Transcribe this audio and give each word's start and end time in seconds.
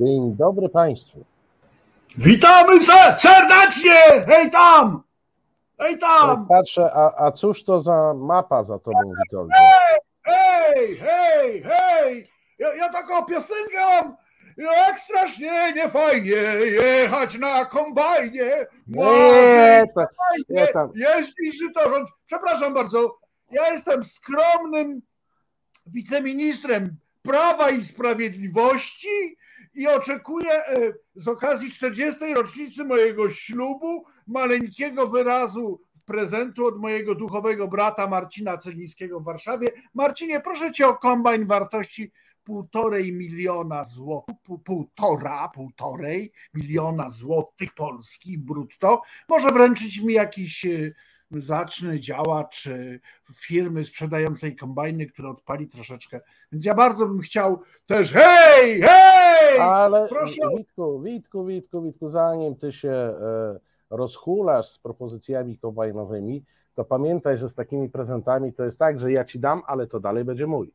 Dzień 0.00 0.36
dobry 0.36 0.68
Państwu. 0.68 1.24
Witamy 2.18 2.80
se 2.80 3.16
serdecznie! 3.18 4.24
Hej 4.26 4.50
tam! 4.50 5.02
Hej 5.78 5.98
tam! 5.98 6.46
Patrzę, 6.46 6.92
a, 6.94 7.26
a 7.26 7.32
cóż 7.32 7.64
to 7.64 7.80
za 7.80 8.14
mapa 8.14 8.64
za 8.64 8.78
tobą, 8.78 9.12
Witoldzie? 9.24 9.54
Hej, 10.22 10.96
hej, 10.96 11.62
hej! 11.62 12.26
Ja, 12.58 12.74
ja 12.74 12.92
taką 12.92 13.26
piosenkę 13.26 13.78
mam! 13.78 14.16
Jak 14.56 15.00
strasznie 15.00 15.72
nie 15.72 15.90
fajnie 15.90 16.36
jechać 16.82 17.38
na 17.38 17.64
kombajnie. 17.64 18.66
Nie, 18.86 19.84
to, 19.94 20.06
nie, 20.48 20.66
tam. 20.66 20.92
żytorząd. 21.58 22.08
Przepraszam 22.26 22.74
bardzo, 22.74 23.18
ja 23.50 23.72
jestem 23.72 24.04
skromnym 24.04 25.02
wiceministrem 25.86 26.96
Prawa 27.22 27.70
i 27.70 27.84
Sprawiedliwości 27.84 29.36
i 29.74 29.88
oczekuję 29.88 30.52
e, 30.52 30.92
z 31.14 31.28
okazji 31.28 31.70
40. 31.70 32.34
rocznicy 32.34 32.84
mojego 32.84 33.30
ślubu 33.30 34.04
maleńkiego 34.26 35.06
wyrazu 35.06 35.80
prezentu 36.04 36.66
od 36.66 36.80
mojego 36.80 37.14
duchowego 37.14 37.68
brata 37.68 38.06
Marcina 38.06 38.58
Celińskiego 38.58 39.20
w 39.20 39.24
Warszawie. 39.24 39.68
Marcinie, 39.94 40.40
proszę 40.40 40.72
cię 40.72 40.88
o 40.88 40.94
kombajn 40.94 41.46
wartości 41.46 42.12
półtorej 42.44 43.12
miliona 43.12 43.84
złotych, 43.84 44.36
półtora, 44.64 45.48
półtorej 45.48 46.32
miliona 46.54 47.10
złotych 47.10 47.74
polskich 47.74 48.38
brutto. 48.38 49.02
Może 49.28 49.48
wręczyć 49.48 50.00
mi 50.00 50.14
jakiś 50.14 50.66
e, 50.66 50.92
zaczny 51.30 52.00
działacz 52.00 52.68
firmy 53.34 53.84
sprzedającej 53.84 54.56
kombajny, 54.56 55.06
który 55.06 55.28
odpali 55.28 55.68
troszeczkę. 55.68 56.20
Więc 56.54 56.64
ja 56.64 56.74
bardzo 56.74 57.06
bym 57.06 57.20
chciał 57.20 57.60
też 57.86 58.12
hej, 58.12 58.82
hej! 58.82 59.58
Ale 59.60 60.08
proszę. 60.08 60.42
Witku, 60.56 61.00
Witku, 61.00 61.44
Witku, 61.44 61.82
Witku, 61.82 62.08
zanim 62.08 62.56
ty 62.56 62.72
się 62.72 62.90
e, 62.90 63.14
rozhulasz 63.90 64.68
z 64.68 64.78
propozycjami 64.78 65.58
kombajnowymi, 65.58 66.44
to 66.74 66.84
pamiętaj, 66.84 67.38
że 67.38 67.48
z 67.48 67.54
takimi 67.54 67.88
prezentami 67.88 68.52
to 68.52 68.64
jest 68.64 68.78
tak, 68.78 69.00
że 69.00 69.12
ja 69.12 69.24
ci 69.24 69.38
dam, 69.38 69.62
ale 69.66 69.86
to 69.86 70.00
dalej 70.00 70.24
będzie 70.24 70.46
mój. 70.46 70.72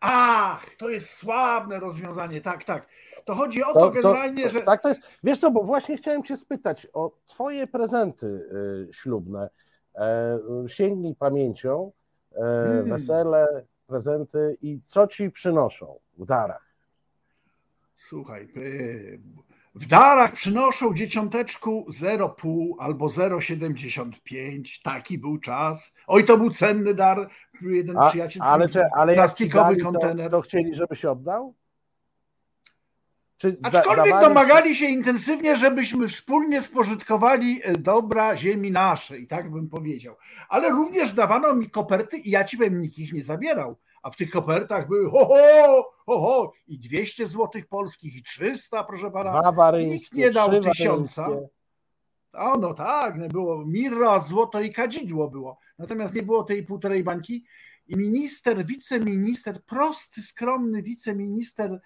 Ach, 0.00 0.66
to 0.78 0.88
jest 0.88 1.10
sławne 1.10 1.80
rozwiązanie, 1.80 2.40
tak, 2.40 2.64
tak. 2.64 2.86
To 3.24 3.34
chodzi 3.34 3.64
o 3.64 3.72
to, 3.72 3.80
to 3.80 3.90
generalnie, 3.90 4.42
to, 4.42 4.48
że. 4.48 4.60
Tak, 4.60 4.82
to 4.82 4.88
jest. 4.88 5.00
Wiesz 5.24 5.38
co, 5.38 5.50
bo 5.50 5.62
właśnie 5.62 5.96
chciałem 5.96 6.22
Cię 6.22 6.36
spytać 6.36 6.86
o 6.92 7.12
Twoje 7.26 7.66
prezenty 7.66 8.26
y, 8.26 8.94
ślubne. 8.94 9.50
E, 9.94 10.38
sięgnij 10.66 11.14
pamięcią, 11.14 11.92
e, 12.32 12.38
hmm. 12.38 12.88
wesele, 12.88 13.64
prezenty 13.90 14.56
i 14.62 14.80
co 14.86 15.06
Ci 15.06 15.30
przynoszą 15.30 15.98
w 16.18 16.26
darach. 16.26 16.74
Słuchaj, 17.96 18.48
y, 18.56 19.20
w 19.74 19.86
darach 19.86 20.32
przynoszą 20.32 20.94
dzieciąteczku 20.94 21.86
0,5 22.00 22.74
albo 22.78 23.06
0,75. 23.06 24.82
Taki 24.82 25.18
był 25.18 25.38
czas. 25.38 25.94
Oj, 26.06 26.24
to 26.24 26.38
był 26.38 26.50
cenny 26.50 26.94
dar. 26.94 27.30
Jeden 27.62 27.98
A, 27.98 28.08
przyjaciel. 28.08 28.42
Ale, 28.42 28.68
czy, 28.68 28.84
ale 28.94 29.14
plastikowy 29.14 29.76
kontener. 29.76 30.30
To, 30.30 30.36
to 30.36 30.42
chcieli, 30.42 30.74
żeby 30.74 30.96
się 30.96 31.10
oddał? 31.10 31.54
Czy 33.40 33.56
Aczkolwiek 33.62 34.06
dawali... 34.06 34.28
domagali 34.28 34.76
się 34.76 34.86
intensywnie, 34.86 35.56
żebyśmy 35.56 36.08
wspólnie 36.08 36.62
spożytkowali 36.62 37.60
e, 37.64 37.72
dobra 37.72 38.36
ziemi 38.36 38.70
naszej, 38.70 39.26
tak 39.26 39.50
bym 39.50 39.68
powiedział. 39.68 40.16
Ale 40.48 40.70
również 40.70 41.12
dawano 41.12 41.54
mi 41.54 41.70
koperty 41.70 42.18
i 42.18 42.30
ja 42.30 42.44
ci 42.44 42.56
powiem, 42.56 42.80
nikt 42.80 42.98
ich 42.98 43.12
nie 43.12 43.24
zabierał 43.24 43.76
a 44.02 44.10
w 44.10 44.16
tych 44.16 44.30
kopertach 44.30 44.88
były 44.88 45.10
ho, 45.10 45.24
ho, 45.24 45.92
ho, 46.06 46.20
ho 46.20 46.52
i 46.68 46.78
200 46.78 47.26
złotych 47.26 47.66
polskich 47.66 48.16
i 48.16 48.22
300, 48.22 48.84
proszę 48.84 49.10
pana. 49.10 49.32
Nikt 49.86 50.12
nie 50.12 50.30
dał 50.30 50.62
tysiąca. 50.62 51.28
O, 52.32 52.56
no 52.56 52.74
tak, 52.74 53.28
było 53.28 53.66
mirra, 53.66 54.20
złoto 54.20 54.60
i 54.60 54.72
kadzidło 54.72 55.30
było. 55.30 55.58
Natomiast 55.78 56.14
nie 56.14 56.22
było 56.22 56.44
tej 56.44 56.62
półtorej 56.62 57.04
bańki 57.04 57.44
i 57.86 57.96
minister, 57.96 58.66
wiceminister, 58.66 59.64
prosty, 59.64 60.22
skromny 60.22 60.82
wiceminister 60.82 61.80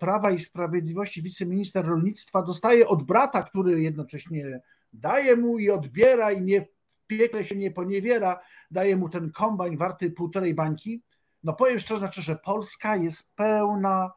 Prawa 0.00 0.30
i 0.30 0.38
Sprawiedliwości, 0.38 1.22
wiceminister 1.22 1.86
rolnictwa 1.86 2.42
dostaje 2.42 2.88
od 2.88 3.02
brata, 3.02 3.42
który 3.42 3.82
jednocześnie 3.82 4.60
daje 4.92 5.36
mu 5.36 5.58
i 5.58 5.70
odbiera 5.70 6.32
i 6.32 6.42
nie 6.42 6.66
piekle 7.06 7.44
się 7.44 7.56
nie 7.56 7.70
poniewiera, 7.70 8.40
daje 8.70 8.96
mu 8.96 9.08
ten 9.08 9.32
kombajn 9.32 9.76
warty 9.76 10.10
półtorej 10.10 10.54
bańki 10.54 11.02
no 11.44 11.52
powiem 11.52 11.78
szczerze, 11.78 11.98
znaczy, 11.98 12.22
że 12.22 12.36
Polska 12.36 12.96
jest 12.96 13.34
pełna 13.36 14.12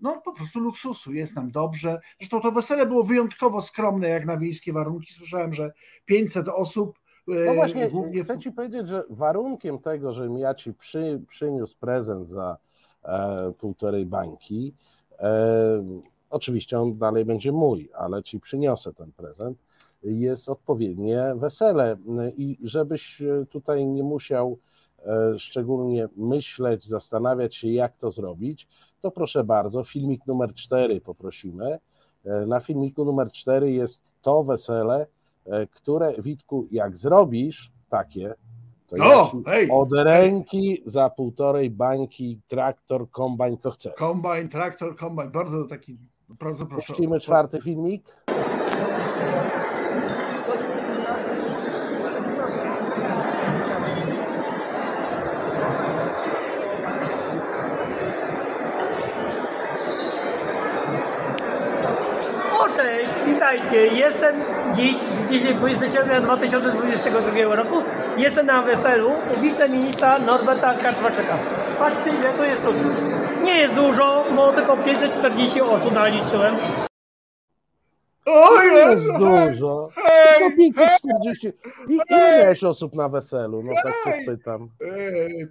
no 0.00 0.20
po 0.24 0.32
prostu 0.32 0.60
luksusu, 0.60 1.12
jest 1.12 1.36
nam 1.36 1.50
dobrze. 1.50 2.00
Zresztą 2.18 2.40
to 2.40 2.52
wesele 2.52 2.86
było 2.86 3.02
wyjątkowo 3.02 3.60
skromne 3.60 4.08
jak 4.08 4.26
na 4.26 4.36
wiejskie 4.36 4.72
warunki. 4.72 5.12
Słyszałem, 5.12 5.54
że 5.54 5.72
500 6.04 6.48
osób. 6.48 6.98
E, 7.28 7.32
no 7.46 7.54
właśnie, 7.54 7.88
głównie... 7.88 8.24
chcę 8.24 8.38
Ci 8.38 8.52
powiedzieć, 8.52 8.88
że 8.88 9.04
warunkiem 9.10 9.78
tego, 9.78 10.12
żebym 10.12 10.38
ja 10.38 10.54
Ci 10.54 10.74
przy, 10.74 11.22
przyniósł 11.28 11.78
prezent 11.78 12.28
za 12.28 12.52
e, 12.52 12.56
półtorej 13.58 14.06
bańki, 14.06 14.74
e, 15.18 15.84
oczywiście 16.30 16.80
on 16.80 16.98
dalej 16.98 17.24
będzie 17.24 17.52
mój, 17.52 17.90
ale 17.94 18.22
Ci 18.22 18.40
przyniosę 18.40 18.92
ten 18.92 19.12
prezent, 19.12 19.58
jest 20.02 20.48
odpowiednie 20.48 21.34
wesele. 21.36 21.96
I 22.36 22.58
żebyś 22.62 23.22
tutaj 23.50 23.86
nie 23.86 24.02
musiał 24.02 24.58
E, 25.06 25.38
szczególnie 25.38 26.08
myśleć, 26.16 26.86
zastanawiać 26.86 27.56
się, 27.56 27.68
jak 27.68 27.96
to 27.96 28.10
zrobić, 28.10 28.68
to 29.00 29.10
proszę 29.10 29.44
bardzo, 29.44 29.84
filmik 29.84 30.26
numer 30.26 30.54
4 30.54 31.00
poprosimy. 31.00 31.78
E, 32.24 32.46
na 32.46 32.60
filmiku 32.60 33.04
numer 33.04 33.32
4 33.32 33.72
jest 33.72 34.00
to 34.22 34.44
wesele, 34.44 35.06
e, 35.46 35.66
które 35.66 36.14
Witku, 36.18 36.66
jak 36.70 36.96
zrobisz 36.96 37.72
takie, 37.90 38.34
to 38.90 38.96
no, 38.96 39.04
ja 39.04 39.52
hej, 39.52 39.70
od 39.70 39.92
ręki 39.92 40.68
hej. 40.68 40.82
za 40.86 41.10
półtorej 41.10 41.70
bańki 41.70 42.40
traktor, 42.48 43.10
kombajn, 43.10 43.58
co 43.58 43.70
chcesz. 43.70 43.94
Kombajn, 43.94 44.48
traktor, 44.48 44.96
kombajn, 44.96 45.30
bardzo 45.30 45.64
taki, 45.64 45.96
bardzo 46.28 46.66
proszę. 46.66 46.86
Puścimy 46.86 47.20
czwarty 47.20 47.60
filmik. 47.60 48.16
Cześć, 62.80 63.14
witajcie. 63.26 63.86
Jestem 63.86 64.42
dziś, 64.74 64.98
dzisiaj 65.30 65.54
20 65.54 65.90
czerwca 65.90 66.20
2022 66.20 67.54
roku. 67.54 67.82
Jestem 68.16 68.46
na 68.46 68.62
weselu 68.62 69.10
wiceministra 69.42 70.18
Norberta 70.18 70.74
Kaczmarczyka. 70.74 71.38
Patrzcie, 71.78 72.10
ile 72.10 72.32
to 72.32 72.44
jest 72.44 72.64
ludzi. 72.64 72.80
Nie 73.42 73.58
jest 73.58 73.74
dużo, 73.74 74.24
bo 74.36 74.52
tylko 74.52 74.76
540 74.76 75.60
osób 75.60 75.92
naliczyłem. 75.92 76.56
O 78.26 78.62
jest 78.62 79.06
dużo. 79.06 79.88
Hej, 79.94 80.40
no 80.40 80.56
540. 80.56 81.52
Ile 81.88 82.40
miałeś 82.40 82.64
osób 82.64 82.94
na 82.94 83.08
weselu? 83.08 83.62
No 83.62 83.72
tak 83.84 84.14
się 84.14 84.22
spytam. 84.22 84.68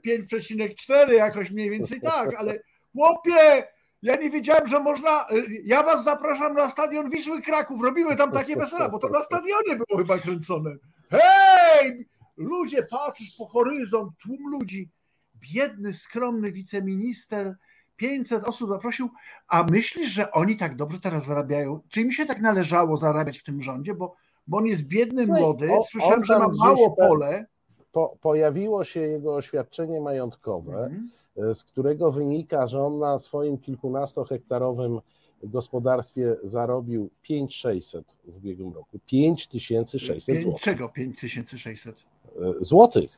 5,4 0.08 1.12
jakoś 1.12 1.52
mniej 1.52 1.70
więcej 1.70 2.02
tak, 2.02 2.36
ale 2.38 2.54
chłopie, 2.96 3.64
ja 4.02 4.16
nie 4.16 4.30
wiedziałem, 4.30 4.68
że 4.68 4.80
można. 4.80 5.28
Y, 5.32 5.62
ja 5.64 5.84
was 5.84 6.04
zapraszam 6.04 6.54
na 6.54 6.70
stadion 6.70 7.10
Wisły 7.10 7.42
Kraków. 7.42 7.84
Robimy 7.84 8.16
tam 8.16 8.32
takie 8.32 8.56
wesela, 8.56 8.90
bo 8.90 9.00
to 9.00 9.10
na 9.10 9.24
stadionie 9.24 9.76
było 9.76 9.98
chyba 9.98 10.18
kręcone. 10.18 10.72
Hej! 11.10 12.08
Ludzie, 12.38 12.84
patrzysz 12.84 13.36
po 13.38 13.46
horyzont, 13.46 14.12
tłum 14.24 14.52
ludzi. 14.52 14.90
Biedny, 15.36 15.94
skromny 15.94 16.52
wiceminister. 16.52 17.56
500 17.96 18.44
osób 18.44 18.70
zaprosił, 18.70 19.10
a 19.48 19.64
myślisz, 19.64 20.12
że 20.12 20.31
oni 20.31 20.58
tak 20.58 20.76
dobrze 20.76 21.00
teraz 21.00 21.25
zarabiają? 21.25 21.80
Czy 21.90 22.01
im 22.01 22.12
się 22.12 22.25
tak 22.25 22.42
należało 22.42 22.98
zarabiać 22.98 23.40
w 23.40 23.44
tym 23.44 23.62
rządzie? 23.62 23.94
Bo, 23.94 24.16
bo 24.48 24.57
on 24.57 24.66
jest 24.66 24.88
biedny, 24.88 25.28
młody. 25.28 25.69
Słyszałem, 25.92 26.25
że 26.25 26.40
ma 26.40 26.48
mało 26.48 26.92
pole. 26.92 27.46
Po, 27.92 28.18
pojawiło 28.22 28.84
się 28.84 29.00
jego 29.00 29.36
oświadczenie 29.36 30.01
majątkowe. 30.01 30.78
Mhm 30.78 31.10
z 31.53 31.63
którego 31.63 32.12
wynika, 32.12 32.68
że 32.68 32.81
on 32.81 33.00
na 33.00 33.19
swoim 33.19 33.57
kilkunastohektarowym 33.57 35.00
gospodarstwie 35.44 36.36
zarobił 36.44 37.09
5600 37.21 38.18
w 38.25 38.38
ubiegłym 38.38 38.74
roku. 38.74 39.00
5600 39.06 40.36
zł. 40.36 40.57
Czego 40.59 40.89
5600? 40.89 41.95
E, 41.95 42.53
złotych. 42.62 43.18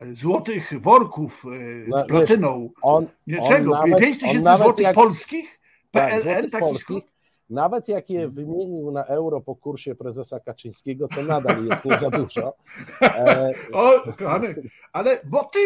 E, 0.00 0.14
złotych 0.14 0.72
worków 0.80 1.44
z 1.88 2.06
platyną. 2.06 2.70
On, 2.82 3.06
Nie, 3.26 3.40
on 3.40 3.48
czego? 3.48 3.70
Nawet, 3.70 3.98
5000 3.98 4.56
złotych 4.58 4.84
jak, 4.84 4.94
polskich? 4.94 5.60
PLN 5.90 6.22
tak, 6.22 6.50
taki 6.50 6.64
polskich, 6.64 7.04
nawet 7.50 7.88
jak 7.88 8.10
je 8.10 8.28
wymienił 8.28 8.90
na 8.90 9.04
euro 9.04 9.40
po 9.40 9.56
kursie 9.56 9.94
prezesa 9.94 10.40
Kaczyńskiego, 10.40 11.08
to 11.08 11.22
nadal 11.22 11.66
jest 11.66 11.84
nie 11.84 11.98
za 11.98 12.10
dużo. 12.10 12.52
E... 13.02 13.52
O, 13.72 14.12
kochany, 14.18 14.54
ale 14.92 15.20
bo 15.24 15.44
ty, 15.44 15.58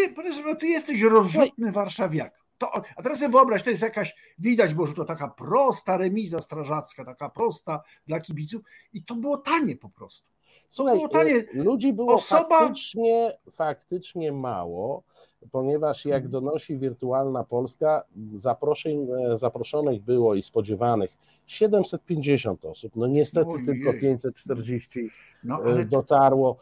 bo 0.44 0.56
ty 0.56 0.66
jesteś 0.66 1.02
rozrzutny 1.02 1.72
warszawiak. 1.72 2.34
to, 2.58 2.72
a 2.96 3.02
teraz 3.02 3.18
sobie 3.18 3.30
wyobraź, 3.32 3.62
to 3.62 3.70
jest 3.70 3.82
jakaś, 3.82 4.16
widać 4.38 4.74
było, 4.74 4.86
że 4.86 4.94
to 4.94 5.04
taka 5.04 5.28
prosta 5.28 5.96
remiza 5.96 6.38
strażacka, 6.38 7.04
taka 7.04 7.28
prosta 7.28 7.82
dla 8.06 8.20
kibiców 8.20 8.62
i 8.92 9.04
to 9.04 9.14
było 9.14 9.36
tanie 9.36 9.76
po 9.76 9.88
prostu. 9.88 10.28
Słuchaj, 10.70 10.94
było 10.94 11.08
tanie. 11.08 11.34
E, 11.34 11.44
ludzi 11.52 11.92
było 11.92 12.14
Osoba... 12.14 12.58
faktycznie, 12.58 13.38
faktycznie 13.52 14.32
mało, 14.32 15.02
ponieważ 15.52 16.04
jak 16.04 16.24
mhm. 16.24 16.30
donosi 16.32 16.78
Wirtualna 16.78 17.44
Polska, 17.44 18.04
zaproszeń, 18.36 19.08
e, 19.32 19.38
zaproszonych 19.38 20.02
było 20.02 20.34
i 20.34 20.42
spodziewanych 20.42 21.27
750 21.48 22.64
osób. 22.64 22.96
No 22.96 23.06
niestety 23.06 23.50
tylko 23.66 23.92
540 24.00 25.10
no, 25.44 25.54
e, 25.54 25.64
ale... 25.64 25.84
dotarło. 25.84 26.56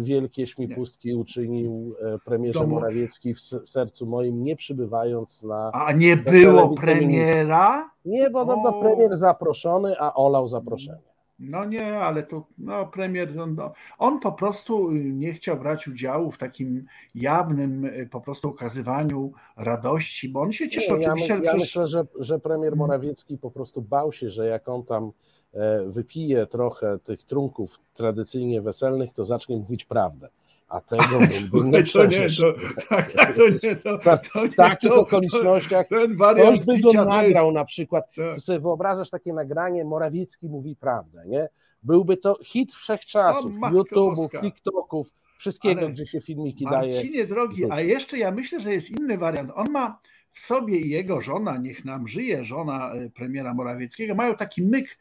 Wielkie 0.00 0.46
śmipustki 0.46 1.14
uczynił 1.14 1.94
premierze 2.24 2.60
Domu... 2.60 2.74
Morawiecki 2.74 3.34
w 3.34 3.40
sercu 3.70 4.06
moim, 4.06 4.44
nie 4.44 4.56
przybywając 4.56 5.42
na. 5.42 5.70
A 5.72 5.92
nie 5.92 6.16
było 6.16 6.74
premiera? 6.74 7.90
Nie, 8.04 8.30
bo 8.30 8.44
no, 8.44 8.80
premier 8.80 9.16
zaproszony, 9.16 9.98
a 9.98 10.14
olał 10.14 10.48
zaproszenie. 10.48 11.07
No 11.38 11.64
nie, 11.64 11.98
ale 11.98 12.22
to 12.22 12.46
no, 12.58 12.86
premier, 12.86 13.34
no, 13.34 13.46
no, 13.46 13.72
on 13.98 14.20
po 14.20 14.32
prostu 14.32 14.92
nie 14.92 15.32
chciał 15.32 15.58
brać 15.58 15.88
udziału 15.88 16.30
w 16.30 16.38
takim 16.38 16.86
jawnym 17.14 17.84
y, 17.84 18.08
po 18.10 18.20
prostu 18.20 18.48
okazywaniu 18.48 19.32
radości, 19.56 20.28
bo 20.28 20.40
on 20.40 20.52
się 20.52 20.68
cieszy 20.68 20.92
nie, 20.92 20.96
oczywiście. 20.96 21.34
Ja, 21.34 21.38
my, 21.38 21.44
ja 21.44 21.54
myślę, 21.54 21.88
że, 21.88 22.06
że 22.18 22.38
premier 22.38 22.72
mhm. 22.72 22.78
Morawiecki 22.78 23.38
po 23.38 23.50
prostu 23.50 23.82
bał 23.82 24.12
się, 24.12 24.30
że 24.30 24.46
jak 24.46 24.68
on 24.68 24.84
tam 24.84 25.12
e, 25.54 25.84
wypije 25.84 26.46
trochę 26.46 26.98
tych 26.98 27.24
trunków 27.24 27.78
tradycyjnie 27.94 28.62
weselnych, 28.62 29.12
to 29.12 29.24
zacznie 29.24 29.56
mówić 29.56 29.84
prawdę 29.84 30.28
a 30.68 30.80
tego 30.80 31.18
bym 31.52 31.70
nie 31.70 31.82
przeżył. 31.82 32.52
Tak, 32.88 33.12
tak, 33.12 33.36
to 33.36 33.48
nie, 33.48 33.76
to, 33.76 33.98
to 34.32 34.44
nie, 34.44 34.50
W 34.50 34.54
takich 34.54 34.90
to, 34.90 35.00
okolicznościach 35.00 35.88
ten 35.88 36.16
wariant 36.16 36.64
by 36.64 36.80
go 36.80 36.92
nagrał 36.92 37.46
jest... 37.46 37.54
na 37.54 37.64
przykład. 37.64 38.04
Tak. 38.16 38.34
Ty 38.34 38.40
sobie 38.40 38.60
wyobrażasz 38.60 39.10
takie 39.10 39.32
nagranie, 39.32 39.84
Morawiecki 39.84 40.48
mówi 40.48 40.76
prawdę, 40.76 41.22
nie? 41.26 41.48
Byłby 41.82 42.16
to 42.16 42.38
hit 42.44 42.74
wszechczasów, 42.74 43.52
YouTube'ów, 43.52 44.40
TikToków, 44.40 45.08
wszystkiego, 45.38 45.80
Ale 45.80 45.90
gdzie 45.92 46.06
się 46.06 46.20
filmiki 46.20 46.64
Marcinie, 46.64 46.80
daje. 46.80 46.94
Marcinie 46.94 47.26
drogi, 47.26 47.64
a 47.70 47.80
jeszcze 47.80 48.18
ja 48.18 48.30
myślę, 48.30 48.60
że 48.60 48.72
jest 48.72 48.90
inny 48.90 49.18
wariant. 49.18 49.50
On 49.54 49.70
ma 49.70 50.00
w 50.32 50.40
sobie 50.40 50.78
i 50.78 50.90
jego 50.90 51.20
żona, 51.20 51.58
niech 51.58 51.84
nam 51.84 52.08
żyje, 52.08 52.44
żona 52.44 52.92
e, 52.92 53.10
premiera 53.10 53.54
Morawieckiego, 53.54 54.14
mają 54.14 54.36
taki 54.36 54.62
myk, 54.62 54.98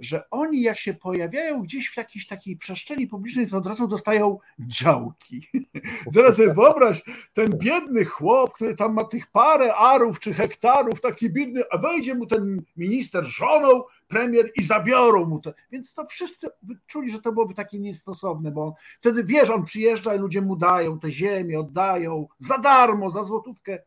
że 0.00 0.30
oni 0.30 0.62
jak 0.62 0.78
się 0.78 0.94
pojawiają 0.94 1.62
gdzieś 1.62 1.88
w 1.90 1.96
jakiejś 1.96 2.26
takiej 2.26 2.56
przestrzeni 2.56 3.06
publicznej, 3.06 3.46
to 3.46 3.56
od 3.56 3.66
razu 3.66 3.88
dostają 3.88 4.38
działki. 4.58 5.48
Teraz 6.14 6.36
sobie 6.36 6.54
wyobraź, 6.54 7.02
ten 7.34 7.58
biedny 7.58 8.04
chłop, 8.04 8.52
który 8.52 8.76
tam 8.76 8.94
ma 8.94 9.04
tych 9.04 9.30
parę 9.30 9.74
arów 9.74 10.20
czy 10.20 10.34
hektarów, 10.34 11.00
taki 11.00 11.30
biedny, 11.30 11.62
a 11.70 11.78
wejdzie 11.78 12.14
mu 12.14 12.26
ten 12.26 12.62
minister 12.76 13.24
żoną, 13.24 13.82
premier 14.08 14.52
i 14.56 14.62
zabiorą 14.62 15.24
mu 15.24 15.40
to. 15.40 15.52
Więc 15.72 15.94
to 15.94 16.06
wszyscy 16.06 16.48
czuli, 16.86 17.10
że 17.10 17.20
to 17.20 17.32
byłoby 17.32 17.54
takie 17.54 17.78
niestosowne, 17.78 18.50
bo 18.50 18.74
wtedy 19.00 19.24
wiesz, 19.24 19.50
on 19.50 19.64
przyjeżdża 19.64 20.14
i 20.14 20.18
ludzie 20.18 20.40
mu 20.40 20.56
dają 20.56 20.98
te 20.98 21.10
ziemię, 21.10 21.60
oddają 21.60 22.28
za 22.38 22.58
darmo, 22.58 23.10
za 23.10 23.24
złotówkę. 23.24 23.82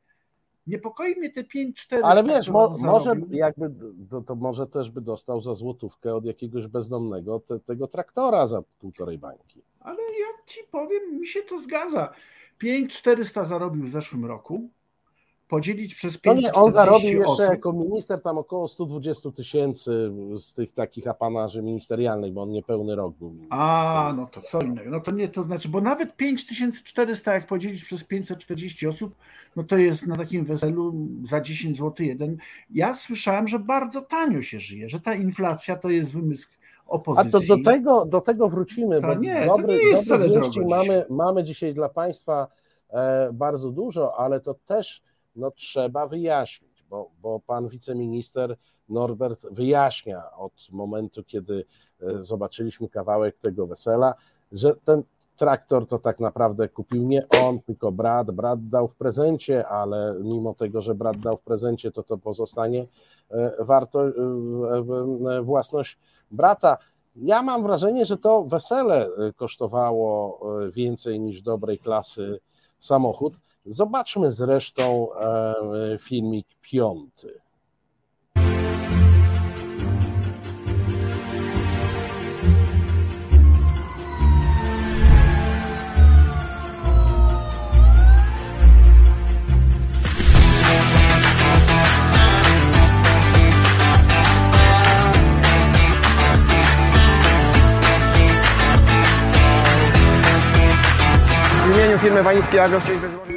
Niepokoi 0.68 1.16
mnie 1.16 1.30
te 1.30 1.44
5-4 1.44 2.00
Ale 2.04 2.24
wiesz, 2.24 2.50
mo, 2.50 2.78
może 2.80 3.16
jakby 3.30 3.72
to, 4.10 4.22
to, 4.22 4.36
może 4.36 4.68
też 4.68 4.92
by 4.92 5.02
dostał 5.02 5.42
za 5.42 5.56
złotówkę 5.56 6.16
od 6.16 6.26
jakiegoś 6.26 6.68
bezdomnego 6.68 7.40
te, 7.40 7.60
tego 7.60 7.88
traktora 7.88 8.48
za 8.48 8.62
półtorej 8.80 9.18
bańki. 9.18 9.62
Ale 9.80 9.98
ja 9.98 10.46
ci 10.46 10.60
powiem, 10.72 11.20
mi 11.20 11.28
się 11.28 11.42
to 11.42 11.60
zgadza. 11.60 12.14
5400 12.58 13.44
zarobił 13.44 13.84
w 13.84 13.90
zeszłym 13.90 14.26
roku 14.26 14.70
podzielić 15.52 15.96
przez 15.96 16.18
5 16.18 16.36
no 16.36 16.42
nie, 16.42 16.54
on 16.54 16.72
zarobił 16.72 17.10
jeszcze 17.10 17.26
osób. 17.26 17.50
jako 17.50 17.74
minister 17.74 18.22
tam 18.22 18.38
około 18.38 18.68
120 18.68 19.32
tysięcy 19.32 20.12
z 20.40 20.54
tych 20.54 20.74
takich 20.74 21.08
apanarzy 21.08 21.62
ministerialnych, 21.62 22.34
bo 22.34 22.42
on 22.42 22.50
niepełny 22.50 22.96
rok 22.96 23.14
był. 23.16 23.36
A, 23.50 24.14
no 24.18 24.28
to 24.32 24.42
co 24.42 24.62
innego. 24.62 24.90
No 24.90 25.00
to 25.00 25.12
nie, 25.12 25.30
to 25.30 25.44
znaczy, 25.44 25.70
bo 25.70 25.82
nawet 25.82 26.16
5400 26.16 27.34
jak 27.34 27.48
podzielić 27.48 27.84
przez 27.84 28.04
540 28.04 28.88
osób, 28.88 29.16
no 29.56 29.64
to 29.64 29.78
jest 29.78 30.08
na 30.08 30.16
takim 30.16 30.46
weselu 30.46 30.94
za 31.24 31.42
10 31.42 31.78
zł 31.78 32.06
jeden. 32.06 32.38
Ja 32.70 32.94
słyszałem, 32.94 33.48
że 33.48 33.60
bardzo 33.60 34.02
tanio 34.02 34.42
się 34.42 34.60
żyje, 34.60 34.90
że 34.90 35.00
ta 35.00 35.16
inflacja 35.16 35.76
to 35.76 35.90
jest 35.90 36.14
wymysł 36.14 36.50
opozycji. 36.88 37.30
A 37.30 37.40
to 37.40 37.58
do 37.58 37.64
tego, 37.64 38.06
do 38.06 38.22
tego 38.22 38.50
wrócimy, 38.50 39.02
to 39.02 39.08
bo 39.08 39.14
nie, 39.14 39.46
dobry, 39.46 39.68
to 39.68 39.84
nie 39.84 39.90
jest 39.90 40.10
dobre 40.10 40.30
wieści 40.30 40.60
mamy, 40.66 41.06
mamy 41.10 41.44
dzisiaj 41.44 41.74
dla 41.74 41.90
Państwa 41.90 42.48
e, 42.90 43.30
bardzo 43.34 43.72
dużo, 43.72 44.20
ale 44.20 44.40
to 44.40 44.54
też 44.54 45.11
no 45.36 45.52
trzeba 45.52 46.08
wyjaśnić, 46.08 46.84
bo, 46.90 47.10
bo 47.22 47.40
pan 47.40 47.68
wiceminister 47.68 48.58
Norbert 48.90 49.48
wyjaśnia 49.52 50.32
od 50.38 50.54
momentu, 50.72 51.24
kiedy 51.24 51.66
e, 52.02 52.24
zobaczyliśmy 52.24 52.90
kawałek 52.90 53.38
tego 53.38 53.68
wesela, 53.68 54.14
że 54.52 54.76
ten 54.86 55.04
traktor 55.38 55.88
to 55.88 56.00
tak 56.00 56.20
naprawdę 56.20 56.70
kupił 56.70 57.04
nie 57.04 57.28
on, 57.44 57.60
tylko 57.60 57.92
brat. 57.92 58.32
Brat 58.32 58.70
dał 58.70 58.88
w 58.88 58.96
prezencie, 58.96 59.68
ale 59.68 60.16
mimo 60.24 60.54
tego, 60.54 60.82
że 60.82 60.96
brat 60.96 61.18
dał 61.18 61.38
w 61.38 61.42
prezencie, 61.42 61.92
to 61.92 62.04
to 62.04 62.18
pozostanie 62.18 62.86
e, 63.32 63.52
warto 63.60 64.08
e, 64.08 65.42
własność 65.42 65.98
brata. 66.32 66.78
Ja 67.16 67.44
mam 67.44 67.64
wrażenie, 67.64 68.06
że 68.06 68.18
to 68.18 68.44
wesele 68.44 69.10
kosztowało 69.36 70.40
więcej 70.72 71.20
niż 71.20 71.42
dobrej 71.42 71.80
klasy 71.80 72.40
samochód. 72.80 73.34
Zobaczmy 73.66 74.32
zresztą 74.32 75.08
e, 75.14 75.98
filmik 76.00 76.48
piąty. 76.62 77.42
W 101.66 101.76
imieniu 101.76 101.98
firmy 102.00 102.24
Wańskiej 102.24 102.60
Agro 102.60 102.80
chcieliśmy 102.80 103.31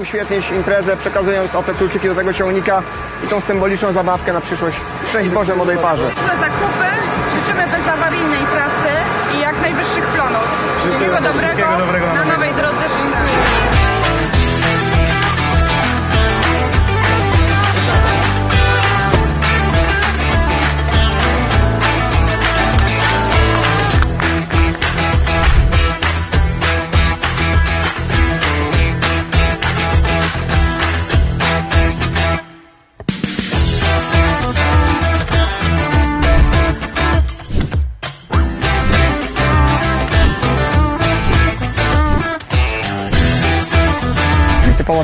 uświetnić 0.00 0.50
imprezę, 0.50 0.96
przekazując 0.96 1.54
oto 1.54 1.74
kluczyki 1.74 2.08
do 2.08 2.14
tego 2.14 2.32
ciągnika 2.32 2.82
i 3.24 3.26
tą 3.28 3.40
symboliczną 3.40 3.92
zabawkę 3.92 4.32
na 4.32 4.40
przyszłość. 4.40 4.76
Szczęść 5.08 5.30
Boże 5.30 5.56
młodej 5.56 5.78
parze. 5.78 6.10
zakupy, 6.40 6.88
życzymy 7.34 7.66
bezawaryjnej 7.66 8.44
pracy 8.56 8.90
i 9.36 9.40
jak 9.40 9.60
najwyższych 9.60 10.04
plonów. 10.06 10.42
Wszystkiego 10.80 11.16
dobrego, 11.16 11.62
dobrego 11.78 12.06
na 12.14 12.24
nowej 12.24 12.54
drodze. 12.54 12.99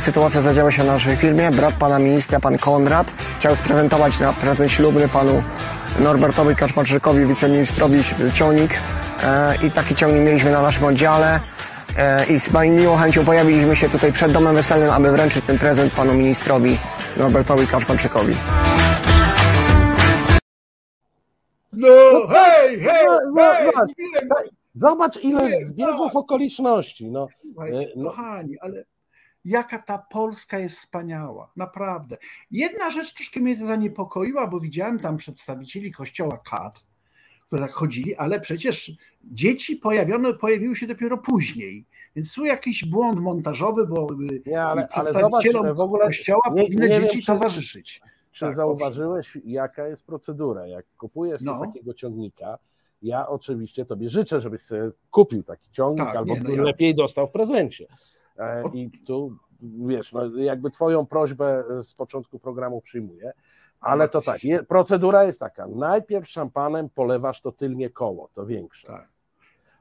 Sytuacja 0.00 0.42
zadziała 0.42 0.72
się 0.72 0.84
na 0.84 0.92
naszej 0.92 1.16
firmie. 1.16 1.50
Brat 1.50 1.74
pana 1.74 1.98
ministra, 1.98 2.40
pan 2.40 2.58
Konrad, 2.58 3.06
chciał 3.38 3.56
sprezentować 3.56 4.20
na 4.20 4.32
prezent 4.32 4.70
ślubny 4.70 5.08
panu 5.08 5.42
Norbertowi 6.00 6.56
Kaczmarczykowi, 6.56 7.26
wiceministrowi 7.26 8.02
ciągnik 8.34 8.70
e, 9.24 9.54
i 9.66 9.70
taki 9.70 9.94
ciągnik 9.94 10.22
mieliśmy 10.22 10.50
na 10.50 10.62
naszym 10.62 10.84
oddziale 10.84 11.40
e, 11.98 12.26
i 12.26 12.40
z 12.40 12.50
miłą 12.52 12.96
chęcią 12.96 13.24
pojawiliśmy 13.24 13.76
się 13.76 13.88
tutaj 13.88 14.12
przed 14.12 14.32
domem 14.32 14.54
weselnym, 14.54 14.90
aby 14.90 15.12
wręczyć 15.12 15.44
ten 15.44 15.58
prezent 15.58 15.92
panu 15.92 16.14
ministrowi 16.14 16.78
Norbertowi 17.16 17.66
Kaczmarczykowi. 17.66 18.34
No, 21.72 21.88
hej, 22.28 22.80
hej, 22.80 23.06
no, 23.34 23.42
hej, 23.52 23.70
no, 24.28 24.36
Zobacz 24.74 25.16
ile 25.16 25.64
zbiegów 25.64 26.16
okoliczności. 26.16 27.10
No, 27.10 27.26
Słuchajcie, 27.42 27.92
no. 27.96 28.10
kochani, 28.10 28.56
ale 28.60 28.84
jaka 29.46 29.78
ta 29.78 29.98
Polska 29.98 30.58
jest 30.58 30.78
wspaniała, 30.78 31.50
naprawdę. 31.56 32.16
Jedna 32.50 32.90
rzecz 32.90 33.14
troszkę 33.14 33.40
mnie 33.40 33.58
to 33.58 33.66
zaniepokoiła, 33.66 34.46
bo 34.46 34.60
widziałem 34.60 34.98
tam 34.98 35.16
przedstawicieli 35.16 35.92
kościoła 35.92 36.40
Kat, 36.50 36.84
które 37.46 37.62
tak 37.62 37.72
chodzili, 37.72 38.16
ale 38.16 38.40
przecież 38.40 38.92
dzieci 39.24 39.76
pojawione, 39.76 40.34
pojawiły 40.34 40.76
się 40.76 40.86
dopiero 40.86 41.18
później. 41.18 41.84
Więc 42.16 42.34
tu 42.34 42.44
jakiś 42.44 42.84
błąd 42.84 43.20
montażowy, 43.20 43.86
bo 43.86 44.08
nie, 44.46 44.62
ale, 44.62 44.88
przedstawicielom 44.88 45.62
ale 45.62 45.68
zobacz, 45.68 45.76
w 45.76 45.80
ogóle 45.80 46.04
kościoła 46.04 46.42
nie, 46.54 46.62
powinny 46.62 46.88
nie 46.88 47.00
dzieci 47.00 47.16
wiem, 47.16 47.22
towarzyszyć. 47.26 48.00
Czy 48.32 48.44
tak, 48.44 48.54
zauważyłeś, 48.54 49.26
owszem. 49.26 49.42
jaka 49.44 49.88
jest 49.88 50.06
procedura? 50.06 50.66
Jak 50.66 50.86
kupujesz 50.98 51.42
no. 51.42 51.66
takiego 51.66 51.94
ciągnika, 51.94 52.58
ja 53.02 53.28
oczywiście 53.28 53.84
tobie 53.84 54.10
życzę, 54.10 54.40
żebyś 54.40 54.62
sobie 54.62 54.90
kupił 55.10 55.42
taki 55.42 55.70
ciągnik, 55.72 56.06
tak, 56.06 56.16
albo 56.16 56.34
nie, 56.34 56.40
no 56.40 56.62
lepiej 56.62 56.88
ja... 56.88 56.96
dostał 56.96 57.26
w 57.26 57.30
prezencie. 57.30 57.86
E, 58.38 58.62
I 58.74 58.90
tu 58.90 59.36
wiesz, 59.62 60.12
no 60.12 60.36
jakby 60.36 60.70
twoją 60.70 61.06
prośbę 61.06 61.64
z 61.82 61.94
początku 61.94 62.38
programu 62.38 62.80
przyjmuję, 62.80 63.32
ale 63.80 64.08
to 64.08 64.22
tak, 64.22 64.44
je, 64.44 64.62
procedura 64.62 65.24
jest 65.24 65.40
taka, 65.40 65.66
najpierw 65.66 66.28
szampanem 66.28 66.88
polewasz 66.88 67.40
to 67.40 67.52
tylnie 67.52 67.90
koło, 67.90 68.28
to 68.34 68.46
większe. 68.46 68.88
Tak. 68.88 69.08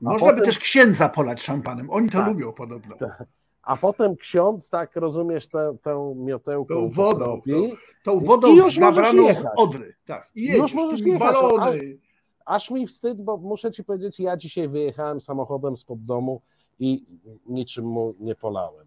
Można 0.01 0.19
potem... 0.19 0.39
by 0.39 0.45
też 0.45 0.59
księdza 0.59 1.09
polać 1.09 1.43
szampanem, 1.43 1.89
oni 1.89 2.09
to 2.09 2.17
tak, 2.17 2.27
lubią 2.27 2.53
podobno. 2.53 2.95
Tak. 2.95 3.23
A 3.63 3.77
potem 3.77 4.15
ksiądz, 4.15 4.69
tak 4.69 4.95
rozumiesz, 4.95 5.47
tę, 5.47 5.77
tę 5.81 6.13
miotełką 6.15 6.75
tą 6.75 6.89
wodą, 6.89 7.41
tą, 7.41 7.69
tą 8.03 8.19
wodą 8.19 8.47
i 8.47 8.57
już 8.57 8.77
nabraną 8.77 9.33
z 9.33 9.45
Odry. 9.57 9.95
Tak, 10.05 10.29
i 10.35 10.43
jedziesz, 10.43 10.61
już 10.61 10.73
możesz 10.73 11.01
jechać, 11.01 11.19
balony. 11.19 11.97
Aż 12.45 12.71
mi 12.71 12.87
wstyd, 12.87 13.21
bo 13.21 13.37
muszę 13.37 13.71
ci 13.71 13.83
powiedzieć, 13.83 14.19
ja 14.19 14.37
dzisiaj 14.37 14.69
wyjechałem 14.69 15.21
samochodem 15.21 15.77
spod 15.77 16.05
domu 16.05 16.41
i 16.79 17.05
niczym 17.45 17.85
mu 17.85 18.15
nie 18.19 18.35
polałem. 18.35 18.85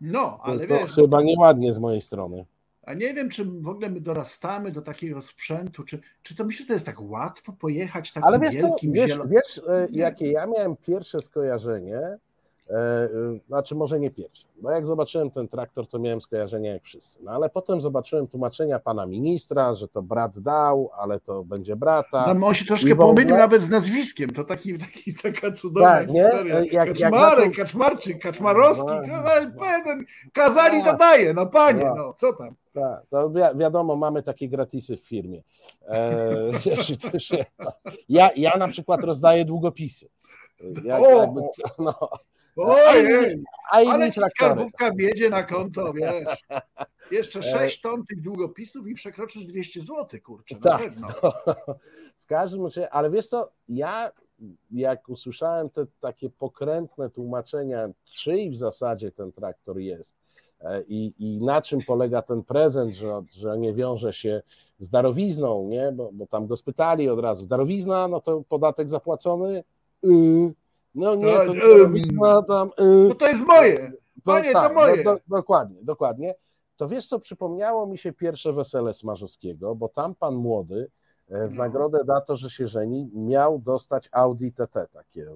No, 0.00 0.38
ale 0.42 0.66
to 0.66 0.74
wiesz. 0.74 0.92
Chyba 0.92 1.22
nieładnie 1.22 1.72
z 1.72 1.78
mojej 1.78 2.00
strony. 2.00 2.44
A 2.82 2.94
nie 2.94 3.14
wiem, 3.14 3.28
czy 3.30 3.44
w 3.44 3.68
ogóle 3.68 3.90
my 3.90 4.00
dorastamy 4.00 4.70
do 4.72 4.82
takiego 4.82 5.22
sprzętu, 5.22 5.84
czy, 5.84 6.00
czy 6.22 6.36
to 6.36 6.44
myślisz, 6.44 6.60
że 6.60 6.66
to 6.66 6.72
jest 6.72 6.86
tak 6.86 7.00
łatwo 7.00 7.52
pojechać 7.52 8.12
takim 8.12 8.26
Ale 8.26 8.38
wiesz, 8.38 8.54
wielkim 8.54 8.94
co, 8.94 8.94
wiesz, 8.94 9.18
wiesz 9.26 9.60
e, 9.68 9.88
jakie 9.90 10.32
ja 10.32 10.46
miałem 10.46 10.76
pierwsze 10.76 11.20
skojarzenie, 11.20 12.00
znaczy 13.48 13.74
może 13.74 14.00
nie 14.00 14.10
pierwsze, 14.10 14.46
bo 14.62 14.70
jak 14.70 14.86
zobaczyłem 14.86 15.30
ten 15.30 15.48
traktor, 15.48 15.86
to 15.88 15.98
miałem 15.98 16.20
skojarzenia 16.20 16.72
jak 16.72 16.82
wszyscy, 16.82 17.18
no 17.22 17.30
ale 17.30 17.50
potem 17.50 17.80
zobaczyłem 17.80 18.26
tłumaczenia 18.26 18.78
pana 18.78 19.06
ministra, 19.06 19.74
że 19.74 19.88
to 19.88 20.02
brat 20.02 20.38
dał, 20.38 20.90
ale 20.98 21.20
to 21.20 21.44
będzie 21.44 21.76
brata. 21.76 22.24
Tam 22.24 22.44
on 22.44 22.54
się 22.54 22.64
troszkę 22.64 22.96
pomylił 22.96 23.36
nawet 23.36 23.62
z 23.62 23.70
nazwiskiem, 23.70 24.30
to 24.30 24.44
taki, 24.44 24.78
taki, 24.78 25.14
taka 25.14 25.52
cudowna 25.52 25.90
tak, 25.90 26.08
historia. 26.08 26.60
Nie? 26.60 26.68
Jak, 26.68 26.88
Kaczmarek, 26.88 27.44
jak 27.44 27.56
Kaczmarczyk, 27.56 28.22
Kaczmarowski, 28.22 28.92
no, 29.08 29.22
kazali 30.32 30.84
to 30.84 30.96
daje, 30.96 31.34
no 31.34 31.46
panie, 31.46 31.84
no, 31.84 31.94
no 31.94 32.14
co 32.16 32.32
tam. 32.32 32.54
Tak, 32.72 33.06
to 33.10 33.30
wi 33.30 33.40
wiadomo, 33.54 33.96
mamy 33.96 34.22
takie 34.22 34.48
gratisy 34.48 34.96
w 34.96 35.00
firmie. 35.00 35.42
E, 35.88 36.50
ja, 38.08 38.30
ja 38.36 38.56
na 38.56 38.68
przykład 38.68 39.04
rozdaję 39.04 39.44
długopisy. 39.44 40.08
Jak, 40.84 41.02
jakby, 41.02 41.40
no, 41.78 42.08
Ojej, 42.56 43.42
a 43.70 43.76
ale 43.76 44.12
ci 44.12 44.20
skarbówka 44.30 44.92
wiedzie 44.94 45.30
na 45.30 45.42
konto, 45.42 45.92
wiesz. 45.92 46.38
Jeszcze 47.10 47.42
6 47.42 47.78
e, 47.78 47.82
ton 47.82 48.06
tych 48.06 48.22
długopisów 48.22 48.88
i 48.88 48.94
przekroczysz 48.94 49.46
200 49.46 49.80
zł, 49.80 50.20
kurczę, 50.24 50.54
na 50.54 50.60
tak. 50.60 50.82
pewno. 50.82 51.08
W 52.24 52.26
każdym 52.26 52.64
razie, 52.64 52.90
ale 52.90 53.10
wiesz 53.10 53.26
co, 53.26 53.52
ja 53.68 54.12
jak 54.70 55.08
usłyszałem 55.08 55.70
te 55.70 55.86
takie 56.00 56.30
pokrętne 56.30 57.10
tłumaczenia, 57.10 57.88
czyj 58.04 58.50
w 58.50 58.56
zasadzie 58.56 59.12
ten 59.12 59.32
traktor 59.32 59.78
jest 59.78 60.16
e, 60.60 60.82
i, 60.82 61.14
i 61.18 61.40
na 61.40 61.62
czym 61.62 61.80
polega 61.86 62.22
ten 62.22 62.42
prezent, 62.42 62.94
że, 62.94 63.22
że 63.30 63.58
nie 63.58 63.74
wiąże 63.74 64.12
się 64.12 64.42
z 64.78 64.90
darowizną, 64.90 65.68
nie? 65.68 65.92
Bo, 65.92 66.10
bo 66.12 66.26
tam 66.26 66.46
go 66.46 66.56
spytali 66.56 67.08
od 67.08 67.20
razu. 67.20 67.46
Darowizna, 67.46 68.08
no 68.08 68.20
to 68.20 68.42
podatek 68.48 68.88
zapłacony? 68.88 69.64
Yy, 70.02 70.52
no 70.94 71.14
nie, 71.14 71.34
to, 71.34 71.54
to, 72.20 72.42
tam, 72.42 72.70
yy, 72.78 73.08
no 73.08 73.14
to 73.14 73.28
jest 73.28 73.46
moje. 73.46 73.92
Panie, 74.24 74.52
to, 74.52 74.60
tak, 74.60 74.68
to 74.68 74.74
moje. 74.74 75.04
Do, 75.04 75.14
do, 75.14 75.20
dokładnie, 75.28 75.78
dokładnie. 75.82 76.34
To 76.76 76.88
wiesz 76.88 77.08
co, 77.08 77.20
przypomniało 77.20 77.86
mi 77.86 77.98
się 77.98 78.12
pierwsze 78.12 78.52
wesele 78.52 78.94
Smarzowskiego, 78.94 79.74
bo 79.74 79.88
tam 79.88 80.14
pan 80.14 80.34
młody 80.34 80.90
e, 81.28 81.48
w 81.48 81.54
no. 81.54 81.58
nagrodę 81.62 81.98
za 82.06 82.20
to, 82.20 82.36
że 82.36 82.50
się 82.50 82.68
żeni, 82.68 83.10
miał 83.14 83.58
dostać 83.58 84.08
Audi 84.12 84.48
TT 84.48 84.86
takie. 84.92 85.26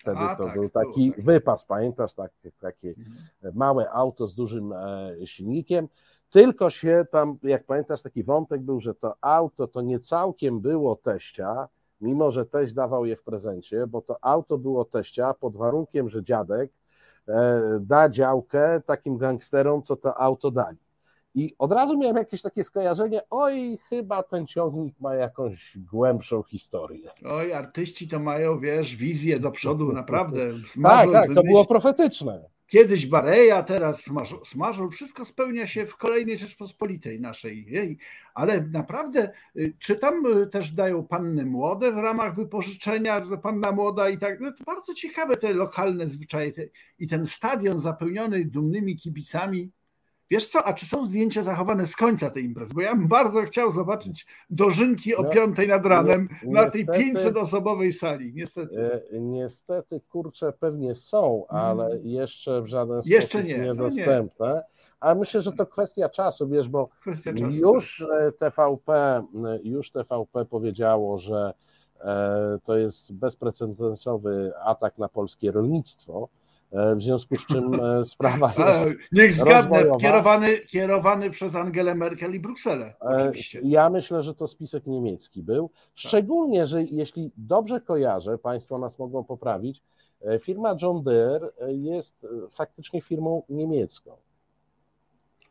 Wtedy 0.00 0.18
A, 0.18 0.36
to 0.36 0.44
tak, 0.44 0.54
był 0.54 0.70
taki 0.70 1.12
tak. 1.12 1.24
wypas, 1.24 1.64
pamiętasz, 1.64 2.14
tak, 2.14 2.32
takie 2.60 2.88
mhm. 2.88 3.16
małe 3.54 3.90
auto 3.90 4.26
z 4.26 4.34
dużym 4.34 4.72
e, 4.72 5.14
silnikiem. 5.24 5.88
Tylko 6.30 6.70
się 6.70 7.06
tam, 7.10 7.38
jak 7.42 7.64
pamiętasz, 7.64 8.02
taki 8.02 8.24
wątek 8.24 8.60
był, 8.60 8.80
że 8.80 8.94
to 8.94 9.14
auto 9.20 9.68
to 9.68 9.80
nie 9.80 10.00
całkiem 10.00 10.60
było 10.60 10.96
teścia, 10.96 11.68
mimo 12.00 12.30
że 12.30 12.46
teść 12.46 12.72
dawał 12.72 13.06
je 13.06 13.16
w 13.16 13.22
prezencie, 13.22 13.86
bo 13.86 14.02
to 14.02 14.16
auto 14.24 14.58
było 14.58 14.84
teścia 14.84 15.34
pod 15.34 15.56
warunkiem, 15.56 16.08
że 16.08 16.22
dziadek 16.22 16.70
e, 17.28 17.60
da 17.80 18.08
działkę 18.08 18.82
takim 18.86 19.16
gangsterom, 19.16 19.82
co 19.82 19.96
to 19.96 20.18
auto 20.20 20.50
dali. 20.50 20.78
I 21.34 21.54
od 21.58 21.72
razu 21.72 21.98
miałem 21.98 22.16
jakieś 22.16 22.42
takie 22.42 22.64
skojarzenie, 22.64 23.22
oj, 23.30 23.78
chyba 23.88 24.22
ten 24.22 24.46
ciągnik 24.46 25.00
ma 25.00 25.14
jakąś 25.14 25.78
głębszą 25.78 26.42
historię. 26.42 27.10
Oj, 27.24 27.52
artyści 27.52 28.08
to 28.08 28.18
mają, 28.18 28.58
wiesz, 28.58 28.96
wizję 28.96 29.40
do 29.40 29.50
przodu, 29.50 29.92
naprawdę. 29.92 30.40
tak, 30.82 31.12
tak, 31.12 31.34
to 31.34 31.42
było 31.42 31.64
profetyczne. 31.64 32.48
Kiedyś 32.68 33.06
Bareja, 33.06 33.62
teraz 33.62 34.04
Smażol, 34.44 34.90
wszystko 34.90 35.24
spełnia 35.24 35.66
się 35.66 35.86
w 35.86 35.96
kolejnej 35.96 36.38
Rzeczpospolitej 36.38 37.20
naszej. 37.20 37.98
Ale 38.34 38.60
naprawdę, 38.60 39.32
y, 39.56 39.74
czy 39.78 39.96
tam 39.96 40.26
y, 40.42 40.46
też 40.46 40.72
dają 40.72 41.06
panny 41.06 41.46
młode 41.46 41.92
w 41.92 41.96
ramach 41.96 42.34
wypożyczenia, 42.36 43.22
panna 43.42 43.72
młoda 43.72 44.08
i 44.08 44.18
tak, 44.18 44.40
no 44.40 44.52
to 44.52 44.64
bardzo 44.64 44.94
ciekawe 44.94 45.36
te 45.36 45.54
lokalne 45.54 46.08
zwyczaje 46.08 46.52
i 46.98 47.08
ten 47.08 47.26
stadion 47.26 47.78
zapełniony 47.78 48.44
dumnymi 48.44 48.96
kibicami. 48.96 49.70
Wiesz 50.30 50.46
co, 50.46 50.64
a 50.64 50.72
czy 50.72 50.86
są 50.86 51.04
zdjęcia 51.04 51.42
zachowane 51.42 51.86
z 51.86 51.96
końca 51.96 52.30
tej 52.30 52.44
imprezy? 52.44 52.74
Bo 52.74 52.80
ja 52.80 52.94
bym 52.94 53.08
bardzo 53.08 53.42
chciał 53.42 53.72
zobaczyć 53.72 54.26
dożynki 54.50 55.16
o 55.16 55.22
no, 55.22 55.30
piątej 55.30 55.68
nad 55.68 55.86
ranem 55.86 56.28
na 56.44 56.70
tej 56.70 56.86
500-osobowej 56.86 57.92
sali. 57.92 58.32
Niestety. 58.34 59.02
E, 59.12 59.20
niestety, 59.20 60.00
kurczę, 60.08 60.52
pewnie 60.52 60.94
są, 60.94 61.46
ale 61.48 61.86
mm. 61.86 62.06
jeszcze 62.06 62.62
w 62.62 62.66
żaden 62.66 62.96
sposób 62.96 63.12
jeszcze 63.12 63.44
nie, 63.44 63.58
niedostępne. 63.58 64.48
No 64.48 64.54
nie. 64.54 64.62
Ale 65.00 65.14
myślę, 65.14 65.42
że 65.42 65.52
to 65.52 65.66
kwestia 65.66 66.08
czasu, 66.08 66.48
wiesz, 66.48 66.68
bo 66.68 66.88
czasu, 67.04 67.30
już 67.50 68.06
tak. 68.38 68.54
TVP, 68.54 69.22
już 69.62 69.90
TVP 69.90 70.44
powiedziało, 70.44 71.18
że 71.18 71.54
e, 72.00 72.58
to 72.64 72.76
jest 72.76 73.12
bezprecedensowy 73.12 74.52
atak 74.64 74.98
na 74.98 75.08
polskie 75.08 75.52
rolnictwo 75.52 76.28
E, 76.28 76.37
w 76.72 77.02
związku 77.02 77.36
z 77.36 77.46
czym 77.46 77.74
e, 77.74 78.04
sprawa 78.14 78.52
jest. 78.58 78.98
Niech 79.12 79.34
zgadnę, 79.34 79.84
kierowany, 80.00 80.58
kierowany 80.58 81.30
przez 81.30 81.54
Angelę 81.54 81.94
Merkel 81.94 82.34
i 82.34 82.40
Brukselę. 82.40 82.86
E, 82.86 82.94
oczywiście. 83.00 83.60
Ja 83.64 83.90
myślę, 83.90 84.22
że 84.22 84.34
to 84.34 84.48
spisek 84.48 84.86
niemiecki 84.86 85.42
był. 85.42 85.68
Tak. 85.68 85.78
Szczególnie, 85.94 86.66
że 86.66 86.82
jeśli 86.82 87.30
dobrze 87.36 87.80
kojarzę, 87.80 88.38
Państwo 88.38 88.78
nas 88.78 88.98
mogą 88.98 89.24
poprawić, 89.24 89.82
firma 90.40 90.76
John 90.82 91.02
Deere 91.02 91.48
jest 91.68 92.26
faktycznie 92.50 93.00
firmą 93.00 93.42
niemiecką. 93.48 94.10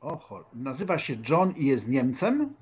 Oho, 0.01 0.43
nazywa 0.53 0.97
się 0.97 1.17
John 1.29 1.53
i 1.57 1.65
jest 1.65 1.87
Niemcem? 1.87 2.53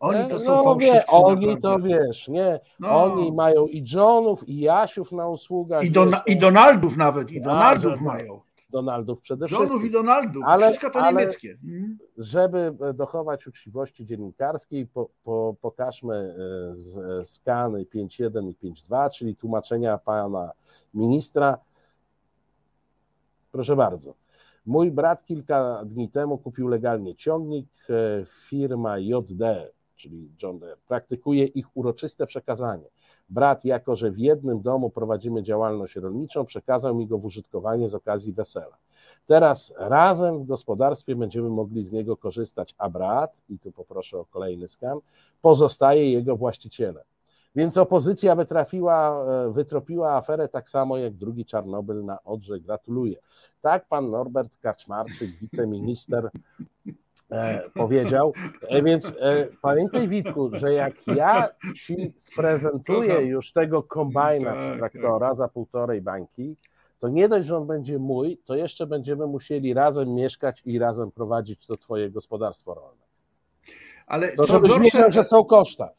Oni 0.00 0.28
to 0.28 0.38
są 0.38 0.64
no, 0.64 0.76
wie, 0.76 1.06
Oni 1.06 1.60
to 1.60 1.78
wiesz, 1.78 2.28
nie. 2.28 2.60
No. 2.80 3.04
Oni 3.04 3.32
mają 3.32 3.66
i 3.66 3.84
Johnów, 3.94 4.48
i 4.48 4.60
Jasiów 4.60 5.12
na 5.12 5.28
usługach. 5.28 5.84
I, 5.84 5.92
i 6.26 6.38
Donaldów 6.38 6.96
nawet, 6.96 7.30
i 7.30 7.40
Donaldów 7.40 7.94
A, 8.00 8.04
mają. 8.04 8.40
Donaldów 8.70 9.20
przede 9.20 9.46
wszystkim. 9.46 9.68
Johnów 9.68 9.84
i 9.84 9.90
Donaldów, 9.90 10.44
ale, 10.46 10.66
wszystko 10.66 10.90
to 10.90 10.98
ale 10.98 11.12
niemieckie. 11.12 11.58
Mhm. 11.64 11.98
Żeby 12.18 12.74
dochować 12.94 13.46
uczciwości 13.46 14.06
dziennikarskiej, 14.06 14.86
po, 14.86 15.08
po, 15.24 15.54
pokażmy 15.60 16.14
e, 16.14 16.34
z, 16.76 17.28
skany 17.28 17.84
5.1 17.84 18.50
i 18.62 18.72
5.2, 18.72 19.10
czyli 19.10 19.36
tłumaczenia 19.36 19.98
pana 19.98 20.52
ministra. 20.94 21.58
Proszę 23.52 23.76
bardzo. 23.76 24.14
Mój 24.66 24.90
brat 24.90 25.24
kilka 25.24 25.82
dni 25.84 26.08
temu 26.08 26.38
kupił 26.38 26.68
legalnie 26.68 27.14
ciągnik. 27.14 27.66
E, 27.90 28.24
firma 28.48 28.98
JD 28.98 29.75
czyli 29.96 30.28
John 30.42 30.58
Deere, 30.58 30.76
praktykuje 30.88 31.44
ich 31.44 31.76
uroczyste 31.76 32.26
przekazanie. 32.26 32.86
Brat, 33.28 33.64
jako 33.64 33.96
że 33.96 34.10
w 34.10 34.18
jednym 34.18 34.62
domu 34.62 34.90
prowadzimy 34.90 35.42
działalność 35.42 35.96
rolniczą, 35.96 36.44
przekazał 36.44 36.94
mi 36.94 37.06
go 37.06 37.18
w 37.18 37.24
użytkowanie 37.24 37.88
z 37.88 37.94
okazji 37.94 38.32
wesela. 38.32 38.76
Teraz 39.26 39.74
razem 39.76 40.38
w 40.38 40.46
gospodarstwie 40.46 41.16
będziemy 41.16 41.48
mogli 41.48 41.84
z 41.84 41.92
niego 41.92 42.16
korzystać, 42.16 42.74
a 42.78 42.90
brat, 42.90 43.36
i 43.48 43.58
tu 43.58 43.72
poproszę 43.72 44.18
o 44.18 44.24
kolejny 44.24 44.68
skan, 44.68 44.98
pozostaje 45.42 46.12
jego 46.12 46.36
właścicielem. 46.36 47.04
Więc 47.56 47.76
opozycja 47.76 48.34
wytrafiła, 48.34 49.24
e, 49.24 49.52
wytropiła 49.52 50.12
aferę 50.12 50.48
tak 50.48 50.68
samo 50.68 50.96
jak 50.96 51.14
drugi 51.14 51.44
Czarnobyl 51.44 52.04
na 52.04 52.22
Odrze. 52.24 52.60
Gratuluję. 52.60 53.16
Tak 53.62 53.88
pan 53.88 54.10
Norbert 54.10 54.52
Kaczmarczyk, 54.60 55.30
wiceminister 55.40 56.30
E, 57.30 57.70
powiedział. 57.74 58.32
E, 58.68 58.82
więc 58.82 59.12
e, 59.20 59.46
pamiętaj, 59.62 60.08
Witku, 60.08 60.50
że 60.52 60.72
jak 60.72 61.06
ja 61.06 61.48
ci 61.86 62.12
sprezentuję 62.16 63.14
już 63.14 63.52
tego 63.52 63.82
kombajna 63.82 64.56
czy 64.56 64.66
tak, 64.68 64.78
traktora 64.78 65.34
za 65.34 65.48
półtorej 65.48 66.02
bańki, 66.02 66.56
to 66.98 67.08
nie 67.08 67.28
dość, 67.28 67.46
że 67.46 67.56
on 67.56 67.66
będzie 67.66 67.98
mój, 67.98 68.38
to 68.44 68.54
jeszcze 68.54 68.86
będziemy 68.86 69.26
musieli 69.26 69.74
razem 69.74 70.14
mieszkać 70.14 70.62
i 70.64 70.78
razem 70.78 71.10
prowadzić 71.10 71.66
to 71.66 71.76
twoje 71.76 72.10
gospodarstwo 72.10 72.74
rolne. 72.74 73.06
Ale 74.06 74.32
to 74.32 74.44
żebyś 74.44 74.70
gorsze, 74.70 74.84
wiedział, 74.84 75.10
że 75.10 75.24
są 75.24 75.44
koszta. 75.44 75.90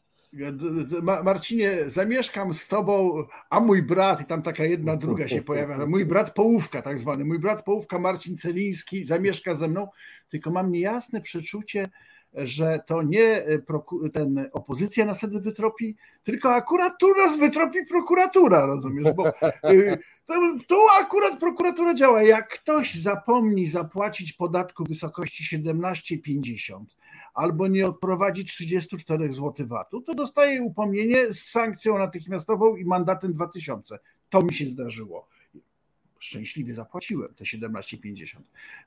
Marcinie, 1.24 1.70
zamieszkam 1.86 2.54
z 2.54 2.68
tobą, 2.68 3.24
a 3.50 3.60
mój 3.60 3.82
brat, 3.82 4.20
i 4.20 4.24
tam 4.24 4.42
taka 4.42 4.64
jedna, 4.64 4.96
druga 4.96 5.28
się 5.28 5.42
pojawia, 5.42 5.86
mój 5.86 6.06
brat 6.06 6.34
połówka 6.34 6.82
tak 6.82 6.98
zwany, 6.98 7.24
mój 7.24 7.38
brat 7.38 7.64
połówka 7.64 7.98
Marcin 7.98 8.36
Celiński 8.36 9.04
zamieszka 9.04 9.54
ze 9.54 9.68
mną, 9.68 9.88
tylko 10.28 10.50
mam 10.50 10.72
niejasne 10.72 11.20
przeczucie, 11.20 11.86
że 12.34 12.80
to 12.86 13.02
nie 13.02 13.44
ten 14.12 14.48
opozycja 14.52 15.04
nas 15.04 15.18
wtedy 15.18 15.40
wytropi, 15.40 15.96
tylko 16.24 16.54
akurat 16.54 16.92
tu 17.00 17.14
nas 17.14 17.38
wytropi 17.38 17.86
prokuratura, 17.86 18.66
rozumiesz? 18.66 19.12
Bo 19.16 19.28
y, 19.28 19.98
tu 20.66 20.76
akurat 21.00 21.40
prokuratura 21.40 21.94
działa. 21.94 22.22
Jak 22.22 22.48
ktoś 22.48 22.94
zapomni 22.94 23.66
zapłacić 23.66 24.32
podatku 24.32 24.84
w 24.84 24.88
wysokości 24.88 25.56
17,50 25.56 26.84
albo 27.38 27.68
nie 27.68 27.86
odprowadzi 27.86 28.44
34 28.44 29.32
zł 29.32 29.66
VAT-u, 29.66 30.00
to 30.00 30.14
dostaje 30.14 30.62
upomnienie 30.62 31.34
z 31.34 31.50
sankcją 31.50 31.98
natychmiastową 31.98 32.76
i 32.76 32.84
mandatem 32.84 33.32
2000. 33.32 33.98
To 34.30 34.42
mi 34.42 34.54
się 34.54 34.68
zdarzyło. 34.68 35.28
Szczęśliwie 36.18 36.74
zapłaciłem 36.74 37.34
te 37.34 37.44
17,50. 37.44 38.36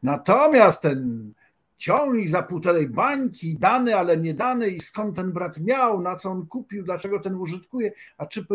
Natomiast 0.04 0.82
ten 0.82 1.34
ciągnik 1.78 2.30
za 2.30 2.44
półtorej 2.44 2.90
bańki, 2.90 3.58
dany, 3.58 3.96
ale 3.96 4.18
nie 4.18 4.34
dany 4.34 4.70
i 4.70 4.80
skąd 4.80 5.16
ten 5.16 5.32
brat 5.32 5.60
miał, 5.60 6.02
na 6.02 6.16
co 6.16 6.30
on 6.30 6.46
kupił, 6.48 6.84
dlaczego 6.84 7.20
ten 7.20 7.36
użytkuje, 7.36 7.92
a 8.18 8.26
czy 8.26 8.46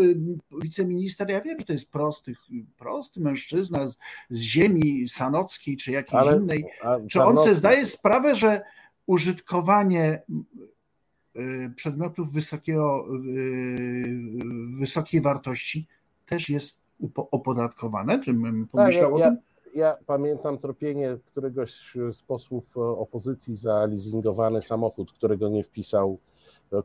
wiceminister, 0.62 1.30
ja 1.30 1.40
wiem, 1.40 1.58
że 1.60 1.66
to 1.66 1.72
jest 1.72 1.90
prosty, 1.90 2.34
prosty 2.78 3.20
mężczyzna 3.20 3.88
z, 3.88 3.96
z 4.30 4.40
ziemi 4.40 5.08
sanockiej 5.08 5.76
czy 5.76 5.92
jakiejś 5.92 6.22
ale, 6.22 6.36
innej, 6.36 6.64
czy 7.10 7.22
on 7.22 7.38
sobie 7.38 7.54
zdaje 7.54 7.86
sprawę, 7.86 8.34
że 8.34 8.62
użytkowanie 9.06 10.22
y, 11.36 11.72
przedmiotów 11.76 12.32
wysokiego, 12.32 13.06
y, 13.36 14.04
wysokiej 14.78 15.20
wartości 15.20 15.86
też 16.26 16.48
jest 16.48 16.75
opodatkowane? 17.16 18.20
Czy 18.20 18.32
bym 18.32 18.68
pomyślał 18.68 19.10
tak, 19.10 19.20
ja, 19.20 19.26
o 19.26 19.30
tym? 19.30 19.38
Ja 19.75 19.96
pamiętam 20.06 20.58
tropienie 20.58 21.16
któregoś 21.26 21.94
z 22.12 22.22
posłów 22.22 22.64
opozycji 22.76 23.56
za 23.56 23.86
leasingowany 23.86 24.62
samochód, 24.62 25.12
którego 25.12 25.48
nie 25.48 25.64
wpisał. 25.64 26.18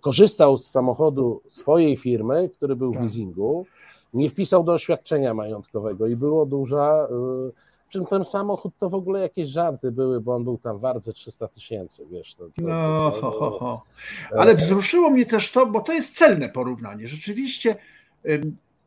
Korzystał 0.02 0.58
z 0.58 0.68
samochodu 0.68 1.42
swojej 1.50 1.98
firmy, 1.98 2.50
który 2.50 2.76
był 2.76 2.92
tak. 2.92 3.02
w 3.02 3.04
leasingu, 3.04 3.66
nie 4.14 4.30
wpisał 4.30 4.64
do 4.64 4.74
oświadczenia 4.74 5.34
majątkowego 5.34 6.08
i 6.08 6.16
było 6.16 6.46
duża 6.46 7.08
y, 7.08 7.71
czym 7.92 8.06
ten 8.06 8.26
samochód 8.26 8.74
to 8.78 8.90
w 8.90 8.94
ogóle 8.94 9.20
jakieś 9.22 9.50
żarty 9.50 9.92
były, 9.92 10.22
bo 10.22 10.36
on 10.36 10.44
był 10.44 10.58
tam 10.58 10.80
warte 10.80 11.14
300 11.14 11.48
tysięcy, 11.48 12.06
wiesz. 12.12 12.36
To, 12.36 12.46
to, 12.46 12.52
no, 12.58 13.12
to, 13.22 13.32
to, 13.32 13.84
ale 14.38 14.56
wzruszyło 14.56 15.10
mnie 15.10 15.26
też 15.26 15.52
to, 15.52 15.66
bo 15.66 15.82
to 15.82 15.94
jest 15.94 16.18
celne 16.18 16.50
porównanie. 16.50 17.08
Rzeczywiście, 17.08 17.76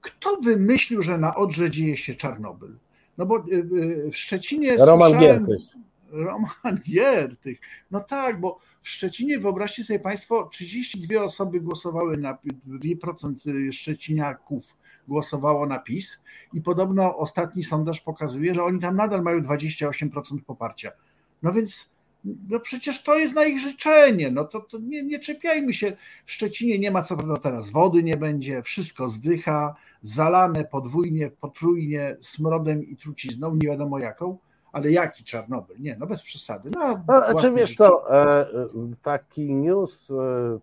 kto 0.00 0.36
wymyślił, 0.36 1.02
że 1.02 1.18
na 1.18 1.34
Odrze 1.34 1.70
dzieje 1.70 1.96
się 1.96 2.14
Czarnobyl? 2.14 2.76
No 3.18 3.26
bo 3.26 3.38
y, 3.38 3.54
y, 4.06 4.10
w 4.10 4.16
Szczecinie. 4.16 4.76
Roman 4.76 5.18
Giertych. 5.18 5.60
Roman 6.10 6.80
Giertych. 6.88 7.60
No 7.90 8.00
tak, 8.00 8.40
bo 8.40 8.58
w 8.82 8.88
Szczecinie, 8.88 9.38
wyobraźcie 9.38 9.84
sobie 9.84 9.98
Państwo, 9.98 10.48
32 10.52 11.22
osoby 11.22 11.60
głosowały 11.60 12.16
na 12.16 12.38
2% 12.68 13.72
Szczeciniaków 13.72 14.64
głosowało 15.08 15.66
na 15.66 15.78
PiS 15.78 16.22
i 16.52 16.60
podobno 16.60 17.16
ostatni 17.16 17.64
sondaż 17.64 18.00
pokazuje, 18.00 18.54
że 18.54 18.64
oni 18.64 18.80
tam 18.80 18.96
nadal 18.96 19.22
mają 19.22 19.40
28% 19.40 20.38
poparcia. 20.46 20.90
No 21.42 21.52
więc 21.52 21.94
no 22.48 22.60
przecież 22.60 23.02
to 23.02 23.18
jest 23.18 23.34
na 23.34 23.44
ich 23.44 23.60
życzenie, 23.60 24.30
no 24.30 24.44
to, 24.44 24.60
to 24.60 24.78
nie, 24.78 25.02
nie 25.02 25.18
czepiajmy 25.18 25.74
się. 25.74 25.96
W 26.26 26.32
Szczecinie 26.32 26.78
nie 26.78 26.90
ma 26.90 27.02
co 27.02 27.16
prawda 27.16 27.36
teraz 27.36 27.70
wody 27.70 28.02
nie 28.02 28.16
będzie, 28.16 28.62
wszystko 28.62 29.08
zdycha, 29.08 29.74
zalane 30.02 30.64
podwójnie, 30.64 31.30
potrójnie 31.30 32.16
smrodem 32.20 32.84
i 32.84 32.96
trucizną, 32.96 33.54
nie 33.54 33.68
wiadomo 33.68 33.98
jaką, 33.98 34.38
ale 34.74 34.90
jaki 34.90 35.24
Czarnobyl? 35.24 35.76
Nie, 35.80 35.96
no 36.00 36.06
bez 36.06 36.22
przesady. 36.22 36.70
No, 36.74 37.00
no 37.08 37.40
czy 37.40 37.52
wiesz 37.52 37.76
co, 37.76 38.14
e, 38.14 38.40
e, 38.40 38.68
taki 39.02 39.54
news 39.54 40.10
e, 40.10 40.14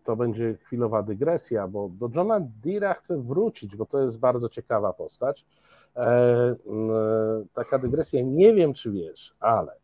to 0.04 0.16
będzie 0.16 0.58
chwilowa 0.64 1.04
dygresja, 1.04 1.68
bo 1.68 1.90
do 1.90 2.10
Johna 2.16 2.40
Deera 2.64 2.94
chcę 2.94 3.22
wrócić, 3.22 3.76
bo 3.76 3.86
to 3.86 4.02
jest 4.02 4.20
bardzo 4.20 4.50
ciekawa 4.50 4.94
postać. 4.94 5.46
Taka 7.54 7.80
dygresja, 7.80 8.22
nie 8.24 8.54
wiem 8.54 8.74
czy 8.74 8.92
wiesz, 8.92 9.36
ale 9.40 9.76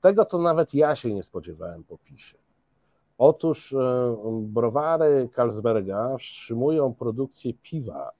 tego 0.00 0.24
to 0.24 0.38
nawet 0.38 0.74
ja 0.74 0.96
się 0.96 1.14
nie 1.14 1.22
spodziewałem 1.22 1.84
po 1.84 1.98
PiSie. 1.98 2.36
Otóż 3.18 3.74
browary 4.40 5.28
Carlsberga 5.36 6.16
wstrzymują 6.18 6.94
produkcję 6.94 7.52
piwa 7.62 8.10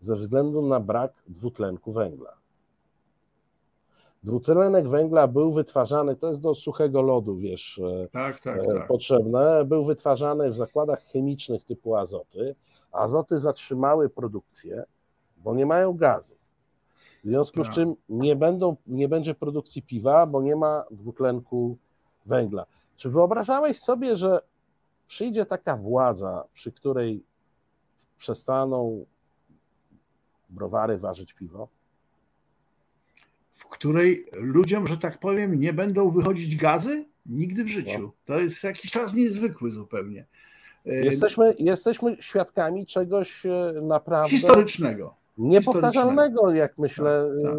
ze 0.00 0.16
względu 0.16 0.62
na 0.62 0.80
brak 0.80 1.12
dwutlenku 1.28 1.92
węgla. 1.92 2.39
Dwutlenek 4.22 4.88
węgla 4.88 5.26
był 5.26 5.52
wytwarzany, 5.52 6.16
to 6.16 6.28
jest 6.28 6.40
do 6.40 6.54
suchego 6.54 7.02
lodu, 7.02 7.36
wiesz, 7.36 7.78
e, 7.78 8.08
tak, 8.08 8.40
tak, 8.40 8.66
tak. 8.66 8.86
potrzebne, 8.86 9.64
był 9.64 9.84
wytwarzany 9.84 10.50
w 10.50 10.56
zakładach 10.56 11.02
chemicznych 11.02 11.64
typu 11.64 11.96
azoty. 11.96 12.54
Azoty 12.92 13.38
zatrzymały 13.38 14.08
produkcję, 14.08 14.84
bo 15.36 15.54
nie 15.54 15.66
mają 15.66 15.92
gazu. 15.92 16.34
W 17.24 17.28
związku 17.28 17.64
z 17.64 17.66
tak. 17.66 17.74
czym 17.74 17.94
nie, 18.08 18.36
będą, 18.36 18.76
nie 18.86 19.08
będzie 19.08 19.34
produkcji 19.34 19.82
piwa, 19.82 20.26
bo 20.26 20.42
nie 20.42 20.56
ma 20.56 20.84
dwutlenku 20.90 21.76
węgla. 22.26 22.66
Czy 22.96 23.10
wyobrażałeś 23.10 23.80
sobie, 23.80 24.16
że 24.16 24.40
przyjdzie 25.08 25.46
taka 25.46 25.76
władza, 25.76 26.44
przy 26.52 26.72
której 26.72 27.24
przestaną 28.18 29.04
browary 30.50 30.98
ważyć 30.98 31.32
piwo? 31.32 31.68
W 33.60 33.66
której 33.66 34.26
ludziom, 34.32 34.86
że 34.86 34.96
tak 34.96 35.18
powiem, 35.18 35.60
nie 35.60 35.72
będą 35.72 36.10
wychodzić 36.10 36.56
gazy? 36.56 37.04
Nigdy 37.26 37.64
w 37.64 37.68
życiu. 37.68 38.00
No. 38.02 38.12
To 38.24 38.40
jest 38.40 38.64
jakiś 38.64 38.90
czas 38.90 39.14
niezwykły 39.14 39.70
zupełnie. 39.70 40.26
Jesteśmy, 40.84 41.54
jesteśmy 41.58 42.16
świadkami 42.20 42.86
czegoś 42.86 43.46
e, 43.46 43.72
naprawdę 43.82 44.30
historycznego. 44.30 45.14
Niepowtarzalnego, 45.38 46.50
jak 46.50 46.78
myślę. 46.78 47.30
Tak, 47.42 47.52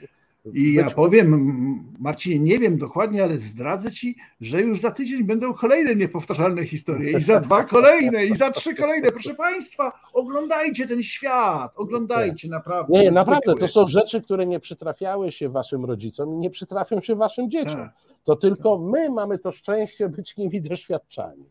tak. 0.00 0.08
I 0.54 0.74
ja 0.74 0.90
powiem, 0.90 1.78
Marcinie, 1.98 2.38
nie 2.38 2.58
wiem 2.58 2.78
dokładnie, 2.78 3.22
ale 3.22 3.36
zdradzę 3.36 3.92
ci, 3.92 4.16
że 4.40 4.60
już 4.60 4.80
za 4.80 4.90
tydzień 4.90 5.24
będą 5.24 5.54
kolejne 5.54 5.94
niepowtarzalne 5.94 6.64
historie 6.64 7.18
i 7.18 7.22
za 7.22 7.40
dwa 7.40 7.64
kolejne, 7.64 8.26
i 8.26 8.36
za 8.36 8.50
trzy 8.50 8.74
kolejne. 8.74 9.08
Proszę 9.08 9.34
Państwa, 9.34 9.92
oglądajcie 10.12 10.86
ten 10.86 11.02
świat, 11.02 11.72
oglądajcie 11.76 12.48
naprawdę. 12.48 12.92
Nie, 12.92 13.10
naprawdę, 13.10 13.54
to 13.54 13.68
są 13.68 13.86
rzeczy, 13.86 14.22
które 14.22 14.46
nie 14.46 14.60
przytrafiały 14.60 15.32
się 15.32 15.48
waszym 15.48 15.84
rodzicom 15.84 16.34
i 16.34 16.36
nie 16.36 16.50
przytrafią 16.50 17.00
się 17.00 17.14
waszym 17.14 17.50
dzieciom. 17.50 17.76
Tak. 17.76 17.94
To 18.24 18.36
tylko 18.36 18.78
my 18.78 19.10
mamy 19.10 19.38
to 19.38 19.52
szczęście 19.52 20.08
być 20.08 20.36
nimi 20.36 20.62
doświadczani. 20.62 21.44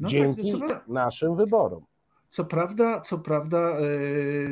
No 0.00 0.08
tak, 0.08 0.10
dzięki 0.10 0.60
tak, 0.68 0.88
naszym 0.88 1.36
wyborom. 1.36 1.82
Co 2.30 2.44
prawda, 2.44 3.00
co 3.00 3.18
prawda, 3.18 3.58
e, 3.58 3.80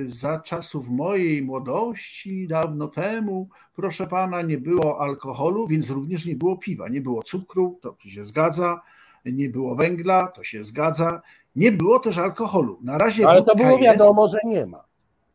za 0.06 0.40
czasów 0.40 0.88
mojej 0.88 1.42
młodości, 1.42 2.46
dawno 2.48 2.88
temu, 2.88 3.48
proszę 3.74 4.06
pana, 4.06 4.42
nie 4.42 4.58
było 4.58 5.00
alkoholu, 5.00 5.66
więc 5.68 5.90
również 5.90 6.26
nie 6.26 6.36
było 6.36 6.56
piwa, 6.56 6.88
nie 6.88 7.00
było 7.00 7.22
cukru, 7.22 7.78
to 7.82 7.96
się 7.98 8.24
zgadza, 8.24 8.80
nie 9.24 9.48
było 9.48 9.74
węgla, 9.74 10.26
to 10.26 10.44
się 10.44 10.64
zgadza, 10.64 11.22
nie 11.56 11.72
było 11.72 12.00
też 12.00 12.18
alkoholu. 12.18 12.78
Na 12.82 12.98
razie. 12.98 13.28
Ale 13.28 13.42
to 13.42 13.56
było 13.56 13.78
wiadomo, 13.78 14.22
jest, 14.22 14.32
że 14.34 14.50
nie 14.50 14.66
ma. 14.66 14.84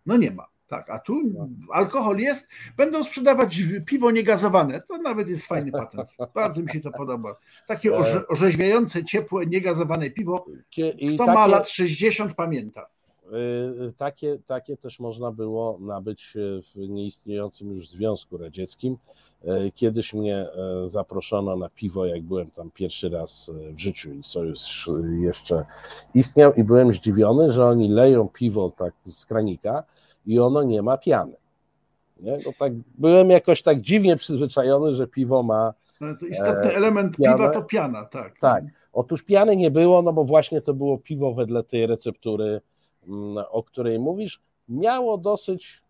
No 0.06 0.18
nie 0.18 0.32
ma. 0.32 0.51
Tak, 0.72 0.90
a 0.90 1.00
tu 1.00 1.22
no. 1.34 1.50
alkohol 1.72 2.18
jest, 2.18 2.48
będą 2.78 3.04
sprzedawać 3.04 3.62
piwo 3.86 4.12
niegazowane. 4.12 4.82
To 4.82 4.98
nawet 4.98 5.30
jest 5.30 5.46
fajny 5.46 5.72
patent. 5.82 6.10
Bardzo 6.34 6.62
mi 6.62 6.70
się 6.70 6.82
to 6.82 6.92
podoba. 6.92 7.36
Takie 7.68 7.90
e. 7.90 7.98
orze, 7.98 8.28
orzeźwiające, 8.28 9.04
ciepłe, 9.04 9.46
niegazowane 9.46 10.10
piwo. 10.10 10.46
Kto 11.16 11.26
ma 11.26 11.48
lat 11.48 11.70
60, 11.70 12.34
pamięta. 12.34 12.88
Y, 13.90 13.94
takie, 13.98 14.38
takie 14.48 14.78
też 14.78 15.00
można 15.00 15.32
było 15.32 15.78
nabyć 15.82 16.34
w 16.36 16.76
nieistniejącym 16.76 17.76
już 17.76 17.90
Związku 17.90 18.38
Radzieckim. 18.38 18.98
E, 19.46 19.72
kiedyś 19.72 20.14
mnie 20.14 20.38
e, 20.38 20.90
zaproszono 20.90 21.56
na 21.56 21.70
piwo, 21.70 22.06
jak 22.06 22.22
byłem 22.22 22.52
tam 22.52 22.72
pierwszy 22.72 23.10
raz 23.10 23.52
w 23.74 23.80
życiu 23.80 24.14
i 24.14 24.24
sojusz 24.24 24.90
jeszcze 25.20 25.66
istniał 26.14 26.54
i 26.54 26.64
byłem 26.64 26.94
zdziwiony, 26.94 27.54
że 27.54 27.66
oni 27.66 27.90
leją 27.90 28.28
piwo 28.28 28.70
tak 28.78 28.94
z 29.06 29.26
kranika, 29.26 29.84
i 30.26 30.40
ono 30.40 30.64
nie 30.64 30.82
ma 30.82 30.98
piany. 30.98 31.34
Nie? 32.20 32.38
No 32.46 32.52
tak, 32.60 32.74
byłem 32.98 33.30
jakoś 33.30 33.62
tak 33.62 33.82
dziwnie 33.82 34.16
przyzwyczajony, 34.16 34.96
że 34.96 35.08
piwo 35.08 35.44
ma. 35.44 35.74
No 36.02 36.16
to 36.16 36.26
istotny 36.26 36.72
e, 36.72 36.76
element 36.76 37.18
piwa 37.18 37.50
to 37.50 37.64
piana, 37.64 38.06
tak. 38.06 38.40
Tak. 38.40 38.64
Otóż 38.94 39.24
piany 39.24 39.56
nie 39.56 39.72
było, 39.72 40.02
no 40.02 40.14
bo 40.14 40.24
właśnie 40.24 40.62
to 40.62 40.74
było 40.74 40.98
piwo 40.98 41.34
wedle 41.34 41.64
tej 41.64 41.88
receptury, 41.88 42.62
mm, 43.08 43.46
o 43.52 43.64
której 43.64 44.00
mówisz. 44.00 44.42
Miało 44.70 45.18
dosyć 45.18 45.82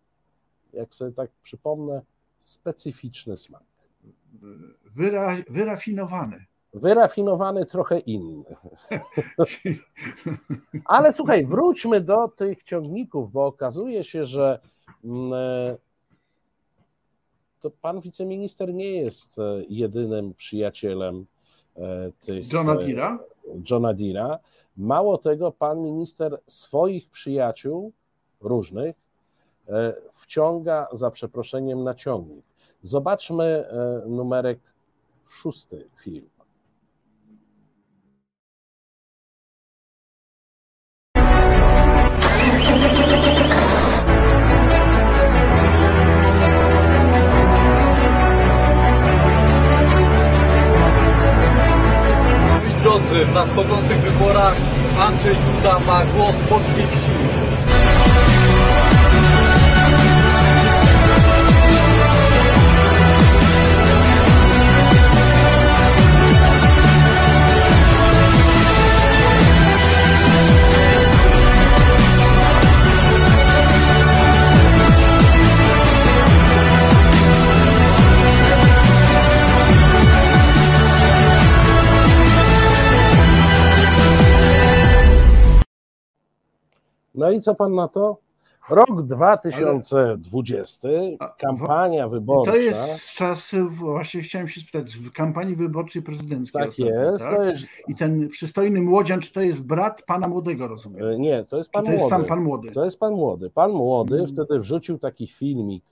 jak 0.72 0.94
sobie 0.94 1.12
tak 1.12 1.30
przypomnę, 1.42 2.02
specyficzny 2.40 3.36
smak. 3.36 3.62
Wyra, 4.94 5.36
wyrafinowany. 5.50 6.44
Wyrafinowany, 6.74 7.66
trochę 7.66 7.98
inny. 7.98 8.44
Ale 10.84 11.12
słuchaj, 11.12 11.46
wróćmy 11.46 12.00
do 12.00 12.28
tych 12.28 12.62
ciągników, 12.62 13.32
bo 13.32 13.46
okazuje 13.46 14.04
się, 14.04 14.26
że 14.26 14.60
mm, 15.04 15.32
e, 15.32 15.76
to 17.60 17.70
pan 17.70 18.00
wiceminister 18.00 18.74
nie 18.74 18.90
jest 18.90 19.38
e, 19.38 19.42
jedynym 19.68 20.34
przyjacielem 20.34 21.26
e, 21.76 22.12
tych. 22.24 22.52
Johna 22.52 22.74
Deera? 22.74 23.18
Johna 23.70 23.94
Deera. 23.94 24.38
Mało 24.76 25.18
tego, 25.18 25.52
pan 25.52 25.82
minister 25.82 26.40
swoich 26.46 27.10
przyjaciół 27.10 27.92
różnych 28.40 28.96
wciąga 30.14 30.86
za 30.92 31.10
przeproszeniem 31.10 31.84
na 31.84 31.94
ciągnik. 31.94 32.44
Zobaczmy 32.82 33.64
numerek 34.06 34.58
szósty 35.28 35.88
film. 36.02 36.31
Drodzy, 53.02 53.24
w 53.24 53.32
nadchodzących 53.32 54.00
wyborach 54.00 54.56
Andrzej 55.00 55.36
Duda 55.36 55.78
ma 55.86 56.04
głos 56.04 56.36
polskiej 56.48 56.86
wsi. 56.86 57.41
No 87.22 87.30
i 87.30 87.40
co 87.40 87.54
pan 87.54 87.74
na 87.74 87.88
to? 87.88 88.18
Rok 88.70 89.02
2020, 89.02 90.88
kampania 91.38 92.08
wyborcza. 92.08 92.52
To 92.52 92.56
jest 92.56 93.10
czas, 93.10 93.54
właśnie 93.68 94.22
chciałem 94.22 94.48
się 94.48 94.60
spytać, 94.60 94.96
w 94.96 95.12
kampanii 95.12 95.56
wyborczej 95.56 96.02
prezydenckiej. 96.02 96.62
Tak 96.62 96.78
jest, 96.78 97.24
tak? 97.24 97.46
jest. 97.46 97.64
I 97.88 97.94
ten 97.94 98.28
przystojny 98.28 98.80
młodzian, 98.80 99.20
czy 99.20 99.32
to 99.32 99.40
jest 99.40 99.66
brat 99.66 100.02
pana 100.02 100.28
młodego, 100.28 100.68
rozumiem? 100.68 101.06
E, 101.06 101.18
nie, 101.18 101.44
to 101.44 101.56
jest 101.56 101.70
pan 101.70 101.82
czy 101.82 101.86
to 101.86 101.90
młody. 101.90 102.02
jest 102.02 102.10
sam 102.10 102.24
pan 102.24 102.40
młody? 102.40 102.70
To 102.70 102.84
jest 102.84 102.98
pan 102.98 103.12
młody. 103.12 103.50
Pan 103.50 103.72
młody 103.72 104.16
hmm. 104.16 104.34
wtedy 104.34 104.60
wrzucił 104.60 104.98
taki 104.98 105.26
filmik 105.26 105.84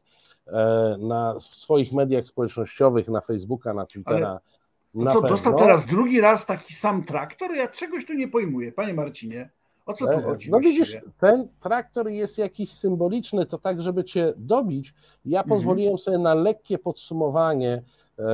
e, 0.47 0.97
na 1.01 1.35
w 1.35 1.43
swoich 1.43 1.93
mediach 1.93 2.27
społecznościowych, 2.27 3.09
na 3.09 3.21
Facebooka, 3.21 3.75
na 3.75 3.87
Twittera. 3.87 4.29
Ale... 4.29 4.41
Na 4.95 5.11
co, 5.11 5.21
pewno. 5.21 5.37
dostał 5.37 5.59
teraz 5.59 5.87
drugi 5.87 6.21
raz 6.21 6.47
taki 6.47 6.75
sam 6.75 7.05
traktor? 7.05 7.55
Ja 7.55 7.69
czegoś 7.69 8.07
tu 8.07 8.13
nie 8.13 8.29
pojmuję, 8.29 8.73
panie 8.73 8.95
Marcinie. 8.95 9.51
O 9.91 9.95
co 9.95 10.07
tu 10.07 10.13
e, 10.13 10.23
chodzi? 10.23 10.51
No 10.51 10.61
widzisz, 10.61 10.97
ten 11.19 11.49
traktor 11.61 12.09
jest 12.09 12.39
jakiś 12.39 12.73
symboliczny, 12.73 13.47
to 13.47 13.59
tak, 13.59 13.83
żeby 13.83 14.05
cię 14.05 14.33
dobić. 14.37 14.95
Ja 15.25 15.41
mhm. 15.41 15.59
pozwoliłem 15.59 15.99
sobie 15.99 16.19
na 16.19 16.35
lekkie 16.35 16.79
podsumowanie, 16.79 17.83
e, 18.19 18.23
e, 18.23 18.27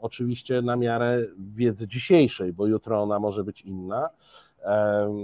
oczywiście 0.00 0.62
na 0.62 0.76
miarę 0.76 1.26
wiedzy 1.38 1.88
dzisiejszej, 1.88 2.52
bo 2.52 2.66
jutro 2.66 3.02
ona 3.02 3.18
może 3.18 3.44
być 3.44 3.62
inna, 3.62 4.08
e, 4.64 5.14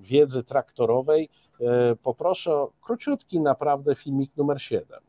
wiedzy 0.00 0.44
traktorowej. 0.44 1.28
E, 1.60 1.96
poproszę 1.96 2.52
o 2.52 2.72
króciutki 2.80 3.40
naprawdę 3.40 3.94
filmik 3.94 4.36
numer 4.36 4.62
7. 4.62 5.00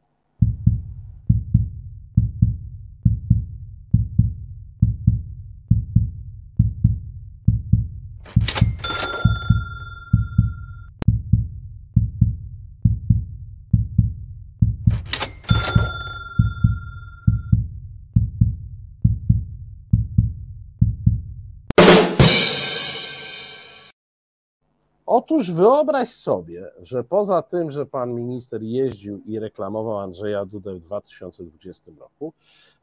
Otóż 25.12 25.52
wyobraź 25.52 26.10
sobie, 26.10 26.72
że 26.82 27.04
poza 27.04 27.42
tym, 27.42 27.72
że 27.72 27.86
pan 27.86 28.16
minister 28.16 28.64
jeździł 28.64 29.22
i 29.26 29.40
reklamował 29.40 30.00
Andrzeja 30.00 30.46
Dudę 30.46 30.74
w 30.74 30.80
2020 30.80 31.92
roku, 32.00 32.34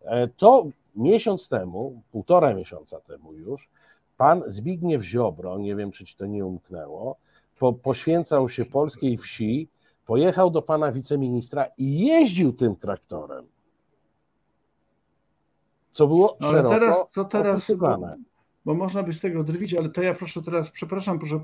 e, 0.04 0.28
to 0.28 0.66
miesiąc 0.96 1.48
temu, 1.48 2.02
półtora 2.12 2.54
miesiąca 2.54 3.00
temu 3.00 3.32
już, 3.32 3.68
pan 4.16 4.42
Zbigniew 4.46 5.02
Ziobro, 5.02 5.58
nie 5.58 5.76
wiem 5.76 5.92
czy 5.92 6.04
ci 6.04 6.16
to 6.16 6.26
nie 6.26 6.46
umknęło, 6.46 7.16
po, 7.58 7.72
poświęcał 7.72 8.48
się 8.48 8.64
polskiej 8.64 9.18
wsi, 9.18 9.68
pojechał 10.06 10.50
do 10.50 10.62
pana 10.62 10.92
wiceministra 10.92 11.66
i 11.78 12.06
jeździł 12.06 12.52
tym 12.52 12.76
traktorem. 12.76 13.46
Co 15.90 16.06
było 16.06 16.36
no, 16.40 16.50
szeroko 16.50 16.68
teraz, 16.70 17.10
to 17.14 17.24
teraz, 17.24 17.72
bo 18.66 18.74
można 18.74 19.02
by 19.02 19.14
z 19.14 19.20
tego 19.20 19.44
drwić, 19.44 19.74
ale 19.74 19.88
to 19.88 20.02
ja 20.02 20.14
proszę 20.14 20.42
teraz, 20.42 20.70
przepraszam, 20.70 21.18
proszę 21.18 21.40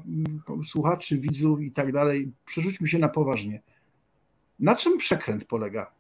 słuchaczy, 0.67 1.19
widzów 1.19 1.61
i 1.61 1.73
tak 1.73 1.93
dalej, 1.93 2.33
przerzućmy 2.47 2.89
się 2.89 2.99
na 2.99 3.09
poważnie. 3.09 3.63
Na 4.61 4.77
czym 4.77 4.99
przekręt 4.99 5.45
polega? 5.45 5.91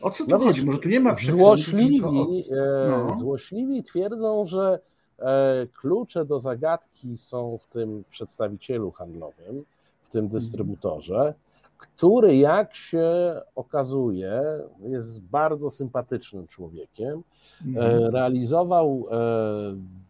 O 0.00 0.10
co 0.10 0.24
tu 0.24 0.30
no 0.30 0.38
chodzi? 0.38 0.66
Może 0.66 0.78
tu 0.78 0.88
nie 0.88 1.00
ma 1.00 1.14
przekrętu? 1.14 1.44
Złośliwi, 1.44 2.08
e, 2.50 2.88
no. 2.90 3.16
złośliwi 3.18 3.84
twierdzą, 3.84 4.46
że 4.46 4.78
e, 5.18 5.66
klucze 5.80 6.24
do 6.24 6.40
zagadki 6.40 7.16
są 7.16 7.58
w 7.58 7.66
tym 7.72 8.04
przedstawicielu 8.10 8.90
handlowym, 8.90 9.64
w 10.02 10.10
tym 10.10 10.24
mhm. 10.24 10.40
dystrybutorze, 10.40 11.34
który 11.78 12.36
jak 12.36 12.74
się 12.74 13.04
okazuje 13.56 14.42
jest 14.82 15.22
bardzo 15.22 15.70
sympatycznym 15.70 16.46
człowiekiem, 16.46 17.22
mhm. 17.66 18.04
e, 18.04 18.10
realizował 18.10 19.06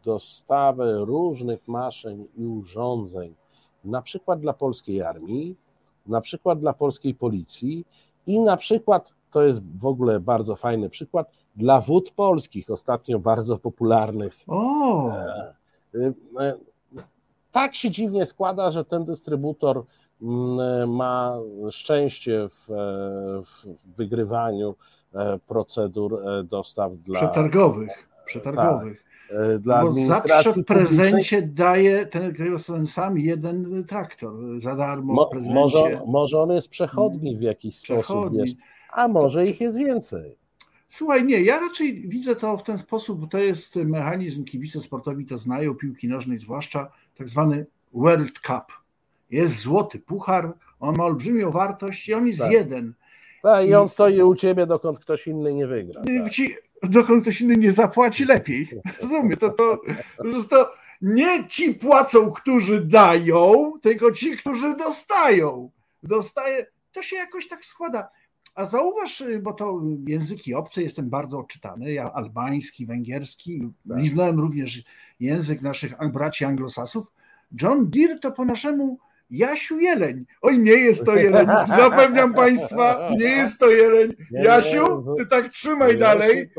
dostawę 0.05 1.05
różnych 1.05 1.69
maszyn 1.69 2.27
i 2.37 2.47
urządzeń, 2.47 3.35
na 3.85 4.03
przykład 4.03 4.41
dla 4.41 4.53
polskiej 4.53 5.03
armii, 5.03 5.57
na 6.07 6.21
przykład 6.21 6.61
dla 6.61 6.73
polskiej 6.73 7.15
policji 7.15 7.85
i 8.27 8.41
na 8.41 8.57
przykład, 8.57 9.13
to 9.31 9.43
jest 9.43 9.79
w 9.79 9.87
ogóle 9.87 10.21
bardzo 10.21 10.57
fajny 10.57 10.91
przykład, 10.91 11.31
dla 11.57 11.81
wód 11.81 12.11
polskich, 12.11 12.71
ostatnio 12.71 13.19
bardzo 13.19 13.59
popularnych. 13.59 14.37
O! 14.47 15.11
E, 15.13 15.55
e, 16.41 16.55
tak 17.53 17.75
się 17.75 17.91
dziwnie 17.91 18.27
składa, 18.27 18.71
że 18.71 18.85
ten 18.85 19.05
dystrybutor 19.05 19.85
mm, 20.23 20.91
ma 20.95 21.39
szczęście 21.71 22.49
w, 22.49 22.67
w 23.47 23.97
wygrywaniu 23.97 24.75
e, 25.15 25.39
procedur 25.39 26.23
dostaw 26.45 26.93
dla. 26.97 27.21
Przetargowych. 27.21 28.09
Przetargowych. 28.27 29.10
E, 29.31 29.59
dla 29.59 29.85
Bo 29.85 29.95
zawsze 29.95 30.53
w 30.53 30.65
prezencie 30.65 31.43
daje 31.43 32.07
ten, 32.07 32.35
ten 32.67 32.87
sam 32.87 33.19
jeden 33.19 33.85
traktor 33.85 34.61
za 34.61 34.77
darmo 34.77 35.15
Mo. 35.15 35.31
Może, 35.41 36.03
może 36.07 36.39
on 36.39 36.51
jest 36.51 36.69
przechodni 36.69 37.37
w 37.37 37.43
jakiś 37.43 37.81
przechodni. 37.81 38.05
sposób, 38.05 38.35
wiesz, 38.35 38.67
a 38.93 39.09
może 39.09 39.47
ich 39.47 39.61
jest 39.61 39.77
więcej. 39.77 40.37
Słuchaj, 40.89 41.25
nie, 41.25 41.43
ja 41.43 41.61
raczej 41.61 42.09
widzę 42.09 42.37
to 42.37 42.57
w 42.57 42.63
ten 42.63 42.79
sposób, 42.79 43.21
bo 43.21 43.27
to 43.27 43.39
jest 43.39 43.77
mechanizm, 43.77 44.45
kibice 44.45 44.81
sportowi 44.81 45.27
to 45.27 45.39
znają, 45.39 45.75
piłki 45.75 46.09
nożnej 46.09 46.39
zwłaszcza, 46.39 46.93
tak 47.19 47.29
zwany 47.29 47.67
World 47.93 48.39
Cup. 48.39 48.65
Jest 49.31 49.59
złoty 49.59 49.99
puchar, 49.99 50.53
on 50.81 50.97
ma 50.97 51.05
olbrzymią 51.05 51.51
wartość 51.51 52.09
i 52.09 52.15
on 52.15 52.27
jest 52.27 52.41
tak. 52.41 52.53
jeden. 52.53 52.95
Tak, 53.43 53.67
i 53.67 53.75
on 53.75 53.89
stoi 53.89 54.23
u 54.23 54.35
ciebie, 54.35 54.67
dokąd 54.67 54.99
ktoś 54.99 55.27
inny 55.27 55.55
nie 55.55 55.67
wygra. 55.67 56.03
Tak. 56.03 56.31
Ci, 56.31 56.55
dokąd 56.83 57.23
ktoś 57.23 57.41
inny 57.41 57.57
nie 57.57 57.73
zapłaci 57.73 58.25
lepiej. 58.25 58.69
Rozumiem, 59.01 59.37
to, 59.37 59.51
to, 59.51 59.81
to 60.51 60.73
nie 61.03 61.49
ci 61.49 61.75
płacą, 61.75 62.31
którzy 62.31 62.85
dają, 62.85 63.73
tylko 63.83 64.13
ci, 64.13 64.37
którzy 64.37 64.77
dostają. 64.77 65.71
Dostaje, 66.03 66.67
to 66.93 67.03
się 67.03 67.17
jakoś 67.17 67.49
tak 67.49 67.65
składa. 67.65 68.09
A 68.55 68.65
zauważ, 68.65 69.25
bo 69.43 69.53
to 69.53 69.81
języki 70.07 70.55
obce 70.55 70.83
jestem 70.83 71.11
bardzo 71.11 71.39
odczytany, 71.39 71.93
ja 71.93 72.13
albański, 72.13 72.87
węgierski, 72.87 73.69
tak. 73.89 73.99
liznąłem 73.99 74.41
również 74.41 74.83
język 75.21 75.63
naszych 75.63 75.95
braci 76.13 76.45
anglosasów. 76.45 77.13
John 77.63 77.91
Deere 77.91 78.19
to 78.19 78.33
po 78.33 78.45
naszemu 78.45 78.99
Jasiu 79.31 79.79
Jeleń. 79.79 80.25
Oj, 80.43 80.59
nie 80.59 80.73
jest 80.73 81.05
to 81.05 81.17
Jeleń. 81.17 81.47
Zapewniam 81.69 82.35
Państwa, 82.35 83.11
nie 83.19 83.29
jest 83.29 83.59
to 83.59 83.71
Jeleń. 83.71 84.13
Jasiu, 84.31 85.15
ty 85.19 85.27
tak 85.27 85.49
trzymaj 85.49 85.99
dalej. 85.99 86.51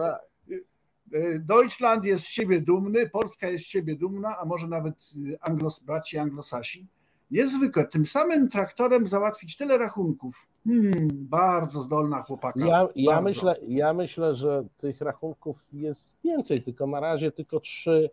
E, 1.13 1.39
Deutschland 1.39 2.05
jest 2.05 2.23
z 2.23 2.27
siebie 2.27 2.61
dumny, 2.61 3.09
Polska 3.09 3.49
jest 3.49 3.65
z 3.65 3.67
siebie 3.67 3.95
dumna, 3.95 4.37
a 4.37 4.45
może 4.45 4.67
nawet 4.67 4.93
e, 4.93 5.43
Anglos, 5.43 5.79
braci 5.79 6.17
anglosasi. 6.17 6.87
Niezwykle, 7.31 7.87
tym 7.87 8.05
samym 8.05 8.49
traktorem 8.49 9.07
załatwić 9.07 9.57
tyle 9.57 9.77
rachunków. 9.77 10.47
Hmm, 10.63 11.09
bardzo 11.11 11.83
zdolna 11.83 12.21
chłopaka. 12.21 12.65
Ja, 12.65 12.87
ja, 12.95 13.21
myślę, 13.21 13.55
ja 13.67 13.93
myślę, 13.93 14.35
że 14.35 14.63
tych 14.77 15.01
rachunków 15.01 15.57
jest 15.73 16.15
więcej, 16.23 16.63
tylko 16.63 16.87
na 16.87 16.99
razie 16.99 17.31
tylko 17.31 17.59
trzy, 17.59 18.09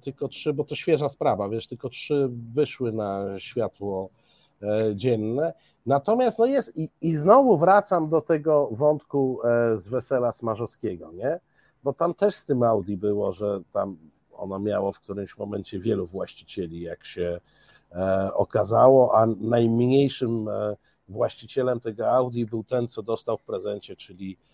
tylko 0.00 0.28
trzy, 0.28 0.52
bo 0.52 0.64
to 0.64 0.74
świeża 0.74 1.08
sprawa, 1.08 1.48
wiesz, 1.48 1.66
tylko 1.66 1.88
trzy 1.88 2.28
wyszły 2.54 2.92
na 2.92 3.24
światło 3.38 4.08
dzienne. 4.94 5.52
Natomiast 5.86 6.38
no 6.38 6.46
jest, 6.46 6.76
i, 6.76 6.88
i 7.00 7.16
znowu 7.16 7.58
wracam 7.58 8.08
do 8.08 8.20
tego 8.20 8.68
wątku 8.72 9.40
z 9.74 9.88
wesela 9.88 10.32
Smarzowskiego, 10.32 11.12
nie? 11.12 11.40
bo 11.84 11.92
tam 11.92 12.14
też 12.14 12.34
z 12.34 12.46
tym 12.46 12.62
Audi 12.62 12.96
było, 12.96 13.32
że 13.32 13.60
tam 13.72 13.96
ono 14.32 14.58
miało 14.58 14.92
w 14.92 15.00
którymś 15.00 15.38
momencie 15.38 15.80
wielu 15.80 16.06
właścicieli, 16.06 16.80
jak 16.80 17.04
się 17.04 17.40
e, 17.92 18.30
okazało, 18.34 19.18
a 19.18 19.26
najmniejszym 19.26 20.48
e, 20.48 20.76
właścicielem 21.08 21.80
tego 21.80 22.10
Audi 22.10 22.44
był 22.44 22.64
ten, 22.64 22.88
co 22.88 23.02
dostał 23.02 23.38
w 23.38 23.42
prezencie, 23.42 23.96
czyli 23.96 24.36
e, 24.36 24.51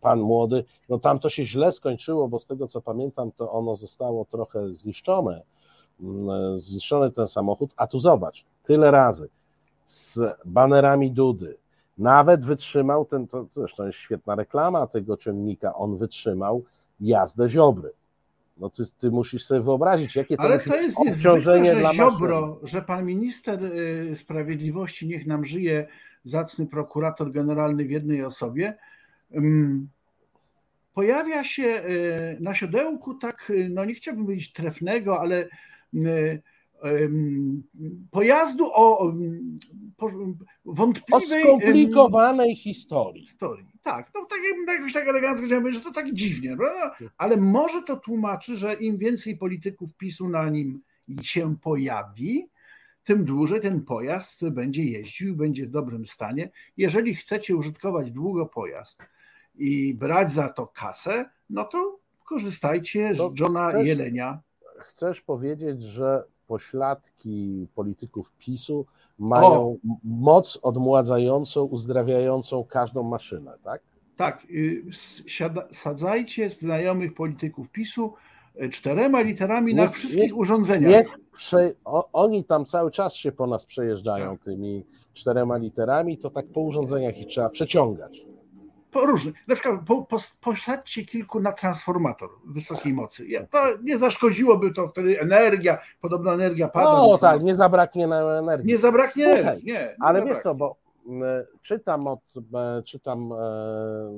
pan 0.00 0.20
młody. 0.20 0.64
No 0.88 0.98
tam 0.98 1.18
to 1.18 1.28
się 1.28 1.44
źle 1.44 1.72
skończyło, 1.72 2.28
bo 2.28 2.38
z 2.38 2.46
tego 2.46 2.66
co 2.66 2.80
pamiętam, 2.80 3.32
to 3.32 3.52
ono 3.52 3.76
zostało 3.76 4.24
trochę 4.24 4.74
zniszczone, 4.74 5.42
mm, 6.00 6.58
zniszczony 6.58 7.10
ten 7.10 7.26
samochód, 7.26 7.72
a 7.76 7.86
tu 7.86 7.98
zobacz, 7.98 8.44
tyle 8.62 8.90
razy. 8.90 9.28
Z 9.86 10.36
banerami 10.44 11.10
Dudy, 11.10 11.56
nawet 11.98 12.44
wytrzymał 12.44 13.04
ten, 13.04 13.26
to 13.26 13.46
zresztą 13.56 13.86
jest 13.86 13.98
świetna 13.98 14.34
reklama 14.34 14.86
tego 14.86 15.16
ciągnika, 15.16 15.74
on 15.74 15.96
wytrzymał 15.96 16.64
jazdę 17.00 17.48
Ziobry. 17.48 17.92
No 18.58 18.70
ty, 18.70 18.82
ty 18.98 19.10
musisz 19.10 19.44
sobie 19.44 19.60
wyobrazić, 19.60 20.16
jakie 20.16 20.36
to 20.36 20.42
Ale 20.42 20.58
to 20.58 20.76
jest 20.76 20.98
obciążenie 20.98 21.74
dla 21.74 21.94
Ziobro, 21.94 22.60
że 22.62 22.82
pan 22.82 23.04
minister 23.04 23.64
y, 23.64 24.16
sprawiedliwości, 24.16 25.08
niech 25.08 25.26
nam 25.26 25.44
żyje, 25.44 25.86
zacny 26.24 26.66
prokurator 26.66 27.32
generalny 27.32 27.84
w 27.84 27.90
jednej 27.90 28.24
osobie, 28.24 28.78
pojawia 30.94 31.44
się 31.44 31.62
y, 31.62 32.36
na 32.40 32.54
siodełku 32.54 33.14
tak, 33.14 33.50
y, 33.50 33.68
no 33.68 33.84
nie 33.84 33.94
chciałbym 33.94 34.24
powiedzieć 34.24 34.52
trefnego, 34.52 35.20
ale 35.20 35.48
pojazdu 38.10 38.70
o 38.74 39.12
wątpliwej... 40.64 41.42
O 41.42 41.58
skomplikowanej 41.58 42.56
historii. 42.56 43.22
historii. 43.26 43.66
Tak, 43.82 44.10
no 44.14 44.20
tak, 44.20 44.38
tak 44.66 44.76
jakoś 44.76 44.92
tak 44.92 45.08
elegancko 45.08 45.46
chciałem 45.46 45.62
powiedzieć, 45.62 45.84
że 45.84 45.90
to 45.90 45.94
tak 45.94 46.14
dziwnie, 46.14 46.56
prawda? 46.56 46.96
ale 47.18 47.36
może 47.36 47.82
to 47.82 47.96
tłumaczy, 47.96 48.56
że 48.56 48.74
im 48.74 48.98
więcej 48.98 49.36
polityków 49.36 49.94
PiSu 49.94 50.28
na 50.28 50.50
nim 50.50 50.82
się 51.22 51.56
pojawi, 51.56 52.48
tym 53.04 53.24
dłużej 53.24 53.60
ten 53.60 53.84
pojazd 53.84 54.48
będzie 54.48 54.84
jeździł, 54.84 55.36
będzie 55.36 55.66
w 55.66 55.70
dobrym 55.70 56.06
stanie. 56.06 56.50
Jeżeli 56.76 57.14
chcecie 57.14 57.56
użytkować 57.56 58.10
długo 58.10 58.46
pojazd 58.46 59.08
i 59.54 59.94
brać 59.94 60.32
za 60.32 60.48
to 60.48 60.66
kasę, 60.66 61.24
no 61.50 61.64
to 61.64 61.98
korzystajcie 62.24 63.14
z 63.14 63.18
to 63.18 63.32
Johna 63.38 63.68
chcesz, 63.68 63.86
Jelenia. 63.86 64.40
Chcesz 64.78 65.20
powiedzieć, 65.20 65.82
że 65.82 66.24
pośladki 66.46 67.68
polityków 67.74 68.32
PiSu 68.38 68.86
mają 69.18 69.60
o. 69.60 69.76
moc 70.04 70.58
odmładzającą, 70.62 71.62
uzdrawiającą 71.62 72.64
każdą 72.64 73.02
maszynę, 73.02 73.52
tak? 73.64 73.82
Tak. 74.16 74.46
Y, 74.50 74.84
sadzajcie 75.72 76.50
znajomych 76.50 77.14
polityków 77.14 77.70
PiSu 77.70 78.14
y, 78.62 78.68
czterema 78.68 79.20
literami 79.20 79.74
niech, 79.74 79.84
na 79.84 79.90
wszystkich 79.90 80.22
niech, 80.22 80.36
urządzeniach. 80.36 80.90
Niech 80.90 81.18
prze, 81.32 81.72
o, 81.84 82.08
oni 82.12 82.44
tam 82.44 82.64
cały 82.64 82.90
czas 82.90 83.14
się 83.14 83.32
po 83.32 83.46
nas 83.46 83.64
przejeżdżają 83.64 84.30
tak. 84.36 84.44
tymi 84.44 84.84
czterema 85.14 85.56
literami, 85.56 86.18
to 86.18 86.30
tak 86.30 86.46
po 86.46 86.60
urządzeniach 86.60 87.18
ich 87.18 87.26
trzeba 87.26 87.48
przeciągać 87.50 88.31
po 88.92 89.06
różnych, 89.06 89.34
na 89.48 89.54
przykład 89.54 89.80
po, 89.86 90.02
po, 90.02 90.16
posadźcie 90.40 91.04
kilku 91.04 91.40
na 91.40 91.52
transformator 91.52 92.30
wysokiej 92.44 92.92
mocy. 92.92 93.26
To 93.50 93.58
nie 93.82 93.98
zaszkodziłoby 93.98 94.72
to 94.72 94.88
wtedy 94.88 95.20
energia, 95.20 95.78
podobna 96.00 96.32
energia 96.32 96.68
pada. 96.68 96.92
No 96.92 97.18
tak, 97.18 97.42
nie 97.42 97.54
zabraknie 97.54 98.04
energii. 98.04 98.68
Nie 98.68 98.78
zabraknie 98.78 99.24
Słuchaj, 99.24 99.40
energii, 99.42 99.66
nie. 99.66 99.72
nie 99.72 99.96
ale 100.00 100.18
zabraknie. 100.18 100.34
wiesz 100.34 100.42
co, 100.42 100.54
bo 100.54 100.76
czytam 101.62 102.06
od, 102.06 102.20
czytam, 102.84 103.32
e, 103.32 103.36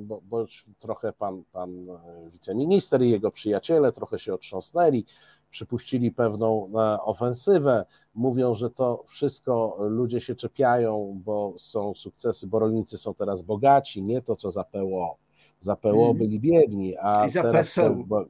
bo, 0.01 0.21
bo 0.25 0.41
już 0.41 0.65
trochę 0.79 1.13
pan, 1.13 1.43
pan 1.53 1.87
wiceminister 2.33 3.03
i 3.03 3.11
jego 3.11 3.31
przyjaciele 3.31 3.93
trochę 3.93 4.19
się 4.19 4.35
otrząsnęli, 4.35 5.07
przypuścili 5.55 6.13
pewną 6.13 6.71
e, 6.75 7.03
ofensywę. 7.03 7.85
Mówią, 8.15 8.55
że 8.55 8.71
to 8.71 9.05
wszystko 9.07 9.77
ludzie 9.81 10.21
się 10.21 10.35
czepiają, 10.35 11.21
bo 11.25 11.55
są 11.59 11.95
sukcesy, 11.95 12.47
bo 12.47 12.59
rolnicy 12.59 12.99
są 12.99 13.15
teraz 13.15 13.43
bogaci, 13.43 14.03
nie 14.03 14.23
to 14.23 14.37
co 14.37 14.51
za 14.51 14.65
PO. 14.65 15.17
Za 15.61 15.77
PO 15.77 15.97
hmm. 15.97 16.19
byli 16.19 16.41
biedni, 16.41 16.97
a 16.97 17.29
za 17.29 17.43
teraz 17.43 17.67
PSL. 17.67 18.05
Są, 18.09 18.25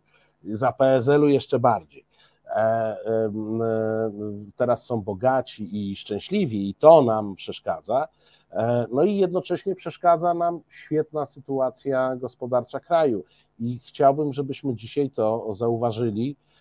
za 0.44 0.72
PSL-u 0.72 1.28
jeszcze 1.28 1.58
bardziej. 1.58 2.04
E, 2.46 2.56
e, 2.56 3.30
teraz 4.56 4.86
są 4.86 5.00
bogaci 5.00 5.90
i 5.90 5.96
szczęśliwi, 5.96 6.68
i 6.68 6.74
to 6.74 7.02
nam 7.02 7.34
przeszkadza. 7.34 8.08
No 8.92 9.04
i 9.04 9.16
jednocześnie 9.16 9.74
przeszkadza 9.74 10.34
nam 10.34 10.60
świetna 10.68 11.26
sytuacja 11.26 12.16
gospodarcza 12.16 12.80
kraju. 12.80 13.24
I 13.58 13.80
chciałbym, 13.86 14.32
żebyśmy 14.32 14.74
dzisiaj 14.74 15.10
to 15.10 15.54
zauważyli, 15.54 16.36
E, 16.36 16.53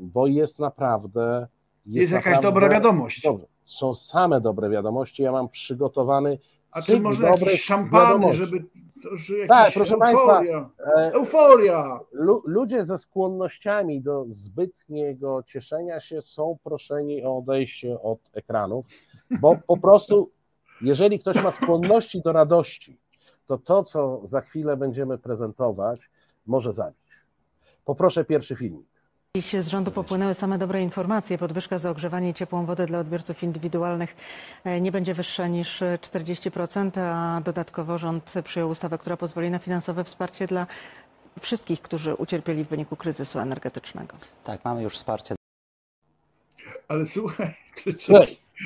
bo 0.00 0.26
jest 0.26 0.58
naprawdę. 0.58 1.46
Jest, 1.86 1.96
jest 1.96 2.12
jakaś 2.12 2.34
naprawdę, 2.34 2.48
dobra 2.48 2.68
wiadomość. 2.68 3.22
Dobrze, 3.22 3.46
są 3.64 3.94
same 3.94 4.40
dobre 4.40 4.70
wiadomości. 4.70 5.22
Ja 5.22 5.32
mam 5.32 5.48
przygotowany. 5.48 6.38
A 6.70 6.82
czy 6.82 7.00
może 7.00 7.26
jakieś 7.26 7.62
szampany, 7.64 8.34
żeby. 8.34 8.64
Tak, 9.48 9.72
proszę 9.74 9.94
euforia. 9.94 10.60
Państwa. 10.60 10.92
E, 10.96 11.12
euforia! 11.12 12.00
Ludzie 12.44 12.84
ze 12.84 12.98
skłonnościami 12.98 14.00
do 14.00 14.24
zbytniego 14.28 15.42
cieszenia 15.46 16.00
się 16.00 16.22
są 16.22 16.58
proszeni 16.64 17.24
o 17.24 17.38
odejście 17.38 18.02
od 18.02 18.18
ekranów, 18.32 18.86
bo 19.40 19.58
po 19.66 19.76
prostu, 19.76 20.30
jeżeli 20.80 21.18
ktoś 21.18 21.42
ma 21.42 21.50
skłonności 21.50 22.22
do 22.22 22.32
radości, 22.32 22.98
to 23.46 23.58
to, 23.58 23.84
co 23.84 24.20
za 24.24 24.40
chwilę 24.40 24.76
będziemy 24.76 25.18
prezentować, 25.18 26.10
może 26.46 26.72
zabić. 26.72 27.10
Poproszę 27.84 28.24
pierwszy 28.24 28.56
filmik. 28.56 28.93
Dziś 29.36 29.52
z 29.52 29.68
rządu 29.68 29.90
popłynęły 29.90 30.34
same 30.34 30.58
dobre 30.58 30.82
informacje. 30.82 31.38
Podwyżka 31.38 31.78
za 31.78 31.90
ogrzewanie 31.90 32.30
i 32.30 32.34
ciepłą 32.34 32.66
wodę 32.66 32.86
dla 32.86 32.98
odbiorców 32.98 33.42
indywidualnych 33.42 34.16
e, 34.64 34.80
nie 34.80 34.92
będzie 34.92 35.14
wyższa 35.14 35.46
niż 35.46 35.80
40%, 35.80 37.00
a 37.00 37.40
dodatkowo 37.40 37.98
rząd 37.98 38.34
przyjął 38.44 38.70
ustawę, 38.70 38.98
która 38.98 39.16
pozwoli 39.16 39.50
na 39.50 39.58
finansowe 39.58 40.04
wsparcie 40.04 40.46
dla 40.46 40.66
wszystkich, 41.40 41.82
którzy 41.82 42.14
ucierpieli 42.14 42.64
w 42.64 42.68
wyniku 42.68 42.96
kryzysu 42.96 43.38
energetycznego. 43.38 44.16
Tak, 44.44 44.64
mamy 44.64 44.82
już 44.82 44.94
wsparcie. 44.94 45.34
Ale 46.88 47.06
słuchaj, 47.06 47.54
czy, 47.76 47.94
czy... 47.94 48.12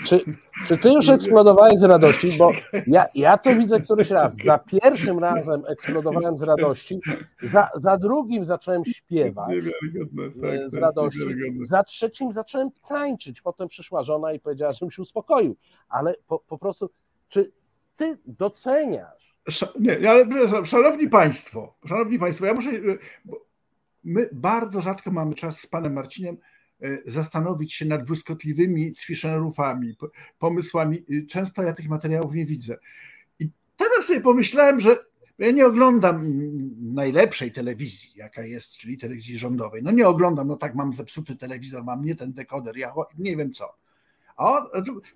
Czy, 0.06 0.24
czy 0.66 0.78
ty 0.78 0.92
już 0.92 1.08
eksplodowałeś 1.08 1.78
z 1.78 1.82
radości? 1.82 2.38
Bo 2.38 2.52
ja, 2.86 3.06
ja 3.14 3.38
to 3.38 3.54
widzę 3.54 3.80
któryś 3.80 4.10
raz. 4.10 4.36
Za 4.36 4.58
pierwszym 4.58 5.18
razem 5.18 5.62
eksplodowałem 5.68 6.38
z 6.38 6.42
radości, 6.42 7.00
za, 7.42 7.68
za 7.74 7.96
drugim 7.96 8.44
zacząłem 8.44 8.84
śpiewać 8.84 9.48
tak, 10.40 10.70
z 10.70 10.74
radości, 10.74 11.20
za 11.62 11.84
trzecim 11.84 12.32
zacząłem 12.32 12.70
tańczyć. 12.88 13.40
Potem 13.40 13.68
przyszła 13.68 14.02
żona 14.02 14.32
i 14.32 14.40
powiedziała, 14.40 14.72
żebym 14.72 14.90
się 14.90 15.02
uspokoił. 15.02 15.56
Ale 15.88 16.14
po, 16.26 16.38
po 16.38 16.58
prostu, 16.58 16.90
czy 17.28 17.52
ty 17.96 18.18
doceniasz? 18.26 19.36
Nie, 19.80 20.10
ale 20.10 20.26
szanowni 20.64 21.08
państwo, 21.08 21.74
szanowni 21.86 22.18
państwo, 22.18 22.46
ja 22.46 22.54
muszę, 22.54 22.70
my 24.04 24.28
bardzo 24.32 24.80
rzadko 24.80 25.10
mamy 25.10 25.34
czas 25.34 25.60
z 25.60 25.66
panem 25.66 25.92
Marcinem 25.92 26.36
E, 26.36 26.57
zastanowić 27.06 27.74
się 27.74 27.84
nad 27.84 28.04
błyskotliwymi 28.04 28.94
Zwischenrufami, 28.96 29.96
pomysłami. 30.38 31.04
Często 31.28 31.62
ja 31.62 31.72
tych 31.72 31.88
materiałów 31.88 32.34
nie 32.34 32.46
widzę. 32.46 32.76
I 33.38 33.50
teraz 33.76 34.04
sobie 34.04 34.20
pomyślałem, 34.20 34.80
że 34.80 34.96
ja 35.38 35.50
nie 35.50 35.66
oglądam 35.66 36.32
najlepszej 36.94 37.52
telewizji, 37.52 38.10
jaka 38.16 38.42
jest, 38.42 38.76
czyli 38.76 38.98
telewizji 38.98 39.38
rządowej. 39.38 39.82
No 39.82 39.90
nie 39.90 40.08
oglądam, 40.08 40.48
no 40.48 40.56
tak, 40.56 40.74
mam 40.74 40.92
zepsuty 40.92 41.36
telewizor, 41.36 41.84
mam 41.84 42.04
nie 42.04 42.14
ten 42.14 42.32
dekoder, 42.32 42.76
ja 42.76 42.92
nie 43.18 43.36
wiem 43.36 43.52
co. 43.52 43.74
A 44.36 44.66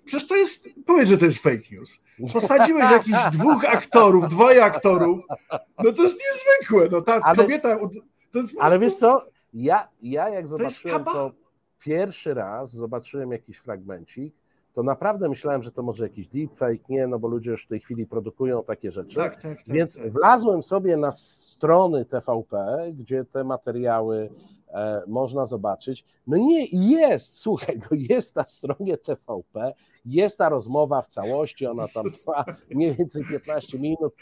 przecież 0.05 0.27
to 0.27 0.35
jest, 0.35 0.69
powiedz, 0.85 1.09
że 1.09 1.17
to 1.17 1.25
jest 1.25 1.37
fake 1.37 1.63
news. 1.71 1.99
Posadziłeś 2.33 2.91
jakichś 2.91 3.19
dwóch 3.31 3.65
aktorów, 3.65 4.29
dwoje 4.29 4.63
aktorów, 4.63 5.19
no 5.83 5.91
to 5.93 6.03
jest 6.03 6.19
niezwykłe. 6.31 6.89
No 6.91 7.01
ta 7.01 7.19
ale, 7.21 7.35
kobieta. 7.35 7.79
To 8.31 8.39
jest 8.39 8.53
ale 8.59 8.79
wiesz 8.79 8.95
co, 8.95 9.25
ja, 9.53 9.87
ja 10.01 10.29
jak 10.29 10.47
zobaczyłem, 10.47 11.05
co 11.05 11.31
pierwszy 11.83 12.33
raz 12.33 12.71
zobaczyłem 12.71 13.31
jakiś 13.31 13.57
fragmencik, 13.57 14.35
to 14.73 14.83
naprawdę 14.83 15.29
myślałem, 15.29 15.63
że 15.63 15.71
to 15.71 15.83
może 15.83 16.03
jakiś 16.03 16.27
deepfake, 16.27 16.89
nie, 16.89 17.07
no 17.07 17.19
bo 17.19 17.27
ludzie 17.27 17.51
już 17.51 17.65
w 17.65 17.67
tej 17.67 17.79
chwili 17.79 18.07
produkują 18.07 18.63
takie 18.63 18.91
rzeczy. 18.91 19.15
Tak, 19.15 19.41
tak, 19.41 19.57
tak, 19.57 19.75
Więc 19.75 19.95
tak. 19.97 20.11
wlazłem 20.11 20.63
sobie 20.63 20.97
na 20.97 21.11
strony 21.11 22.05
TVP, 22.05 22.85
gdzie 22.93 23.25
te 23.25 23.43
materiały 23.43 24.29
e, 24.69 25.01
można 25.07 25.45
zobaczyć. 25.45 26.05
No 26.27 26.37
nie, 26.37 26.65
jest, 26.65 27.37
słuchaj, 27.37 27.79
no 27.91 27.97
jest 27.99 28.35
na 28.35 28.43
stronie 28.43 28.97
TVP, 28.97 29.73
jest 30.05 30.37
ta 30.37 30.49
rozmowa 30.49 31.01
w 31.01 31.07
całości, 31.07 31.67
ona 31.67 31.87
tam 31.93 32.11
trwa 32.11 32.45
mniej 32.75 32.95
więcej 32.95 33.23
15 33.29 33.79
minut, 33.79 34.13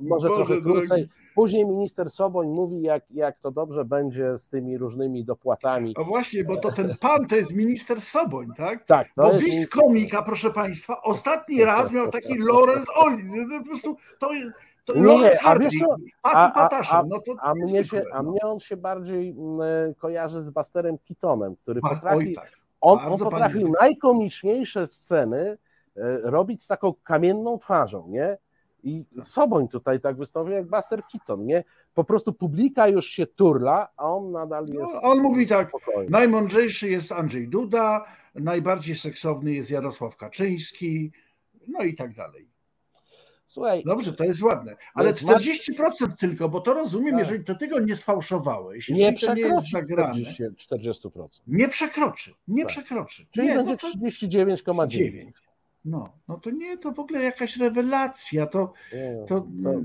może 0.00 0.28
Boże 0.28 0.44
trochę 0.44 0.62
krócej. 0.62 0.86
Drogi. 1.06 1.26
Później 1.34 1.66
minister 1.66 2.10
Soboń 2.10 2.48
mówi, 2.48 2.82
jak, 2.82 3.04
jak 3.10 3.38
to 3.38 3.50
dobrze 3.50 3.84
będzie 3.84 4.36
z 4.36 4.48
tymi 4.48 4.78
różnymi 4.78 5.24
dopłatami. 5.24 5.94
No 5.98 6.04
właśnie, 6.04 6.44
bo 6.44 6.56
to 6.56 6.72
ten 6.72 6.96
pan 7.00 7.26
to 7.26 7.36
jest 7.36 7.54
minister 7.54 8.00
Soboń, 8.00 8.46
tak? 8.56 8.84
Tak. 8.84 9.08
To 9.16 9.22
bo 9.22 9.32
jest 9.32 9.72
komika, 9.72 10.22
proszę 10.22 10.50
państwa, 10.50 11.02
ostatni 11.02 11.64
raz 11.64 11.92
miał 11.92 12.10
taki 12.10 12.38
Lorenz 12.38 12.86
Oli. 12.94 13.24
Po 13.58 13.64
prostu 13.64 13.96
to 14.18 14.32
jest. 14.32 14.52
To 14.84 14.98
nie, 14.98 15.30
a 15.44 15.58
wiesz 15.58 15.74
co, 15.80 15.96
a, 16.22 16.52
a, 16.52 16.68
a, 16.90 17.02
no 17.02 17.20
a, 17.40 17.54
mnie 17.54 17.84
się, 17.84 18.02
a 18.12 18.22
mnie 18.22 18.40
on 18.42 18.60
się 18.60 18.76
bardziej 18.76 19.30
mm, 19.30 19.94
kojarzy 19.94 20.42
z 20.42 20.50
Basterem 20.50 20.98
Kitonem, 20.98 21.56
który 21.56 21.80
potrafi, 21.80 22.34
tak. 22.34 22.50
On, 22.80 22.98
on 23.12 23.18
potrafił 23.18 23.72
najkomiczniejsze 23.80 24.86
sceny 24.86 25.38
e, 25.38 25.56
robić 26.22 26.62
z 26.62 26.66
taką 26.66 26.94
kamienną 27.04 27.58
twarzą, 27.58 28.08
nie? 28.08 28.38
I 28.82 29.04
Soboń 29.22 29.68
tutaj 29.68 30.00
tak 30.00 30.16
wystąpił 30.16 30.54
jak 30.54 30.66
Buster 30.66 31.02
Keaton, 31.12 31.46
nie? 31.46 31.64
Po 31.94 32.04
prostu 32.04 32.32
publika 32.32 32.88
już 32.88 33.06
się 33.06 33.26
turla, 33.26 33.88
a 33.96 34.04
on 34.04 34.32
nadal 34.32 34.66
jest. 34.66 34.92
No, 34.94 35.00
on 35.02 35.18
mówi 35.18 35.46
tak: 35.46 35.68
spokojny. 35.68 36.10
najmądrzejszy 36.10 36.90
jest 36.90 37.12
Andrzej 37.12 37.48
Duda, 37.48 38.04
najbardziej 38.34 38.96
seksowny 38.96 39.52
jest 39.52 39.70
Jarosław 39.70 40.16
Kaczyński, 40.16 41.12
no 41.68 41.82
i 41.82 41.94
tak 41.94 42.14
dalej. 42.14 42.48
Słuchaj. 43.46 43.82
Dobrze, 43.86 44.12
to 44.12 44.24
jest 44.24 44.42
ładne. 44.42 44.76
Ale 44.94 45.12
40% 45.12 46.16
tylko, 46.18 46.48
bo 46.48 46.60
to 46.60 46.74
rozumiem, 46.74 47.10
tak. 47.10 47.18
jeżeli 47.18 47.44
to 47.44 47.54
tego 47.54 47.80
nie 47.80 47.96
sfałszowałeś, 47.96 48.88
nie 48.88 49.12
to 49.12 49.34
nie 49.34 49.40
jest 49.40 49.70
zagrane. 49.70 50.14
40%. 50.70 51.28
Nie 51.46 51.68
przekroczy, 51.68 52.34
nie 52.48 52.62
tak. 52.62 52.72
przekroczy. 52.72 53.26
Czyli 53.30 53.48
nie, 53.48 53.54
będzie 53.54 53.76
no 53.82 54.08
39,9. 54.08 55.32
No, 55.84 56.12
no 56.28 56.38
to 56.38 56.50
nie, 56.50 56.78
to 56.78 56.92
w 56.92 56.98
ogóle 56.98 57.22
jakaś 57.22 57.56
rewelacja. 57.56 58.46
To, 58.46 58.72
nie, 58.92 59.24
to, 59.28 59.46
to 59.62 59.80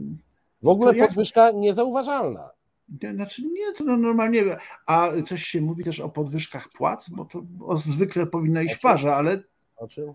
w 0.61 0.67
ogóle 0.67 0.93
to 0.93 1.07
podwyżka 1.07 1.45
jak... 1.45 1.55
niezauważalna. 1.55 2.49
Znaczy 3.15 3.41
nie, 3.41 3.73
to 3.77 3.83
normalnie. 3.83 4.57
A 4.85 5.09
coś 5.27 5.43
się 5.43 5.61
mówi 5.61 5.83
też 5.83 5.99
o 5.99 6.09
podwyżkach 6.09 6.69
płac, 6.69 7.09
bo 7.09 7.25
to 7.25 7.43
zwykle 7.77 8.25
powinna 8.25 8.61
iść 8.61 8.75
w 8.75 8.79
parze, 8.79 9.15
ale. 9.15 9.43
O 9.77 9.87
czym? 9.87 10.13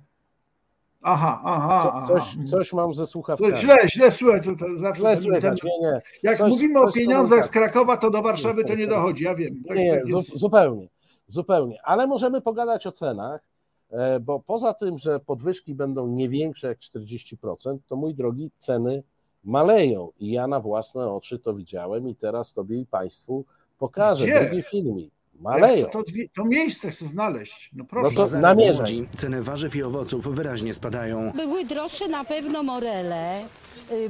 Aha, 1.09 1.41
aha, 1.45 2.07
Co, 2.09 2.15
coś, 2.15 2.37
coś 2.51 2.73
mam 2.73 2.95
ze 2.95 3.07
słuchawkami. 3.07 3.57
Źle, 3.57 3.77
źle 3.91 4.11
słychać. 4.11 4.45
Zawsze 4.77 5.01
źle 5.01 5.17
słychać, 5.17 5.63
nie, 5.63 5.81
nie. 5.81 6.03
Jak 6.23 6.39
coś, 6.39 6.51
mówimy 6.51 6.81
o 6.81 6.93
pieniądzach 6.93 7.45
z 7.45 7.51
Krakowa, 7.51 7.97
to 7.97 8.11
do 8.11 8.23
Warszawy 8.23 8.65
to 8.65 8.75
nie 8.75 8.87
dochodzi, 8.87 9.25
ja 9.25 9.35
wiem. 9.35 9.63
Tak, 9.69 9.77
nie, 9.77 9.99
tak 9.99 10.09
jest... 10.09 10.39
zupełnie, 10.39 10.89
zupełnie. 11.27 11.79
Ale 11.85 12.07
możemy 12.07 12.41
pogadać 12.41 12.87
o 12.87 12.93
cenach 12.93 13.57
E, 13.91 14.21
bo 14.21 14.41
poza 14.41 14.75
tym, 14.75 14.99
że 14.99 15.21
podwyżki 15.21 15.75
będą 15.75 16.07
nie 16.07 16.29
większe 16.29 16.67
jak 16.67 16.79
40%, 16.79 17.79
to 17.89 17.97
mój 17.97 18.15
drogi, 18.15 18.51
ceny 18.59 19.03
maleją 19.45 20.11
i 20.21 20.31
ja 20.31 20.47
na 20.47 20.61
własne 20.61 21.13
oczy 21.13 21.39
to 21.39 21.55
widziałem 21.55 22.09
i 22.09 22.15
teraz 22.15 22.53
Tobie 22.53 22.81
i 22.81 22.87
Państwu 22.87 23.45
pokażę 23.79 24.25
Gdzie? 24.25 24.41
drugi 24.41 24.63
filmik. 24.63 25.15
Maleją. 25.41 25.87
To, 25.87 26.03
to, 26.35 26.45
miejsce 26.45 26.91
chcę 26.91 27.07
znaleźć. 27.07 27.71
No 27.73 27.85
proszę. 27.85 28.15
No 28.17 28.27
to 28.27 28.39
namierzaj. 28.41 29.09
Ceny 29.17 29.43
warzyw 29.43 29.77
i 29.77 29.83
owoców 29.83 30.35
wyraźnie 30.35 30.75
spadają. 30.75 31.33
Były 31.37 31.65
droższe 31.65 32.09
na 32.09 32.25
pewno 32.25 32.63
morele, 32.63 33.45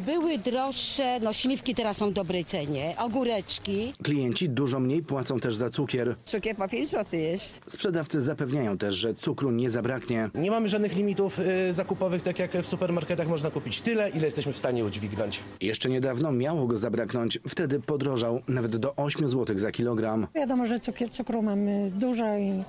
były 0.00 0.38
droższe, 0.38 1.20
no 1.20 1.32
śliwki 1.32 1.74
teraz 1.74 1.96
są 1.96 2.10
w 2.10 2.12
dobrej 2.14 2.44
cenie, 2.44 2.94
ogóreczki. 2.98 3.92
Klienci 4.02 4.48
dużo 4.48 4.80
mniej 4.80 5.02
płacą 5.02 5.40
też 5.40 5.54
za 5.54 5.70
cukier. 5.70 6.16
Cukier 6.24 6.56
po 6.56 6.68
5 6.68 6.88
zł 6.88 7.20
jest. 7.20 7.60
Sprzedawcy 7.68 8.20
zapewniają 8.20 8.78
też, 8.78 8.94
że 8.94 9.14
cukru 9.14 9.50
nie 9.50 9.70
zabraknie. 9.70 10.30
Nie 10.34 10.50
mamy 10.50 10.68
żadnych 10.68 10.96
limitów 10.96 11.38
y, 11.38 11.74
zakupowych, 11.74 12.22
tak 12.22 12.38
jak 12.38 12.52
w 12.52 12.66
supermarketach 12.66 13.28
można 13.28 13.50
kupić 13.50 13.80
tyle, 13.80 14.10
ile 14.10 14.24
jesteśmy 14.24 14.52
w 14.52 14.58
stanie 14.58 14.84
udźwignąć. 14.84 15.40
Jeszcze 15.60 15.88
niedawno 15.88 16.32
miało 16.32 16.66
go 16.66 16.76
zabraknąć, 16.76 17.38
wtedy 17.48 17.80
podrożał 17.80 18.40
nawet 18.48 18.76
do 18.76 18.96
8 18.96 19.28
zł 19.28 19.58
za 19.58 19.72
kilogram. 19.72 20.26
Wiadomo, 20.34 20.66
że 20.66 20.80
cukier 20.80 21.10
cukru 21.10 21.42
mamy 21.42 21.90
dużo 21.94 22.36
i 22.36 22.62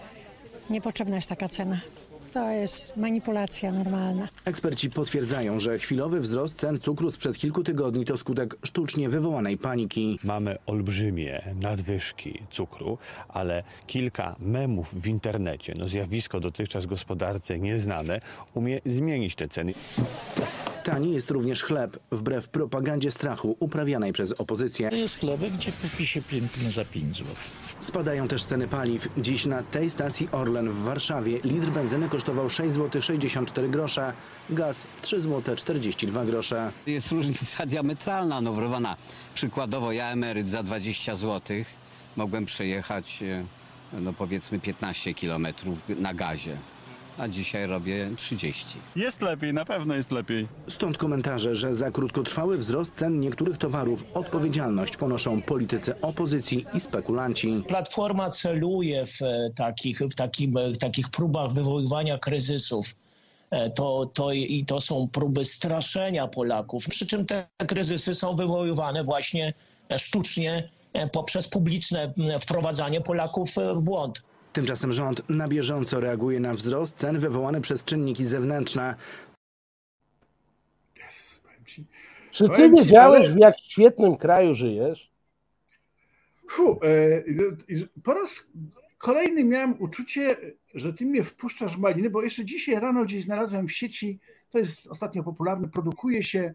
niepotrzebna 0.70 1.16
jest 1.16 1.30
taka 1.30 1.50
cena. 1.50 1.80
To 2.38 2.50
jest 2.50 2.98
manipulacja 2.98 3.72
normalna. 3.72 4.28
Eksperci 4.46 4.90
potwierdzają, 4.90 5.60
że 5.60 5.80
chwilowy 5.80 6.22
wzrost 6.22 6.56
cen 6.60 6.80
cukru 6.80 7.12
sprzed 7.12 7.38
kilku 7.38 7.64
tygodni 7.64 8.06
to 8.06 8.18
skutek 8.18 8.56
sztucznie 8.64 9.10
wywołanej 9.10 9.58
paniki. 9.58 10.20
Mamy 10.24 10.58
olbrzymie 10.66 11.42
nadwyżki 11.62 12.42
cukru, 12.52 12.98
ale 13.30 13.64
kilka 13.88 14.36
memów 14.40 14.94
w 14.94 15.08
internecie, 15.08 15.74
no 15.78 15.88
zjawisko 15.88 16.40
dotychczas 16.40 16.86
gospodarce 16.86 17.60
nieznane, 17.60 18.22
umie 18.54 18.82
zmienić 18.86 19.36
te 19.36 19.48
ceny. 19.48 19.74
Tani 20.88 21.14
jest 21.14 21.32
również 21.32 21.64
chleb, 21.64 22.00
wbrew 22.12 22.48
propagandzie 22.48 23.12
strachu 23.12 23.56
uprawianej 23.60 24.14
przez 24.14 24.32
opozycję. 24.32 24.90
To 24.90 24.96
jest 24.96 25.20
chlebek, 25.20 25.54
gdzie 25.54 25.72
kupi 25.72 26.08
się 26.08 26.22
pięknie 26.22 26.72
za 26.72 26.86
5 26.86 27.18
zł. 27.18 27.36
Spadają 27.80 28.28
też 28.28 28.44
ceny 28.44 28.68
paliw. 28.68 29.08
Dziś 29.18 29.46
na 29.46 29.64
tej 29.64 29.90
stacji 29.90 30.30
Orlen 30.32 30.70
w 30.70 30.84
Warszawie 30.84 31.40
litr 31.44 31.68
benzyny 31.68 32.10
kosztował 32.10 32.50
6 32.50 32.74
zł 32.74 33.02
64 33.02 33.70
grosze, 33.70 34.14
gaz 34.50 34.88
3 35.02 35.22
zł 35.22 35.56
42 35.56 36.26
grosze. 36.26 36.72
Jest 36.86 37.12
różnica 37.12 37.66
diametralna, 37.66 38.42
no. 38.42 38.56
Przykładowo 39.34 39.92
ja 39.92 40.12
emeryt 40.12 40.50
za 40.50 40.64
20 40.64 41.16
zł 41.16 41.58
mogłem 42.16 42.46
przejechać 42.46 43.24
e, 43.24 43.44
no 43.94 44.14
powiedzmy 44.14 44.60
15 44.60 45.14
kilometrów 45.14 45.80
na 45.90 46.14
gazie 46.14 46.58
a 47.18 47.28
dzisiaj 47.28 47.68
robię 47.68 48.10
30. 48.18 48.66
Jest 48.96 49.22
lepiej, 49.22 49.54
na 49.54 49.66
pewno 49.66 49.96
jest 49.96 50.12
lepiej. 50.12 50.48
Stąd 50.70 50.98
komentarze, 50.98 51.56
że 51.56 51.76
za 51.76 51.92
krótkotrwały 51.92 52.58
wzrost 52.58 52.96
cen 52.96 53.20
niektórych 53.20 53.58
towarów 53.58 54.06
odpowiedzialność 54.14 54.98
ponoszą 54.98 55.42
politycy 55.42 56.02
opozycji 56.02 56.66
i 56.74 56.80
spekulanci. 56.80 57.64
Platforma 57.68 58.30
celuje 58.30 59.06
w 59.06 59.22
e, 59.22 59.50
takich, 59.56 60.00
w 60.00 60.16
takim, 60.16 60.54
w 60.54 60.58
e, 60.58 60.72
takich 60.72 61.10
próbach 61.10 61.52
wywoływania 61.52 62.18
kryzysów. 62.18 62.96
E, 63.52 63.70
to, 63.70 64.12
to, 64.14 64.32
I 64.32 64.66
to 64.68 64.80
są 64.80 65.08
próby 65.08 65.46
straszenia 65.46 66.28
Polaków. 66.28 66.88
Przy 66.88 67.08
czym 67.08 67.26
te 67.26 67.48
kryzysy 67.68 68.14
są 68.14 68.36
wywoływane 68.36 69.04
właśnie 69.04 69.54
sztucznie 69.98 70.70
poprzez 71.12 71.48
publiczne 71.48 72.14
wprowadzanie 72.40 73.02
Polaków 73.02 73.50
w 73.76 73.84
błąd. 73.84 74.24
Tymczasem 74.58 74.94
rząd 74.94 75.30
na 75.30 75.48
bieżąco 75.48 76.00
reaguje 76.00 76.40
na 76.40 76.54
wzrost 76.54 76.98
cen 76.98 77.20
wywołany 77.20 77.62
przez 77.62 77.84
czynniki 77.84 78.26
zewnętrzne. 78.26 78.96
Czy 82.32 82.50
ty 82.50 82.70
wiedziałeś, 82.70 83.30
w 83.30 83.38
jak 83.38 83.60
świetnym 83.60 84.18
kraju 84.18 84.56
żyjesz? 84.56 85.12
Fu, 86.50 86.80
e, 86.84 87.24
po 88.04 88.14
raz 88.14 88.48
kolejny 88.98 89.44
miałem 89.44 89.82
uczucie, 89.82 90.38
że 90.74 90.94
ty 90.94 91.06
mnie 91.06 91.24
wpuszczasz 91.24 91.78
maliny, 91.78 92.10
bo 92.10 92.24
jeszcze 92.24 92.46
dzisiaj 92.46 92.76
rano 92.76 93.06
gdzieś 93.06 93.24
znalazłem 93.24 93.68
w 93.68 93.72
sieci, 93.72 94.20
to 94.50 94.60
jest 94.60 94.88
ostatnio 94.88 95.24
popularne, 95.24 95.68
produkuje 95.68 96.24
się 96.24 96.54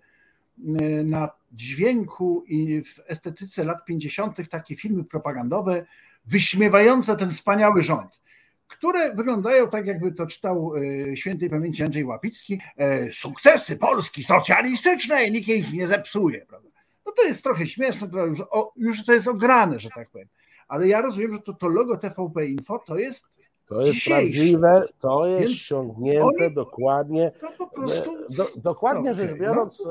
e, 0.58 1.04
na 1.04 1.30
dźwięku 1.52 2.44
i 2.46 2.82
w 2.82 3.00
estetyce 3.06 3.64
lat 3.64 3.84
50. 3.84 4.50
takie 4.50 4.76
filmy 4.76 5.04
propagandowe 5.04 5.86
wyśmiewające 6.24 7.16
ten 7.16 7.30
wspaniały 7.30 7.82
rząd, 7.82 8.20
które 8.68 9.14
wyglądają 9.14 9.68
tak, 9.68 9.86
jakby 9.86 10.12
to 10.12 10.26
czytał 10.26 10.72
e, 10.76 11.16
świętej 11.16 11.50
pamięci 11.50 11.82
Andrzej 11.82 12.04
Łapicki, 12.04 12.60
e, 12.76 13.12
sukcesy 13.12 13.76
Polski 13.76 14.22
socjalistycznej, 14.22 15.32
nikt 15.32 15.48
ich 15.48 15.72
nie 15.72 15.88
zepsuje. 15.88 16.46
Prawda? 16.46 16.68
No 17.06 17.12
to 17.12 17.22
jest 17.22 17.42
trochę 17.42 17.66
śmieszne, 17.66 18.08
to 18.08 18.26
już, 18.26 18.40
o, 18.50 18.72
już 18.76 19.04
to 19.04 19.12
jest 19.12 19.28
ograne, 19.28 19.80
że 19.80 19.88
tak 19.94 20.10
powiem. 20.10 20.28
Ale 20.68 20.88
ja 20.88 21.00
rozumiem, 21.00 21.34
że 21.34 21.40
to, 21.40 21.52
to 21.52 21.68
logo 21.68 21.96
TVP 21.96 22.46
Info 22.46 22.78
to 22.78 22.98
jest 22.98 23.32
to 23.66 23.82
jest 23.82 24.04
prawdziwe, 24.06 24.88
to 24.98 25.26
jest 25.26 25.48
Więc 25.48 25.60
ściągnięte 25.60 26.44
oni, 26.44 26.54
dokładnie. 26.54 27.32
Prostu, 27.74 28.16
do, 28.30 28.46
dokładnie 28.56 29.14
rzecz 29.14 29.32
biorąc, 29.32 29.82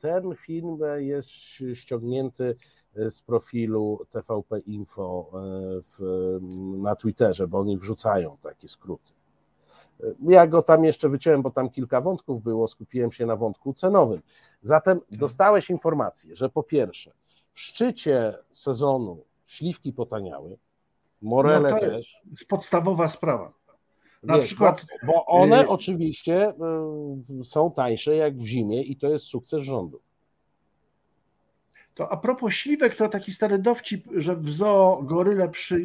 ten 0.00 0.34
film 0.36 0.78
jest 0.98 1.28
ściągnięty 1.74 2.56
z 2.96 3.22
profilu 3.22 4.06
TVP 4.10 4.58
Info 4.58 5.30
e, 5.32 5.38
w, 5.80 6.38
na 6.82 6.96
Twitterze, 6.96 7.48
bo 7.48 7.58
oni 7.58 7.78
wrzucają 7.78 8.36
takie 8.42 8.68
skróty. 8.68 9.12
E, 10.02 10.06
ja 10.22 10.46
go 10.46 10.62
tam 10.62 10.84
jeszcze 10.84 11.08
wyciąłem, 11.08 11.42
bo 11.42 11.50
tam 11.50 11.70
kilka 11.70 12.00
wątków 12.00 12.42
było, 12.42 12.68
skupiłem 12.68 13.12
się 13.12 13.26
na 13.26 13.36
wątku 13.36 13.74
cenowym. 13.74 14.22
Zatem 14.62 14.98
mhm. 14.98 15.18
dostałeś 15.18 15.70
informację, 15.70 16.36
że 16.36 16.48
po 16.48 16.62
pierwsze, 16.62 17.12
w 17.52 17.60
szczycie 17.60 18.38
sezonu 18.50 19.24
śliwki 19.46 19.92
potaniały, 19.92 20.56
Morele 21.22 21.70
no 21.70 21.80
też. 21.80 22.22
jest 22.30 22.48
podstawowa 22.48 23.08
sprawa. 23.08 23.52
Na 24.22 24.36
Wiesz, 24.36 24.46
przykład. 24.46 24.86
Bo, 25.06 25.12
bo 25.12 25.26
one 25.26 25.62
y 25.62 25.68
oczywiście 25.68 26.54
y, 27.40 27.44
są 27.44 27.70
tańsze 27.70 28.16
jak 28.16 28.38
w 28.38 28.46
zimie 28.46 28.82
i 28.82 28.96
to 28.96 29.08
jest 29.08 29.24
sukces 29.24 29.62
rządu. 29.62 30.00
To 31.94 32.12
a 32.12 32.16
propos 32.16 32.54
śliwek, 32.54 32.96
to 32.96 33.08
taki 33.08 33.32
stary 33.32 33.58
dowcip, 33.58 34.04
że 34.16 34.36
w 34.36 34.50
zoo 34.50 35.02
goryle 35.02 35.48
przy, 35.48 35.84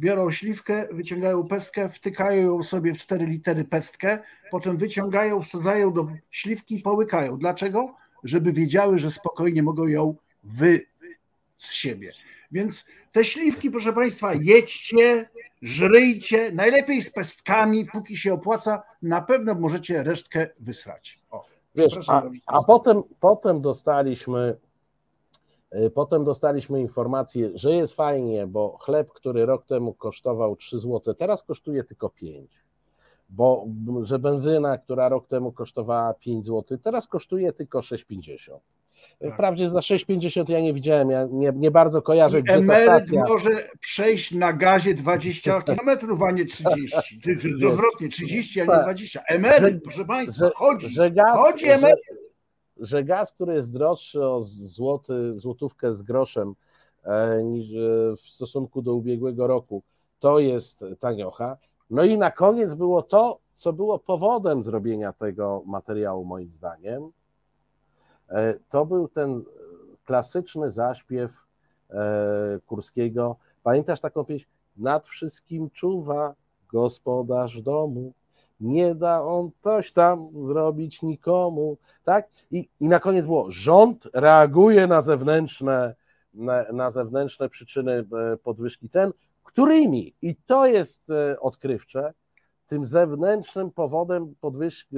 biorą 0.00 0.30
śliwkę, 0.30 0.88
wyciągają 0.90 1.48
pestkę, 1.48 1.88
wtykają 1.88 2.42
ją 2.42 2.62
sobie 2.62 2.94
w 2.94 2.98
cztery 2.98 3.26
litery 3.26 3.64
pestkę, 3.64 4.18
potem 4.50 4.76
wyciągają, 4.76 5.42
wsadzają 5.42 5.92
do 5.92 6.08
śliwki 6.30 6.76
i 6.78 6.82
połykają. 6.82 7.36
Dlaczego? 7.36 7.94
Żeby 8.24 8.52
wiedziały, 8.52 8.98
że 8.98 9.10
spokojnie 9.10 9.62
mogą 9.62 9.86
ją 9.86 10.14
wy 10.44 10.86
z 11.58 11.72
siebie. 11.72 12.12
Więc 12.52 12.86
te 13.12 13.24
śliwki, 13.24 13.70
proszę 13.70 13.92
Państwa, 13.92 14.34
jedźcie, 14.34 15.28
żryjcie, 15.62 16.52
najlepiej 16.52 17.02
z 17.02 17.12
pestkami, 17.12 17.86
póki 17.86 18.16
się 18.16 18.34
opłaca, 18.34 18.82
na 19.02 19.20
pewno 19.22 19.54
możecie 19.54 20.02
resztkę 20.02 20.48
wysrać. 20.60 21.18
O, 21.30 21.44
Wiesz, 21.74 22.08
a, 22.08 22.22
a 22.46 22.62
potem, 22.66 23.02
potem 23.20 23.60
dostaliśmy 23.60 24.56
Potem 25.94 26.24
dostaliśmy 26.24 26.80
informację, 26.80 27.50
że 27.54 27.72
jest 27.72 27.94
fajnie, 27.94 28.46
bo 28.46 28.78
chleb, 28.80 29.08
który 29.12 29.46
rok 29.46 29.66
temu 29.66 29.94
kosztował 29.94 30.56
3 30.56 30.78
zł, 30.78 31.14
teraz 31.14 31.42
kosztuje 31.42 31.84
tylko 31.84 32.10
5. 32.10 32.50
Bo 33.30 33.66
że 34.02 34.18
benzyna, 34.18 34.78
która 34.78 35.08
rok 35.08 35.26
temu 35.26 35.52
kosztowała 35.52 36.14
5 36.14 36.46
zł, 36.46 36.78
teraz 36.82 37.06
kosztuje 37.06 37.52
tylko 37.52 37.80
6,50. 37.80 38.58
Tak. 39.20 39.34
Wprawdzie 39.34 39.70
za 39.70 39.80
6,50 39.80 40.50
ja 40.50 40.60
nie 40.60 40.74
widziałem, 40.74 41.10
ja 41.10 41.26
nie, 41.30 41.52
nie 41.56 41.70
bardzo 41.70 42.02
kojarzę, 42.02 42.42
gdzie 42.42 42.54
Emeryt 42.54 43.12
może 43.12 43.68
przejść 43.80 44.32
na 44.32 44.52
gazie 44.52 44.94
20 44.94 45.60
km, 45.62 46.22
a 46.28 46.30
nie 46.30 46.46
30. 46.46 47.20
Czy, 47.20 47.36
czy 47.36 47.68
odwrotnie, 47.68 48.08
30, 48.08 48.60
a 48.60 48.64
nie 48.64 48.82
20. 48.82 49.20
Tak. 49.20 49.30
Emeryt, 49.36 49.74
że, 49.74 49.80
proszę 49.80 50.04
Państwa, 50.04 50.46
że, 50.46 50.52
chodzi. 50.54 50.88
Że 50.88 51.10
gaz, 51.10 51.36
chodzi 51.36 51.68
emeryt. 51.68 51.98
Że, 52.10 52.27
że, 52.78 53.04
gaz, 53.04 53.32
który 53.32 53.54
jest 53.54 53.72
droższy 53.72 54.24
o 54.24 54.40
złoty, 54.42 55.38
złotówkę 55.38 55.94
z 55.94 56.02
groszem 56.02 56.54
e, 57.04 57.42
niż 57.42 57.74
e, 57.74 58.16
w 58.16 58.20
stosunku 58.20 58.82
do 58.82 58.94
ubiegłego 58.94 59.46
roku, 59.46 59.82
to 60.20 60.38
jest 60.38 60.84
taniocha. 61.00 61.56
No 61.90 62.04
i 62.04 62.18
na 62.18 62.30
koniec 62.30 62.74
było 62.74 63.02
to, 63.02 63.38
co 63.54 63.72
było 63.72 63.98
powodem 63.98 64.62
zrobienia 64.62 65.12
tego 65.12 65.62
materiału, 65.66 66.24
moim 66.24 66.50
zdaniem, 66.50 67.10
E, 68.28 68.54
to 68.70 68.86
był 68.86 69.08
ten 69.08 69.44
klasyczny 70.04 70.70
zaśpiew 70.70 71.48
Kurskiego. 72.66 73.36
Pamiętasz 73.62 74.00
taką 74.00 74.24
pieśń? 74.24 74.46
Nad 74.76 75.08
wszystkim 75.08 75.70
czuwa 75.70 76.34
gospodarz 76.72 77.62
domu, 77.62 78.12
nie 78.60 78.94
da 78.94 79.22
on 79.22 79.50
coś 79.62 79.92
tam 79.92 80.28
zrobić 80.46 81.02
nikomu, 81.02 81.78
tak? 82.04 82.28
I, 82.50 82.68
i 82.80 82.88
na 82.88 83.00
koniec 83.00 83.26
było, 83.26 83.50
rząd 83.50 84.08
reaguje 84.14 84.86
na 84.86 85.00
zewnętrzne, 85.00 85.94
na, 86.34 86.72
na 86.72 86.90
zewnętrzne 86.90 87.48
przyczyny 87.48 87.92
e, 87.92 88.36
podwyżki 88.36 88.88
cen, 88.88 89.12
którymi, 89.44 90.14
i 90.22 90.36
to 90.36 90.66
jest 90.66 91.02
odkrywcze, 91.40 92.12
tym 92.66 92.84
zewnętrznym 92.84 93.70
powodem 93.70 94.34
podwyżki, 94.40 94.96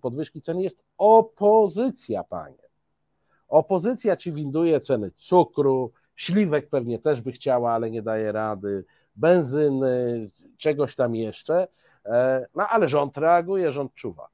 podwyżki 0.00 0.40
cen 0.40 0.60
jest 0.60 0.82
opozycja, 0.98 2.24
panie. 2.24 2.68
Opozycja 3.48 4.16
ci 4.16 4.32
winduje 4.32 4.80
ceny 4.80 5.10
cukru, 5.10 5.92
śliwek 6.16 6.68
pewnie 6.68 6.98
też 6.98 7.20
by 7.20 7.32
chciała, 7.32 7.72
ale 7.72 7.90
nie 7.90 8.02
daje 8.02 8.32
rady, 8.32 8.84
benzyny, 9.16 10.30
czegoś 10.56 10.96
tam 10.96 11.14
jeszcze. 11.14 11.68
E, 12.04 12.46
no 12.54 12.68
ale 12.68 12.88
rząd 12.88 13.16
reaguje, 13.16 13.72
rząd 13.72 13.94
czuwa. 13.94 14.28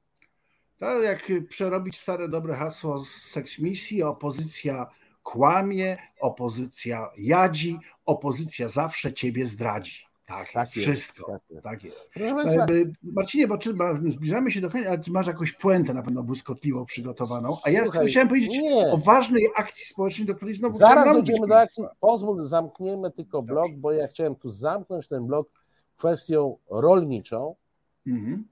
To 0.77 1.01
jak 1.01 1.31
przerobić 1.49 1.99
stare 1.99 2.29
dobre 2.29 2.55
hasło 2.55 2.99
z 2.99 3.09
seksmisji, 3.09 4.03
opozycja 4.03 4.87
kłamie, 5.23 5.97
opozycja 6.19 7.09
jadzi, 7.17 7.79
opozycja 8.05 8.69
zawsze 8.69 9.13
ciebie 9.13 9.45
zdradzi. 9.45 10.05
Tak, 10.25 10.51
tak 10.51 10.75
jest, 10.75 10.87
wszystko. 10.87 11.25
Tak 11.63 11.83
jest. 11.83 12.11
Tak 12.11 12.27
jest. 12.27 12.99
Marcinie, 13.03 13.47
bo 13.47 13.57
czy, 13.57 13.75
zbliżamy 14.07 14.51
się 14.51 14.61
do 14.61 14.69
końca, 14.69 14.89
ale 14.89 14.99
masz 15.07 15.27
jakąś 15.27 15.51
puentę 15.51 15.93
na 15.93 16.03
pewno 16.03 16.23
błyskotliwą 16.23 16.85
przygotowaną, 16.85 17.57
a 17.63 17.69
ja 17.69 17.83
Słuchaj, 17.83 18.07
chciałem 18.07 18.27
powiedzieć 18.27 18.51
nie. 18.51 18.91
o 18.91 18.97
ważnej 18.97 19.47
akcji 19.55 19.85
społecznej, 19.85 20.27
do 20.27 20.35
której 20.35 20.55
znowu 20.55 20.77
Zaraz 20.77 21.15
dojdziemy 21.15 21.47
do 21.47 21.59
akcji. 21.59 21.83
Pozwól, 21.99 22.47
zamkniemy 22.47 23.11
tylko 23.11 23.41
blok, 23.41 23.71
bo 23.71 23.91
ja 23.91 24.07
chciałem 24.07 24.35
tu 24.35 24.49
zamknąć 24.49 25.07
ten 25.07 25.27
blok 25.27 25.49
kwestią 25.97 26.57
rolniczą, 26.69 27.55
mhm. 28.07 28.47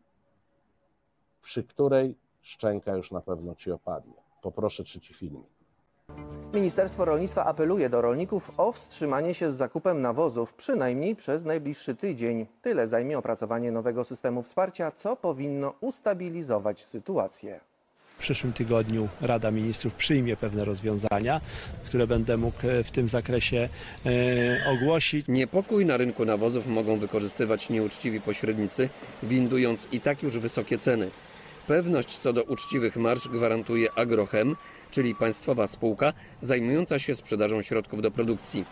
przy 1.41 1.63
której 1.63 2.15
szczęka 2.41 2.95
już 2.95 3.11
na 3.11 3.21
pewno 3.21 3.55
ci 3.55 3.71
opadnie. 3.71 4.13
Poproszę 4.41 4.83
trzeci 4.83 5.13
film. 5.13 5.43
Ministerstwo 6.53 7.05
Rolnictwa 7.05 7.45
apeluje 7.45 7.89
do 7.89 8.01
rolników 8.01 8.51
o 8.59 8.71
wstrzymanie 8.71 9.33
się 9.33 9.51
z 9.51 9.55
zakupem 9.55 10.01
nawozów 10.01 10.53
przynajmniej 10.53 11.15
przez 11.15 11.43
najbliższy 11.43 11.95
tydzień. 11.95 12.45
Tyle 12.61 12.87
zajmie 12.87 13.17
opracowanie 13.17 13.71
nowego 13.71 14.03
systemu 14.03 14.43
wsparcia, 14.43 14.91
co 14.91 15.15
powinno 15.15 15.73
ustabilizować 15.81 16.85
sytuację. 16.85 17.59
W 18.23 18.25
przyszłym 18.25 18.53
tygodniu 18.53 19.09
Rada 19.21 19.51
Ministrów 19.51 19.95
przyjmie 19.95 20.37
pewne 20.37 20.65
rozwiązania, 20.65 21.41
które 21.85 22.07
będę 22.07 22.37
mógł 22.37 22.57
w 22.83 22.91
tym 22.91 23.07
zakresie 23.07 23.69
e, 24.05 24.09
ogłosić. 24.69 25.25
Niepokój 25.27 25.85
na 25.85 25.97
rynku 25.97 26.25
nawozów 26.25 26.67
mogą 26.67 26.97
wykorzystywać 26.97 27.69
nieuczciwi 27.69 28.21
pośrednicy, 28.21 28.89
windując 29.23 29.87
i 29.91 29.99
tak 29.99 30.23
już 30.23 30.37
wysokie 30.37 30.77
ceny. 30.77 31.09
Pewność 31.67 32.17
co 32.17 32.33
do 32.33 32.43
uczciwych 32.43 32.95
marsz 32.95 33.27
gwarantuje 33.27 33.87
Agrochem, 33.95 34.55
czyli 34.91 35.15
państwowa 35.15 35.67
spółka 35.67 36.13
zajmująca 36.41 36.99
się 36.99 37.15
sprzedażą 37.15 37.61
środków 37.61 38.01
do 38.01 38.11
produkcji. 38.11 38.65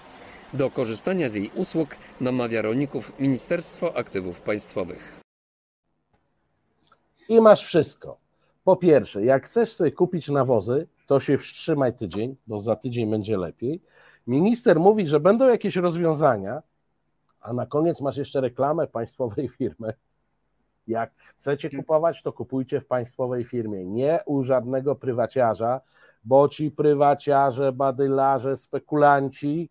Do 0.54 0.70
korzystania 0.70 1.30
z 1.30 1.36
jej 1.36 1.52
usług 1.56 1.96
namawia 2.22 2.62
rolników 2.62 3.20
Ministerstwo 3.20 3.98
Aktywów 3.98 4.42
Państwowych. 4.42 5.20
I 7.30 7.42
masz 7.42 7.66
wszystko. 7.66 8.21
Po 8.72 8.78
pierwsze, 8.78 9.26
jak 9.26 9.46
chcesz 9.46 9.74
sobie 9.74 9.92
kupić 9.92 10.30
nawozy, 10.30 10.88
to 11.08 11.20
się 11.20 11.38
wstrzymaj 11.38 11.94
tydzień, 11.94 12.36
bo 12.48 12.60
za 12.60 12.76
tydzień 12.76 13.12
będzie 13.12 13.38
lepiej. 13.38 13.82
Minister 14.28 14.80
mówi, 14.80 15.08
że 15.08 15.20
będą 15.20 15.48
jakieś 15.48 15.76
rozwiązania, 15.76 16.62
a 17.42 17.54
na 17.54 17.66
koniec 17.66 18.02
masz 18.02 18.18
jeszcze 18.18 18.42
reklamę 18.42 18.88
państwowej 18.88 19.50
firmy. 19.58 19.94
Jak 20.88 21.12
chcecie 21.16 21.70
kupować, 21.70 22.22
to 22.22 22.34
kupujcie 22.34 22.82
w 22.82 22.86
państwowej 22.86 23.44
firmie, 23.44 23.86
nie 23.86 24.20
u 24.26 24.44
żadnego 24.44 24.96
prywaciarza, 24.96 25.82
bo 26.24 26.50
ci 26.50 26.72
prywaciarze, 26.72 27.72
badylarze, 27.72 28.58
spekulanci 28.58 29.70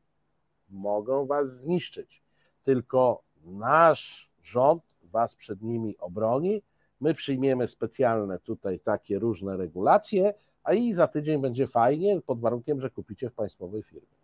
mogą 0.71 1.27
was 1.27 1.61
zniszczyć. 1.61 2.23
Tylko 2.65 3.23
nasz 3.45 4.31
rząd 4.43 4.83
was 5.03 5.35
przed 5.35 5.63
nimi 5.63 5.99
obroni. 5.99 6.63
My 7.01 7.15
przyjmiemy 7.15 7.69
specjalne 7.69 8.39
tutaj 8.39 8.81
takie 8.81 9.19
różne 9.19 9.57
regulacje, 9.57 10.35
a 10.65 10.73
i 10.75 10.93
za 10.93 11.07
tydzień 11.09 11.41
będzie 11.41 11.67
fajnie, 11.67 12.21
pod 12.27 12.41
warunkiem, 12.41 12.81
że 12.81 12.91
kupicie 12.91 13.31
w 13.31 13.35
państwowej 13.35 13.83
firmie. 13.83 14.21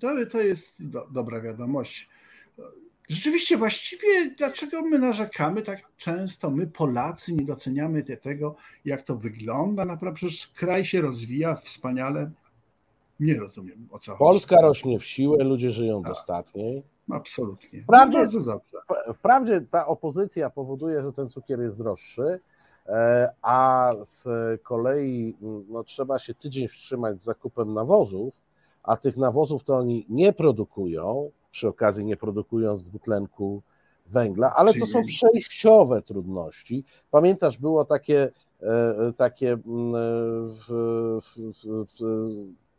To, 0.00 0.26
to 0.30 0.40
jest 0.40 0.74
do, 0.78 1.06
dobra 1.10 1.40
wiadomość. 1.40 2.08
Rzeczywiście, 3.08 3.56
właściwie 3.56 4.30
dlaczego 4.30 4.82
my 4.82 4.98
narzekamy 4.98 5.62
tak 5.62 5.80
często? 5.96 6.50
My, 6.50 6.66
Polacy, 6.66 7.32
nie 7.32 7.44
doceniamy 7.44 8.02
tego, 8.02 8.56
jak 8.84 9.02
to 9.02 9.16
wygląda. 9.16 9.84
Naprawdę, 9.84 10.16
przecież 10.16 10.48
kraj 10.48 10.84
się 10.84 11.00
rozwija 11.00 11.54
wspaniale. 11.54 12.30
Nie 13.20 13.34
rozumiem 13.34 13.88
o 13.90 13.98
co 13.98 14.16
Polska 14.16 14.56
chodzi. 14.56 14.66
rośnie 14.66 14.98
w 14.98 15.04
siłę, 15.04 15.44
ludzie 15.44 15.70
żyją 15.70 16.02
tak. 16.02 16.12
dostatniej. 16.12 16.82
Absolutnie. 17.12 17.82
Wprawdzie, 17.82 18.18
Bardzo 18.18 18.40
dobrze. 18.40 18.78
wprawdzie 19.14 19.60
ta 19.60 19.86
opozycja 19.86 20.50
powoduje, 20.50 21.02
że 21.02 21.12
ten 21.12 21.30
cukier 21.30 21.60
jest 21.60 21.78
droższy, 21.78 22.40
e, 22.86 23.34
a 23.42 23.92
z 24.02 24.28
kolei 24.62 25.36
no, 25.68 25.84
trzeba 25.84 26.18
się 26.18 26.34
tydzień 26.34 26.68
wstrzymać 26.68 27.22
z 27.22 27.24
zakupem 27.24 27.74
nawozów, 27.74 28.34
a 28.82 28.96
tych 28.96 29.16
nawozów 29.16 29.64
to 29.64 29.76
oni 29.76 30.06
nie 30.08 30.32
produkują, 30.32 31.30
przy 31.50 31.68
okazji 31.68 32.04
nie 32.04 32.16
produkując 32.16 32.82
dwutlenku 32.82 33.62
węgla, 34.06 34.54
ale 34.56 34.74
to 34.74 34.86
są 34.86 35.02
przejściowe 35.02 36.02
trudności. 36.02 36.84
Pamiętasz, 37.10 37.58
było 37.58 37.84
takie, 37.84 38.30
e, 38.62 39.12
takie 39.16 39.56
w, 39.56 40.66
w, 41.22 41.54
w, 41.64 41.94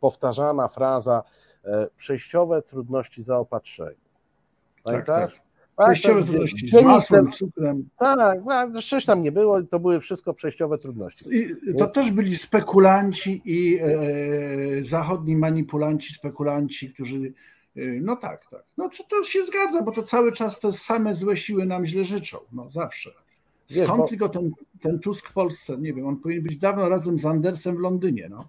powtarzana 0.00 0.68
fraza 0.68 1.22
e, 1.64 1.88
przejściowe 1.96 2.62
trudności 2.62 3.22
zaopatrzenia. 3.22 4.03
Pamiętasz? 4.84 5.32
Tak, 5.32 5.32
tak. 5.32 5.44
Tak, 5.76 5.86
przejściowe 5.86 6.22
trudności 6.22 6.68
z 6.68 6.82
masłem, 6.82 7.30
cukrem. 7.30 7.88
Tak, 7.98 8.38
coś 8.90 9.06
no, 9.06 9.12
tam 9.12 9.22
nie 9.22 9.32
było, 9.32 9.62
to 9.62 9.80
były 9.80 10.00
wszystko 10.00 10.34
przejściowe 10.34 10.78
trudności. 10.78 11.24
I 11.36 11.74
to 11.78 11.86
też 11.86 12.10
byli 12.10 12.36
spekulanci 12.36 13.42
i 13.44 13.78
e, 13.80 14.84
zachodni 14.84 15.36
manipulanci, 15.36 16.14
spekulanci, 16.14 16.90
którzy 16.90 17.32
No 17.76 18.16
tak, 18.16 18.46
tak. 18.50 18.64
No 18.76 18.90
to 19.08 19.24
się 19.24 19.44
zgadza, 19.44 19.82
bo 19.82 19.92
to 19.92 20.02
cały 20.02 20.32
czas 20.32 20.60
te 20.60 20.72
same 20.72 21.14
złe 21.14 21.36
siły 21.36 21.66
nam 21.66 21.86
źle 21.86 22.04
życzą. 22.04 22.38
No 22.52 22.70
zawsze. 22.70 23.10
Skąd 23.10 23.88
Wiesz, 23.88 23.88
bo... 23.96 24.08
tylko 24.08 24.28
ten, 24.28 24.50
ten 24.80 24.98
Tusk 24.98 25.28
w 25.28 25.32
Polsce? 25.32 25.78
Nie 25.78 25.92
wiem, 25.92 26.06
on 26.06 26.16
powinien 26.16 26.42
być 26.42 26.56
dawno 26.56 26.88
razem 26.88 27.18
z 27.18 27.26
Andersem 27.26 27.76
w 27.76 27.78
Londynie, 27.78 28.28
no. 28.30 28.48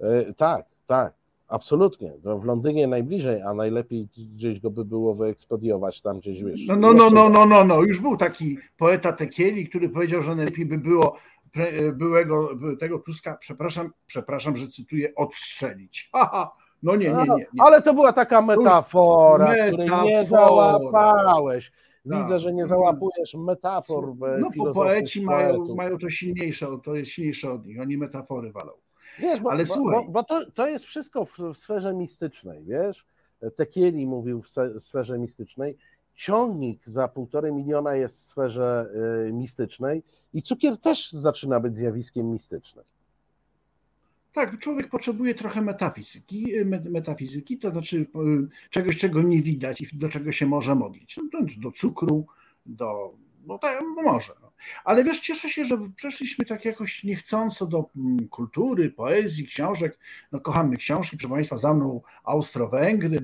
E, 0.00 0.32
tak, 0.32 0.66
tak, 0.86 1.14
absolutnie. 1.48 2.12
No 2.24 2.38
w 2.38 2.44
Londynie 2.44 2.86
najbliżej, 2.86 3.42
a 3.42 3.54
najlepiej 3.54 4.08
gdzieś 4.34 4.60
go 4.60 4.70
by 4.70 4.84
było 4.84 5.14
wyekspediować 5.14 6.02
tam 6.02 6.20
gdzieś, 6.20 6.42
wiesz. 6.42 6.60
No, 6.66 6.76
no, 6.76 6.92
no, 6.92 7.10
no, 7.10 7.28
no, 7.28 7.46
no, 7.46 7.64
no, 7.64 7.82
już 7.82 8.00
był 8.00 8.16
taki 8.16 8.58
poeta 8.76 9.12
Tekieli, 9.12 9.68
który 9.68 9.88
powiedział, 9.88 10.22
że 10.22 10.34
najlepiej 10.34 10.66
by 10.66 10.78
było 10.78 11.16
byłego 11.92 12.48
tego 12.80 12.98
Tuska, 12.98 13.36
przepraszam, 13.40 13.90
przepraszam, 14.06 14.56
że 14.56 14.68
cytuję, 14.68 15.14
odstrzelić. 15.14 16.10
Haha, 16.12 16.52
no 16.82 16.96
nie, 16.96 17.08
nie, 17.08 17.14
nie, 17.14 17.46
nie. 17.52 17.62
Ale 17.62 17.82
to 17.82 17.94
była 17.94 18.12
taka 18.12 18.42
metafora, 18.42 19.54
której 19.68 19.88
nie 20.04 20.26
załapałeś. 20.26 21.72
Widzę, 22.04 22.28
tak. 22.28 22.40
że 22.40 22.52
nie 22.52 22.66
załapujesz 22.66 23.34
metafor. 23.34 24.14
No 24.38 24.48
bo 24.56 24.72
poeci 24.72 25.22
mają, 25.22 25.74
mają 25.74 25.98
to 25.98 26.10
silniejsze, 26.10 26.78
to 26.84 26.94
jest 26.94 27.10
silniejsze 27.10 27.52
od 27.52 27.66
nich, 27.66 27.80
oni 27.80 27.98
metafory 27.98 28.52
walą. 28.52 28.72
Wiesz, 29.18 29.40
bo, 29.40 29.50
Ale 29.50 29.64
bo, 29.64 29.74
słuchaj. 29.74 30.04
Bo, 30.04 30.12
bo 30.12 30.24
to, 30.24 30.50
to 30.50 30.68
jest 30.68 30.84
wszystko 30.84 31.24
w, 31.24 31.38
w 31.54 31.58
sferze 31.58 31.94
mistycznej, 31.94 32.64
wiesz? 32.64 33.06
Tekieli 33.56 34.06
mówił 34.06 34.42
w 34.42 34.82
sferze 34.82 35.18
mistycznej. 35.18 35.76
Ciągnik 36.14 36.86
za 36.86 37.08
półtorej 37.08 37.52
miliona 37.52 37.94
jest 37.94 38.16
w 38.16 38.24
sferze 38.24 38.88
y, 39.28 39.32
mistycznej 39.32 40.02
i 40.34 40.42
cukier 40.42 40.78
też 40.78 41.12
zaczyna 41.12 41.60
być 41.60 41.76
zjawiskiem 41.76 42.32
mistycznym. 42.32 42.84
Tak, 44.32 44.58
człowiek 44.58 44.88
potrzebuje 44.88 45.34
trochę 45.34 45.62
metafizyki. 45.62 46.46
Metafizyki 46.64 47.58
to 47.58 47.70
znaczy 47.70 48.06
czegoś, 48.70 48.98
czego 48.98 49.22
nie 49.22 49.42
widać 49.42 49.80
i 49.80 49.98
do 49.98 50.08
czego 50.08 50.32
się 50.32 50.46
może 50.46 50.74
modlić. 50.74 51.16
No, 51.32 51.40
do 51.58 51.72
cukru, 51.72 52.26
do. 52.66 53.14
No, 53.46 53.58
tak, 53.58 53.84
może. 54.04 54.32
Ale 54.84 55.04
wiesz, 55.04 55.20
cieszę 55.20 55.50
się, 55.50 55.64
że 55.64 55.78
przeszliśmy 55.96 56.44
tak 56.44 56.64
jakoś 56.64 57.04
niechcąco 57.04 57.66
do 57.66 57.90
mm, 57.96 58.28
kultury, 58.28 58.90
poezji, 58.90 59.46
książek. 59.46 59.98
No, 60.32 60.40
kochamy 60.40 60.76
książki, 60.76 61.16
proszę 61.16 61.34
Państwa, 61.34 61.58
za 61.58 61.74
mną 61.74 62.02
Austro-Węgry, 62.24 63.18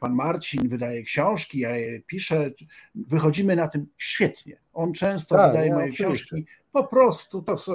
pan 0.00 0.14
Marcin 0.14 0.68
wydaje 0.68 1.02
książki, 1.02 1.58
ja 1.58 1.76
je 1.76 2.00
piszę. 2.00 2.50
Wychodzimy 2.94 3.56
na 3.56 3.68
tym 3.68 3.86
świetnie. 3.98 4.56
On 4.72 4.92
często 4.92 5.34
tak, 5.34 5.50
wydaje 5.50 5.74
moje 5.74 5.84
oczywiście. 5.84 6.04
książki. 6.04 6.46
Po 6.72 6.84
prostu 6.84 7.42
to 7.42 7.58
są 7.58 7.72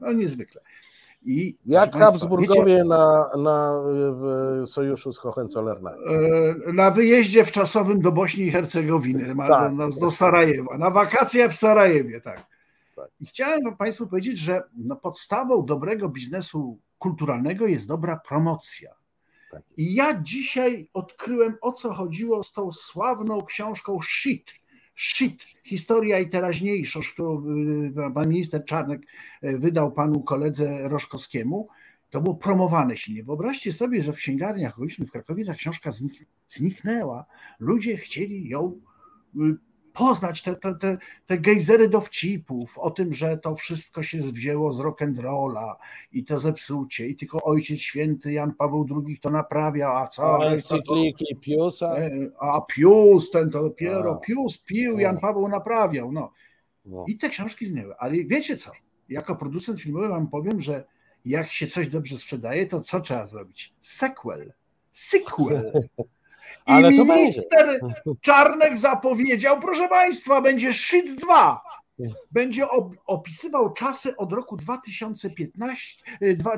no, 0.00 0.12
niezwykle. 0.12 0.60
I, 1.22 1.56
Jak 1.66 1.92
Habsburgowie 1.92 2.64
wiecie, 2.64 2.84
na, 2.84 3.30
na 3.36 3.82
sojuszu 4.66 5.12
z 5.12 5.18
Hohenzollernem? 5.18 5.94
Na 6.72 6.90
wyjeździe 6.90 7.44
wczasowym 7.44 8.00
do 8.00 8.12
Bośni 8.12 8.44
i 8.44 8.50
Hercegowiny, 8.50 9.34
tak, 9.48 9.76
do, 9.76 9.88
do 9.88 10.10
Sarajewa, 10.10 10.78
na 10.78 10.90
wakacje 10.90 11.48
w 11.48 11.54
Sarajewie, 11.54 12.20
tak. 12.20 12.46
tak. 12.96 13.08
I 13.20 13.26
chciałem 13.26 13.76
Państwu 13.76 14.06
powiedzieć, 14.06 14.38
że 14.38 14.62
no 14.76 14.96
podstawą 14.96 15.64
dobrego 15.64 16.08
biznesu 16.08 16.78
kulturalnego 16.98 17.66
jest 17.66 17.88
dobra 17.88 18.20
promocja. 18.28 18.94
Tak. 19.50 19.62
I 19.76 19.94
ja 19.94 20.20
dzisiaj 20.22 20.90
odkryłem, 20.94 21.54
o 21.60 21.72
co 21.72 21.92
chodziło 21.92 22.42
z 22.42 22.52
tą 22.52 22.72
sławną 22.72 23.42
książką 23.42 23.98
Shit 24.02 24.50
shit, 24.98 25.42
historia 25.64 26.18
i 26.18 26.28
teraźniejszość, 26.28 27.12
którą 27.12 27.44
y, 28.10 28.14
pan 28.14 28.28
minister 28.28 28.64
Czarnek 28.64 29.02
y, 29.44 29.58
wydał 29.58 29.92
panu 29.92 30.22
koledze 30.22 30.88
Roszkowskiemu, 30.88 31.68
to 32.10 32.20
było 32.20 32.34
promowane 32.34 32.96
silnie. 32.96 33.24
Wyobraźcie 33.24 33.72
sobie, 33.72 34.02
że 34.02 34.12
w 34.12 34.16
księgarniach 34.16 34.78
ulicznych 34.78 35.08
w 35.08 35.12
Krakowie 35.12 35.44
ta 35.44 35.54
książka 35.54 35.90
zniknęła. 36.48 37.26
Ludzie 37.60 37.96
chcieli 37.96 38.48
ją 38.48 38.80
y, 39.36 39.38
poznać 39.98 40.42
te, 40.42 40.56
te, 40.56 40.74
te, 40.74 40.98
te 41.26 41.38
gejzery 41.38 41.88
dowcipów 41.88 42.78
o 42.78 42.90
tym, 42.90 43.14
że 43.14 43.38
to 43.38 43.54
wszystko 43.54 44.02
się 44.02 44.18
wzięło 44.18 44.72
z 44.72 44.80
rock'n'rolla 44.80 45.74
i 46.12 46.24
to 46.24 46.38
zepsucie 46.38 47.08
i 47.08 47.16
tylko 47.16 47.42
Ojciec 47.42 47.80
Święty 47.80 48.32
Jan 48.32 48.54
Paweł 48.54 48.86
II 49.06 49.18
to 49.18 49.30
naprawia, 49.30 49.88
a 49.88 50.06
co? 50.06 50.38
A 50.38 50.44
encykliki 50.44 51.36
Piusa? 51.40 51.96
E, 51.96 52.10
a 52.40 52.60
Pius, 52.60 53.30
ten 53.30 53.50
to 53.50 53.62
dopiero, 53.62 54.12
a. 54.12 54.26
Pius 54.26 54.58
pił, 54.58 54.98
Jan 54.98 55.18
Paweł 55.18 55.48
naprawiał, 55.48 56.12
no. 56.12 56.32
no. 56.84 57.04
I 57.08 57.18
te 57.18 57.28
książki 57.28 57.66
zniknęły. 57.66 57.94
Ale 57.98 58.14
wiecie 58.24 58.56
co? 58.56 58.70
Jako 59.08 59.36
producent 59.36 59.80
filmowy 59.80 60.08
wam 60.08 60.28
powiem, 60.28 60.62
że 60.62 60.84
jak 61.24 61.48
się 61.48 61.66
coś 61.66 61.88
dobrze 61.88 62.18
sprzedaje, 62.18 62.66
to 62.66 62.80
co 62.80 63.00
trzeba 63.00 63.26
zrobić? 63.26 63.74
Sequel. 63.80 64.52
Sequel. 64.92 65.72
I 66.66 66.70
Ale 66.72 66.90
minister 66.90 67.80
Czarnek 68.20 68.78
zapowiedział, 68.78 69.60
proszę 69.60 69.88
Państwa, 69.88 70.40
będzie 70.40 70.72
Shit 70.72 71.20
2. 71.20 71.60
Będzie 72.30 72.66
opisywał 73.06 73.72
czasy 73.72 74.16
od 74.16 74.32
roku 74.32 74.56
2015, 74.56 76.04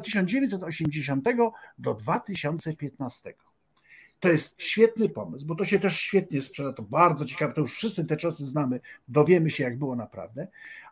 1980 0.05 1.27
y, 1.27 1.37
do 1.79 1.95
2015. 1.95 3.35
To 4.21 4.29
jest 4.29 4.63
świetny 4.63 5.09
pomysł, 5.09 5.47
bo 5.47 5.55
to 5.55 5.65
się 5.65 5.79
też 5.79 6.01
świetnie 6.01 6.43
sprzeda, 6.43 6.73
to 6.73 6.83
bardzo 6.83 7.25
ciekawe, 7.25 7.55
to 7.55 7.61
już 7.61 7.75
wszyscy 7.75 8.05
te 8.05 8.17
czasy 8.17 8.47
znamy, 8.47 8.81
dowiemy 9.09 9.51
się, 9.51 9.65
jak 9.65 9.79
było 9.79 9.97
naprawdę. 9.97 10.49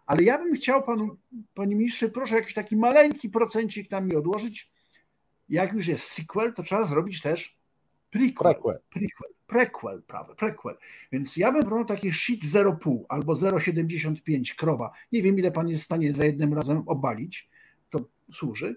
Ale 0.06 0.22
ja 0.22 0.38
bym 0.38 0.54
chciał 0.54 0.82
panu, 0.82 1.16
panie 1.54 1.76
ministrze, 1.76 2.08
proszę 2.08 2.34
jakiś 2.34 2.54
taki 2.54 2.76
maleńki 2.76 3.30
procencik 3.30 3.88
tam 3.88 4.08
mi 4.08 4.16
odłożyć. 4.16 4.70
Jak 5.48 5.72
już 5.72 5.86
jest 5.86 6.04
sequel, 6.04 6.54
to 6.54 6.62
trzeba 6.62 6.84
zrobić 6.84 7.22
też 7.22 7.57
Prequel. 8.10 8.54
Prequel. 8.54 8.78
Prequel, 8.90 9.32
prequel, 9.46 10.02
prawie, 10.02 10.34
prequel. 10.34 10.76
Więc 11.12 11.36
ja 11.36 11.52
bym 11.52 11.62
brał 11.62 11.84
taki 11.84 12.12
shit 12.12 12.44
0,5 12.44 12.98
albo 13.08 13.34
0,75 13.34 14.54
krowa. 14.54 14.92
Nie 15.12 15.22
wiem, 15.22 15.38
ile 15.38 15.50
pan 15.50 15.68
jest 15.68 15.82
w 15.82 15.84
stanie 15.84 16.14
za 16.14 16.24
jednym 16.24 16.54
razem 16.54 16.82
obalić. 16.86 17.48
To 17.90 18.00
służy. 18.32 18.76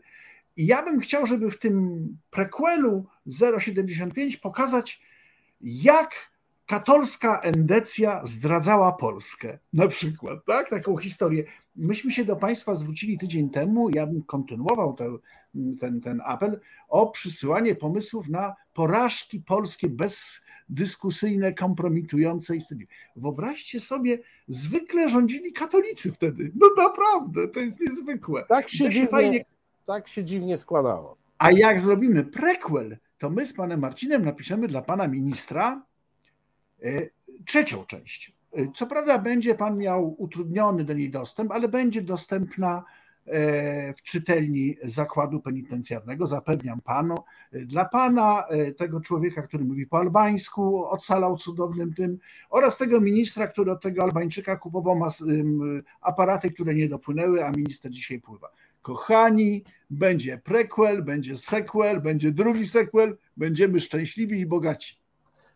I 0.57 0.65
ja 0.65 0.84
bym 0.84 0.99
chciał, 0.99 1.27
żeby 1.27 1.51
w 1.51 1.59
tym 1.59 2.07
prequelu 2.29 3.05
0,75 3.27 4.39
pokazać, 4.39 5.01
jak 5.61 6.30
katolska 6.72 7.39
endecja 7.39 8.22
zdradzała 8.26 8.91
Polskę. 8.91 9.59
Na 9.74 9.88
przykład, 9.88 10.45
tak? 10.45 10.69
Taką 10.69 10.97
historię. 10.97 11.43
Myśmy 11.76 12.11
się 12.11 12.26
do 12.26 12.36
Państwa 12.36 12.76
zwrócili 12.76 13.17
tydzień 13.17 13.49
temu, 13.49 13.89
ja 13.89 14.07
bym 14.07 14.24
kontynuował 14.24 14.93
ten, 14.93 15.17
ten, 15.80 16.01
ten 16.01 16.22
apel 16.26 16.59
o 16.89 17.09
przysyłanie 17.09 17.76
pomysłów 17.76 18.30
na 18.30 18.55
porażki 18.74 19.39
polskie 19.39 19.88
bezdyskusyjne, 19.89 21.53
kompromitujące 21.53 22.55
i 22.55 22.61
wtedy. 22.61 22.88
Wyobraźcie 23.15 23.80
sobie, 23.80 24.19
zwykle 24.47 25.09
rządzili 25.09 25.53
katolicy 25.53 26.11
wtedy. 26.11 26.51
No 26.55 26.67
naprawdę, 26.78 27.47
to 27.47 27.59
jest 27.59 27.80
niezwykłe. 27.82 28.45
Tak 28.49 28.69
się, 28.69 28.89
dziwnie, 28.89 29.07
fajnie... 29.07 29.45
tak 29.86 30.07
się 30.07 30.24
dziwnie 30.24 30.57
składało. 30.57 31.17
A 31.38 31.51
jak 31.51 31.80
zrobimy 31.80 32.24
prequel, 32.24 32.97
to 33.17 33.30
my 33.30 33.47
z 33.47 33.53
panem 33.53 33.80
Marcinem 33.80 34.26
napiszemy 34.26 34.67
dla 34.67 34.82
pana 34.82 35.07
ministra 35.07 35.90
trzecią 37.45 37.86
część. 37.86 38.34
E, 38.53 38.71
co 38.75 38.88
prawda 38.88 39.17
będzie 39.17 39.55
pan 39.55 39.77
miał 39.77 40.15
utrudniony 40.17 40.84
do 40.84 40.93
niej 40.93 41.09
dostęp, 41.09 41.51
ale 41.51 41.67
będzie 41.67 42.01
dostępna 42.01 42.84
E, 43.27 43.93
w 43.93 44.01
czytelni 44.01 44.77
zakładu 44.84 45.39
penitencjarnego, 45.39 46.27
zapewniam 46.27 46.82
panu. 46.82 47.15
Dla 47.51 47.86
pana, 47.86 48.45
e, 48.47 48.71
tego 48.71 49.01
człowieka, 49.01 49.41
który 49.41 49.63
mówi 49.63 49.88
po 49.88 49.97
albańsku, 49.97 50.86
ocalał 50.86 51.38
cudownym 51.38 51.93
tym, 51.93 52.17
oraz 52.49 52.77
tego 52.77 53.01
ministra, 53.01 53.47
który 53.47 53.71
od 53.71 53.82
tego 53.82 54.03
Albańczyka 54.03 54.55
kupował 54.55 54.95
mas, 54.95 55.23
aparaty, 56.01 56.51
które 56.51 56.75
nie 56.75 56.89
dopłynęły, 56.89 57.45
a 57.45 57.51
minister 57.51 57.91
dzisiaj 57.91 58.19
pływa. 58.19 58.51
Kochani, 58.82 59.63
będzie 59.89 60.38
prequel, 60.38 61.03
będzie 61.03 61.38
sequel, 61.38 62.01
będzie 62.01 62.32
drugi 62.32 62.65
sequel, 62.67 63.17
będziemy 63.38 63.79
szczęśliwi 63.79 64.39
i 64.39 64.45
bogaci. 64.45 65.01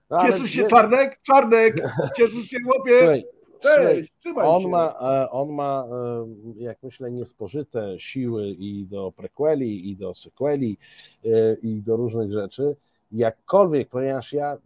No, 0.10 0.22
Cieszysz 0.22 0.52
się, 0.52 0.64
nie... 0.64 0.68
Czarnek? 0.68 1.20
Czarnek! 1.22 1.76
Cieszysz 2.18 2.46
się, 2.46 2.58
chłopie? 2.64 3.24
Cześć, 3.60 4.14
on 4.36 4.70
ma, 4.70 4.96
e, 5.02 5.30
on 5.32 5.50
ma, 5.50 5.88
e, 5.92 6.64
jak 6.64 6.84
myślę, 6.84 7.12
niespożyte 7.12 8.00
siły 8.00 8.48
i 8.50 8.86
do 8.86 9.12
prequeli, 9.12 9.90
i 9.92 9.96
do 9.96 10.16
sequeli, 10.16 10.78
e, 11.26 11.30
i 11.54 11.82
do 11.82 11.96
różnych 11.96 12.32
rzeczy. 12.32 12.76
Jakkolwiek, 13.12 13.90
ponieważ 13.90 14.34
ja, 14.34 14.58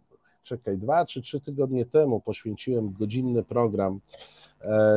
czekaj, 0.42 0.78
dwa 0.78 1.06
czy 1.06 1.22
trzy 1.22 1.40
tygodnie 1.40 1.86
temu 1.86 2.20
poświęciłem 2.20 2.92
godzinny 2.92 3.42
program 3.42 4.00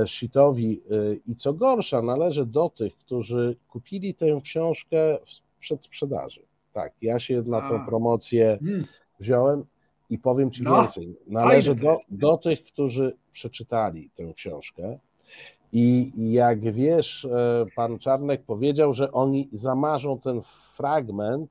Shitowi 0.06 0.82
i 1.28 1.36
co 1.36 1.54
gorsza, 1.54 2.02
należy 2.02 2.46
do 2.46 2.70
tych, 2.70 2.98
którzy 2.98 3.56
kupili 3.70 4.14
tę 4.14 4.40
książkę 4.44 5.18
w 5.56 5.60
przedsprzedaży. 5.60 6.42
Tak, 6.74 6.94
ja 7.02 7.20
się 7.20 7.44
na 7.46 7.70
tą 7.70 7.86
promocję 7.86 8.58
hmm. 8.62 8.86
wziąłem 9.20 9.66
i 10.10 10.20
powiem 10.20 10.52
Ci 10.52 10.64
no, 10.64 10.82
więcej. 10.82 11.16
Należy 11.28 11.76
do, 11.76 12.00
do 12.10 12.38
tych, 12.38 12.64
którzy 12.64 13.16
przeczytali 13.32 14.10
tę 14.16 14.34
książkę. 14.34 15.00
I 15.74 16.12
jak 16.16 16.60
wiesz, 16.74 17.26
e, 17.26 17.66
pan 17.76 18.00
Czarnek 18.00 18.44
powiedział, 18.44 18.94
że 18.94 19.12
oni 19.12 19.50
zamarzą 19.54 20.20
ten 20.20 20.42
fragment, 20.76 21.50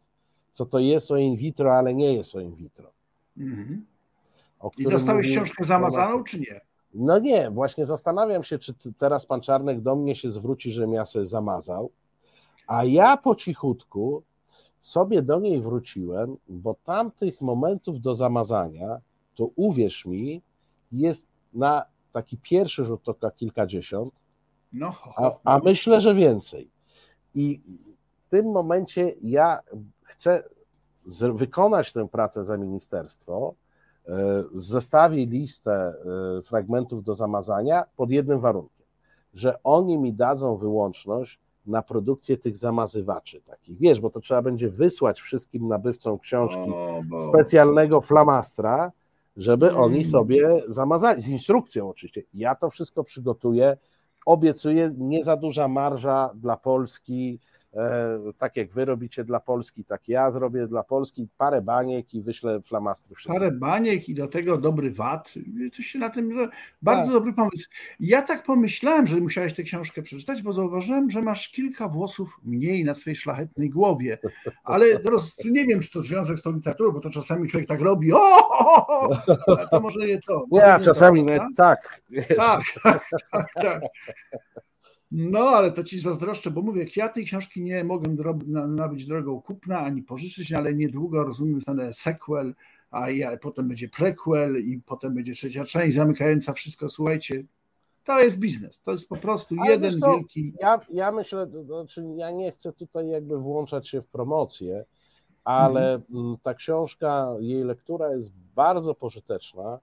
co 0.53 0.67
to 0.67 0.79
jest 0.79 1.11
o 1.11 1.17
in 1.17 1.37
vitro, 1.37 1.75
ale 1.75 1.95
nie 1.95 2.15
jest 2.15 2.35
o 2.35 2.41
in 2.41 2.55
vitro. 2.55 2.91
Mhm. 3.39 3.87
I 4.79 4.85
dostałeś 4.85 5.27
mówi, 5.27 5.37
książkę 5.37 5.65
zamazaną, 5.65 6.25
czy 6.25 6.41
nie? 6.41 6.61
No 6.95 7.19
nie, 7.19 7.51
właśnie 7.51 7.87
zastanawiam 7.87 8.45
się, 8.45 8.59
czy 8.59 8.75
teraz 8.99 9.27
pan 9.27 9.41
Czarnek 9.41 9.81
do 9.81 9.97
mnie 9.97 10.15
się 10.15 10.31
zwróci, 10.31 10.73
że 10.73 10.87
ja 10.87 11.07
sobie 11.07 11.27
zamazał, 11.27 11.91
a 12.67 12.85
ja 12.85 13.17
po 13.17 13.35
cichutku 13.35 14.23
sobie 14.83 15.23
do 15.23 15.41
niej 15.41 15.61
wróciłem, 15.61 16.37
bo 16.49 16.77
tamtych 16.85 17.41
momentów 17.41 18.01
do 18.01 18.15
zamazania, 18.15 18.99
to 19.35 19.51
uwierz 19.57 20.07
mi, 20.07 20.43
jest 20.93 21.27
na 21.55 21.85
taki 22.13 22.37
pierwszy 22.37 22.85
rzut 22.85 23.09
oka 23.09 23.31
kilkadziesiąt, 23.31 24.15
no, 24.73 24.95
a, 25.17 25.31
a 25.45 25.59
myślę, 25.59 26.01
że 26.01 26.15
więcej. 26.15 26.71
I 27.35 27.61
w 28.27 28.31
tym 28.31 28.47
momencie 28.47 29.15
ja 29.23 29.61
chcę 30.03 30.43
wykonać 31.35 31.93
tę 31.93 32.09
pracę 32.09 32.45
za 32.45 32.57
ministerstwo, 32.57 33.55
e, 34.09 34.45
zestawię 34.55 35.27
listę 35.27 35.95
e, 36.39 36.43
fragmentów 36.43 37.05
do 37.05 37.15
zamazania 37.15 37.85
pod 37.97 38.11
jednym 38.11 38.41
warunkiem, 38.41 38.87
że 39.35 39.63
oni 39.63 39.99
mi 39.99 40.13
dadzą 40.13 40.57
wyłączność 40.57 41.41
na 41.67 41.83
produkcję 41.83 42.37
tych 42.37 42.57
zamazywaczy 42.57 43.41
takich. 43.41 43.79
Wiesz, 43.79 44.01
bo 44.01 44.11
to 44.11 44.21
trzeba 44.21 44.43
będzie 44.43 44.69
wysłać 44.69 45.21
wszystkim 45.21 45.69
nabywcom 45.69 46.19
książki 46.19 46.73
specjalnego 47.31 48.01
flamastra, 48.01 48.93
żeby 49.37 49.69
mm. 49.69 49.81
oni 49.81 50.05
sobie 50.05 50.63
zamazali, 50.69 51.23
z 51.23 51.29
instrukcją 51.29 51.89
oczywiście. 51.89 52.23
Ja 52.35 52.55
to 52.55 52.71
wszystko 52.71 53.05
przygotuję, 53.05 53.77
obiecuję, 54.27 54.95
nie 54.99 55.25
za 55.25 55.37
duża 55.37 55.69
marża 55.69 56.31
dla 56.35 56.57
Polski, 56.57 57.41
tak 58.39 58.57
jak 58.57 58.73
wy 58.73 58.85
robicie 58.85 59.25
dla 59.25 59.41
Polski, 59.41 59.85
tak 59.85 60.09
ja 60.09 60.31
zrobię 60.31 60.67
dla 60.67 60.83
Polski, 60.83 61.29
parę 61.39 61.63
baniek 61.63 62.15
i 62.15 62.23
wyślę 62.23 62.61
flamastry. 62.61 63.15
Wszystko. 63.15 63.33
Parę 63.33 63.51
baniek 63.51 64.09
i 64.09 64.15
do 64.15 64.29
tego 64.29 64.59
dobry 64.59 64.91
VAT. 64.91 65.35
To 65.77 65.83
się 65.83 65.99
na 65.99 66.11
tym, 66.11 66.51
bardzo 66.83 67.05
tak. 67.05 67.13
dobry 67.13 67.33
pomysł. 67.33 67.69
Ja 68.01 68.23
tak 68.23 68.45
pomyślałem, 68.45 69.07
że 69.07 69.17
musiałeś 69.17 69.55
tę 69.55 69.63
książkę 69.63 70.03
przeczytać, 70.03 70.43
bo 70.43 70.53
zauważyłem, 70.53 71.11
że 71.11 71.23
masz 71.23 71.49
kilka 71.49 71.89
włosów 71.89 72.41
mniej 72.45 72.85
na 72.85 72.95
swojej 72.95 73.17
szlachetnej 73.17 73.71
głowie, 73.71 74.19
ale 74.65 74.99
teraz 74.99 75.33
nie 75.45 75.67
wiem, 75.67 75.81
czy 75.81 75.91
to 75.91 76.01
związek 76.01 76.39
z 76.39 76.43
tą 76.43 76.53
literaturą, 76.53 76.93
bo 76.93 77.01
to 77.01 77.11
czasami 77.11 77.49
człowiek 77.49 77.69
tak 77.69 77.81
robi, 77.81 78.13
o, 78.13 78.19
o, 78.49 78.87
o! 78.87 79.67
to 79.71 79.81
może 79.81 80.07
nie 80.07 80.21
to. 80.21 80.45
Może 80.51 80.67
ja 80.67 80.79
nie 80.79 80.85
czasami 80.85 81.27
to, 81.27 81.47
tak. 81.57 82.03
Tak, 82.37 82.63
tak, 82.83 83.09
tak, 83.31 83.53
tak. 83.55 83.83
No, 85.15 85.41
ale 85.41 85.73
to 85.73 85.85
ci 85.85 86.01
zazdroszczę, 86.01 86.51
bo 86.51 86.63
mówię, 86.63 86.87
ja 86.97 87.09
tej 87.09 87.25
książki 87.25 87.63
nie 87.63 87.85
mogę 87.85 88.17
nabyć 88.69 89.07
drogą 89.07 89.43
kupna 89.43 89.79
ani 89.79 90.03
pożyczyć, 90.03 90.53
ale 90.53 90.75
niedługo 90.75 91.25
rozumiem, 91.25 91.55
zostanę 91.55 91.95
sequel, 91.95 92.55
a 92.91 93.11
ja, 93.11 93.37
potem 93.37 93.69
będzie 93.69 93.89
prequel 93.89 94.57
i 94.65 94.81
potem 94.87 95.15
będzie 95.15 95.35
trzecia 95.35 95.65
część 95.65 95.97
zamykająca 95.97 96.53
wszystko. 96.53 96.89
Słuchajcie, 96.89 97.45
to 98.05 98.21
jest 98.21 98.39
biznes. 98.39 98.81
To 98.81 98.93
jest 98.93 99.09
po 99.09 99.17
prostu 99.17 99.55
ale 99.61 99.71
jeden 99.71 100.01
co, 100.01 100.17
wielki. 100.17 100.53
Ja, 100.61 100.81
ja 100.91 101.13
myślę, 101.13 101.47
znaczy 101.65 102.05
ja 102.17 102.31
nie 102.31 102.53
chcę 102.53 102.73
tutaj 102.73 103.09
jakby 103.09 103.39
włączać 103.39 103.89
się 103.89 104.03
w 104.03 104.07
promocję, 104.07 104.85
ale 105.45 105.95
mhm. 105.95 106.37
ta 106.43 106.55
książka, 106.55 107.35
jej 107.41 107.65
lektura 107.65 108.15
jest 108.15 108.31
bardzo 108.55 108.95
pożyteczna 108.95 109.79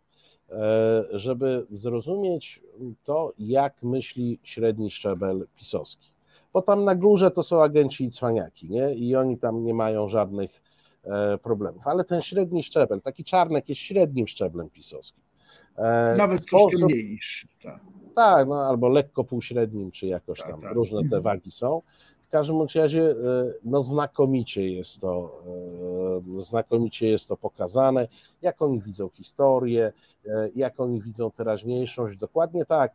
żeby 1.12 1.66
zrozumieć 1.72 2.62
to, 3.04 3.34
jak 3.40 3.84
myśli 3.84 4.40
średni 4.44 4.92
szczebel 4.92 5.48
pisowski. 5.56 6.10
Bo 6.54 6.62
tam 6.62 6.86
na 6.86 6.96
górze 6.96 7.32
to 7.32 7.44
są 7.44 7.64
agenci 7.64 8.04
i 8.04 8.12
cwaniaki, 8.12 8.70
nie? 8.70 8.94
I 8.94 9.16
oni 9.16 9.38
tam 9.38 9.64
nie 9.64 9.74
mają 9.74 10.08
żadnych 10.08 10.62
e, 11.04 11.38
problemów. 11.38 11.88
Ale 11.88 12.04
ten 12.04 12.22
średni 12.22 12.64
szczebel, 12.64 13.02
taki 13.02 13.24
czarnek 13.24 13.70
jest 13.70 13.82
średnim 13.82 14.28
szczeblem 14.28 14.70
pisowskim. 14.70 15.24
E, 15.78 16.16
Nawet 16.18 16.46
troszkę 16.46 16.86
mniej 16.86 17.06
niż. 17.06 17.48
Tak. 17.64 17.80
tak, 18.16 18.48
no 18.48 18.56
albo 18.56 18.90
lekko 18.90 19.24
półśrednim, 19.24 19.92
czy 19.92 20.08
jakoś 20.08 20.40
tak, 20.40 20.50
tam. 20.50 20.62
Tak. 20.62 20.74
Różne 20.74 21.10
te 21.10 21.22
wagi 21.22 21.52
są. 21.52 21.82
W 22.30 22.32
każdym 22.32 22.68
razie 22.76 23.16
no 23.64 23.84
znakomicie 23.84 24.70
jest 24.70 25.02
to 25.02 25.42
znakomicie 26.38 27.10
jest 27.10 27.28
to 27.28 27.38
pokazane, 27.38 28.08
jak 28.42 28.62
oni 28.62 28.82
widzą 28.82 29.10
historię, 29.10 29.94
E, 30.28 30.50
jak 30.56 30.80
oni 30.80 31.02
widzą 31.02 31.32
teraźniejszość. 31.32 32.18
Dokładnie 32.18 32.66
tak. 32.66 32.94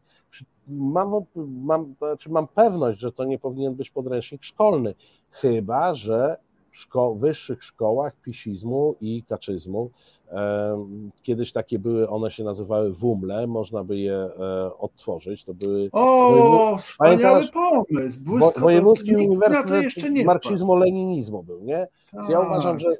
Mam, 0.69 1.25
mam, 1.37 1.95
to 1.95 2.07
znaczy 2.07 2.31
mam 2.31 2.49
pewność, 2.49 3.01
że 3.01 3.13
to 3.13 3.25
nie 3.25 3.39
powinien 3.39 3.75
być 3.75 3.91
podręcznik 3.91 4.45
szkolny, 4.45 4.95
chyba 5.31 5.95
że 5.95 6.37
szko 6.75 7.15
wyższych 7.15 7.65
szkołach 7.65 8.17
pisizmu 8.17 8.97
i 9.01 9.23
kaczyzmu, 9.23 9.91
e, 10.31 10.87
kiedyś 11.23 11.53
takie 11.53 11.79
były, 11.79 12.09
one 12.09 12.31
się 12.31 12.45
nazywały 12.45 12.93
WUMLE, 12.93 13.47
można 13.47 13.85
by 13.85 13.99
je 13.99 14.15
e, 14.15 14.79
odtworzyć. 14.79 15.45
To 15.45 15.55
były. 15.55 15.89
O, 15.93 16.77
wspaniały 16.79 17.49
pomysł! 17.49 18.21
Błysko, 18.21 18.61
Wojewódzki 18.61 19.17
Uniwersytet 19.17 20.05
Marksizmu-Leninizmu 20.25 21.43
był, 21.43 21.61
nie? 21.61 21.89
Więc 22.13 22.29
ja 22.29 22.41
uważam, 22.41 22.81
że 22.81 22.97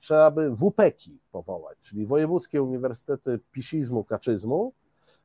trzeba 0.00 0.30
by 0.30 0.56
WPEKI 0.56 1.18
powołać, 1.32 1.78
czyli 1.82 2.06
Wojewódzkie 2.06 2.62
Uniwersytety 2.62 3.40
Pisizmu, 3.52 4.04
Kaczyzmu 4.04 4.72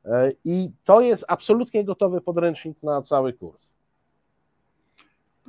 e, 0.05 0.31
i 0.45 0.71
to 0.83 1.01
jest 1.01 1.25
absolutnie 1.27 1.83
gotowy 1.83 2.21
podręcznik 2.21 2.83
na 2.83 3.01
cały 3.01 3.33
kurs. 3.33 3.72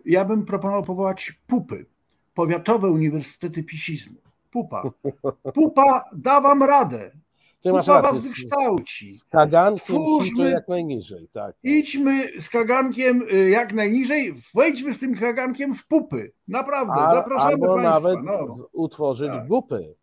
Ja 0.05 0.25
bym 0.25 0.45
proponował 0.45 0.83
powołać 0.83 1.33
PUPy, 1.47 1.87
Powiatowe 2.35 2.91
Uniwersytety 2.91 3.63
Pisizmu. 3.63 4.17
Pupa. 4.51 4.91
Pupa, 5.55 6.05
da 6.13 6.41
wam 6.41 6.63
radę. 6.63 7.11
Ty 7.63 7.73
masz 7.73 7.87
rację, 7.87 8.13
was 8.13 8.19
wykształci. 8.27 9.13
Z 9.19 9.25
kagankiem 9.25 9.97
Twórzmy, 9.97 10.51
jak 10.51 10.69
najniżej. 10.69 11.29
Tak, 11.33 11.47
tak. 11.47 11.57
Idźmy 11.63 12.41
z 12.41 12.51
kagankiem 12.51 13.23
y, 13.33 13.51
jak 13.51 13.73
najniżej, 13.73 14.35
wejdźmy 14.55 14.93
z 14.93 14.99
tym 14.99 15.15
kagankiem 15.15 15.75
w 15.75 15.87
pupy. 15.87 16.33
Naprawdę, 16.49 16.95
A, 16.95 17.15
zapraszamy 17.15 17.53
albo 17.53 17.75
Państwa. 17.75 17.91
nawet 17.91 18.25
no. 18.25 18.69
utworzyć 18.73 19.29
tak. 19.29 19.47
gupy. 19.47 19.95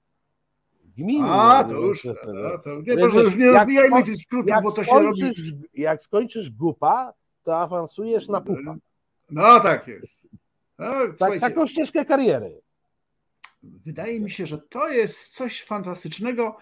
Gminy. 0.97 1.27
A, 1.31 1.63
to 1.63 1.79
już, 1.79 2.01
to, 2.01 2.13
to, 2.63 2.81
nie, 2.87 2.95
może 2.95 3.19
już 3.19 3.35
nie 3.35 3.51
rozbijajmy 3.51 4.03
tych 4.03 4.17
skrótów, 4.17 4.55
bo 4.63 4.71
to 4.71 4.83
się 4.83 4.99
robi... 4.99 5.21
Jak 5.73 6.01
skończysz 6.01 6.49
gupa, 6.49 7.13
to 7.43 7.57
awansujesz 7.57 8.27
na 8.27 8.41
pupa. 8.41 8.75
No 9.31 9.59
tak 9.59 9.87
jest. 9.87 10.27
No, 10.79 10.93
tak, 11.17 11.39
taką 11.39 11.67
ścieżkę 11.67 12.05
kariery. 12.05 12.61
Wydaje 13.63 14.19
mi 14.19 14.31
się, 14.31 14.45
że 14.45 14.57
to 14.57 14.89
jest 14.89 15.33
coś 15.33 15.63
fantastycznego, 15.63 16.57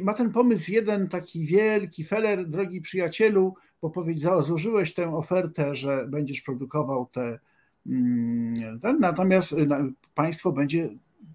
ma 0.00 0.14
ten 0.14 0.32
pomysł 0.32 0.72
jeden 0.72 1.08
taki 1.08 1.46
wielki 1.46 2.04
feller, 2.04 2.48
drogi 2.48 2.80
przyjacielu, 2.80 3.54
bo 3.82 3.90
powiedział, 3.90 4.42
złożyłeś 4.42 4.94
tę 4.94 5.16
ofertę, 5.16 5.74
że 5.74 6.06
będziesz 6.08 6.40
produkował 6.40 7.06
te, 7.12 7.38
mm, 7.86 8.80
ten, 8.80 9.00
natomiast 9.00 9.54
państwo 10.14 10.52
będzie 10.52 10.88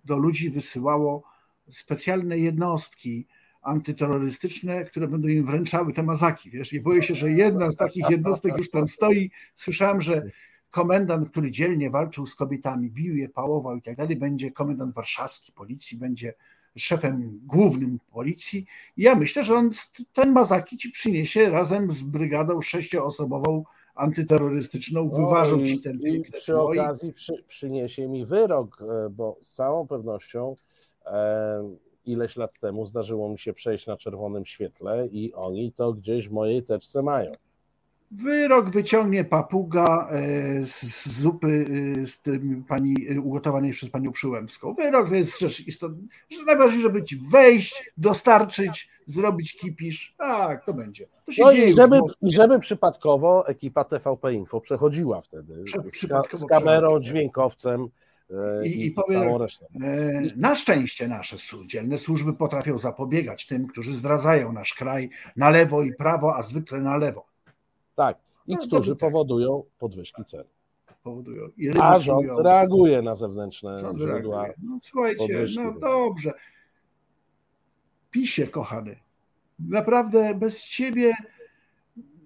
do 0.05 0.17
ludzi 0.17 0.49
wysyłało 0.49 1.23
specjalne 1.69 2.37
jednostki 2.37 3.27
antyterrorystyczne, 3.65 4.85
które 4.85 5.07
będą 5.07 5.27
im 5.27 5.45
wręczały 5.45 5.93
te 5.93 6.03
mazaki, 6.03 6.49
wiesz, 6.49 6.73
i 6.73 6.81
boję 6.81 7.03
się, 7.03 7.15
że 7.15 7.31
jedna 7.31 7.71
z 7.71 7.75
takich 7.75 8.09
jednostek 8.09 8.57
już 8.57 8.71
tam 8.71 8.87
stoi. 8.87 9.31
Słyszałem, 9.55 10.01
że 10.01 10.23
komendant, 10.71 11.29
który 11.29 11.51
dzielnie 11.51 11.89
walczył 11.89 12.25
z 12.25 12.35
kobietami, 12.35 12.89
bił 12.89 13.15
je, 13.17 13.29
pałował 13.29 13.77
i 13.77 13.81
tak 13.81 13.95
dalej, 13.95 14.15
będzie 14.15 14.51
komendant 14.51 14.95
warszawski 14.95 15.51
policji, 15.51 15.97
będzie 15.97 16.33
szefem 16.77 17.39
głównym 17.43 17.99
policji. 18.11 18.65
I 18.97 19.03
ja 19.03 19.15
myślę, 19.15 19.43
że 19.43 19.55
on 19.55 19.71
ten 20.13 20.31
Mazaki 20.31 20.77
ci 20.77 20.91
przyniesie 20.91 21.49
razem 21.49 21.91
z 21.91 22.03
brygadą 22.03 22.61
sześcioosobową 22.61 23.63
antyterrorystyczną, 23.95 25.09
wyważą 25.09 25.65
ci 25.65 25.81
ten 25.81 25.99
I 26.01 26.23
przy 26.31 26.57
okazji 26.57 27.13
przy, 27.13 27.43
przyniesie 27.47 28.07
mi 28.07 28.25
wyrok, 28.25 28.81
e, 28.81 29.09
bo 29.09 29.37
z 29.41 29.51
całą 29.51 29.87
pewnością 29.87 30.55
e, 31.05 31.75
ileś 32.07 32.35
lat 32.35 32.51
temu 32.59 32.85
zdarzyło 32.85 33.29
mi 33.29 33.39
się 33.39 33.53
przejść 33.53 33.87
na 33.87 33.97
czerwonym 33.97 34.45
świetle 34.45 35.07
i 35.11 35.33
oni 35.33 35.71
to 35.71 35.93
gdzieś 35.93 36.29
w 36.29 36.31
mojej 36.31 36.63
teczce 36.63 37.03
mają. 37.03 37.31
Wyrok 38.11 38.69
wyciągnie 38.69 39.23
papuga 39.23 40.07
e, 40.11 40.65
z 40.65 41.07
zupy 41.19 41.65
e, 42.03 42.07
z 42.07 42.21
tym 42.21 42.63
pani 42.67 42.95
e, 43.09 43.21
ugotowanej 43.21 43.71
przez 43.71 43.89
panią 43.89 44.11
Przyłębską. 44.11 44.73
Wyrok 44.73 45.09
to 45.09 45.15
jest 45.15 45.39
rzecz 45.39 45.67
istotna, 45.67 46.07
najważniejsze, 46.45 46.81
żeby 46.81 47.03
ci 47.03 47.17
wejść, 47.17 47.91
dostarczyć, 47.97 48.89
zrobić 49.05 49.57
kipisz. 49.57 50.15
Tak, 50.17 50.65
to 50.65 50.73
będzie. 50.73 51.07
To 51.25 51.31
się 51.31 51.43
no 51.43 51.53
dzieje 51.53 51.69
i 51.69 51.73
żeby, 51.73 51.99
żeby 52.21 52.59
przypadkowo 52.59 53.47
ekipa 53.47 53.83
TVP 53.83 54.33
Info 54.33 54.61
przechodziła 54.61 55.21
wtedy 55.21 55.63
z, 56.33 56.39
z 56.39 56.45
kamerą, 56.45 56.99
dźwiękowcem. 56.99 57.87
I, 58.63 58.67
i, 58.67 58.85
i 58.85 58.91
powiem, 58.91 59.35
resztę. 59.41 59.65
na 60.35 60.55
szczęście 60.55 61.07
nasze 61.07 61.37
dzielne 61.65 61.97
służby 61.97 62.33
potrafią 62.33 62.77
zapobiegać 62.77 63.47
tym, 63.47 63.67
którzy 63.67 63.93
zdradzają 63.93 64.53
nasz 64.53 64.73
kraj 64.73 65.09
na 65.35 65.49
lewo 65.49 65.83
i 65.83 65.93
prawo, 65.93 66.35
a 66.35 66.43
zwykle 66.43 66.79
na 66.79 66.97
lewo. 66.97 67.25
Tak, 67.95 68.17
i 68.47 68.53
no, 68.55 68.61
którzy 68.61 68.95
powodują 68.95 69.63
podwyżki 69.79 70.25
cen. 70.25 70.43
powodują. 71.03 71.47
I 71.57 71.69
A 71.81 71.99
rząd 71.99 72.27
reaguje 72.43 73.01
na 73.01 73.15
zewnętrzne 73.15 73.79
rząd 73.79 73.99
źródła. 73.99 74.43
Reaguje. 74.43 74.69
No 74.69 74.79
słuchajcie, 74.83 75.45
no 75.55 75.79
dobrze. 75.79 76.33
Pisie, 78.11 78.47
kochany, 78.47 78.95
naprawdę 79.59 80.35
bez 80.35 80.67
ciebie 80.67 81.13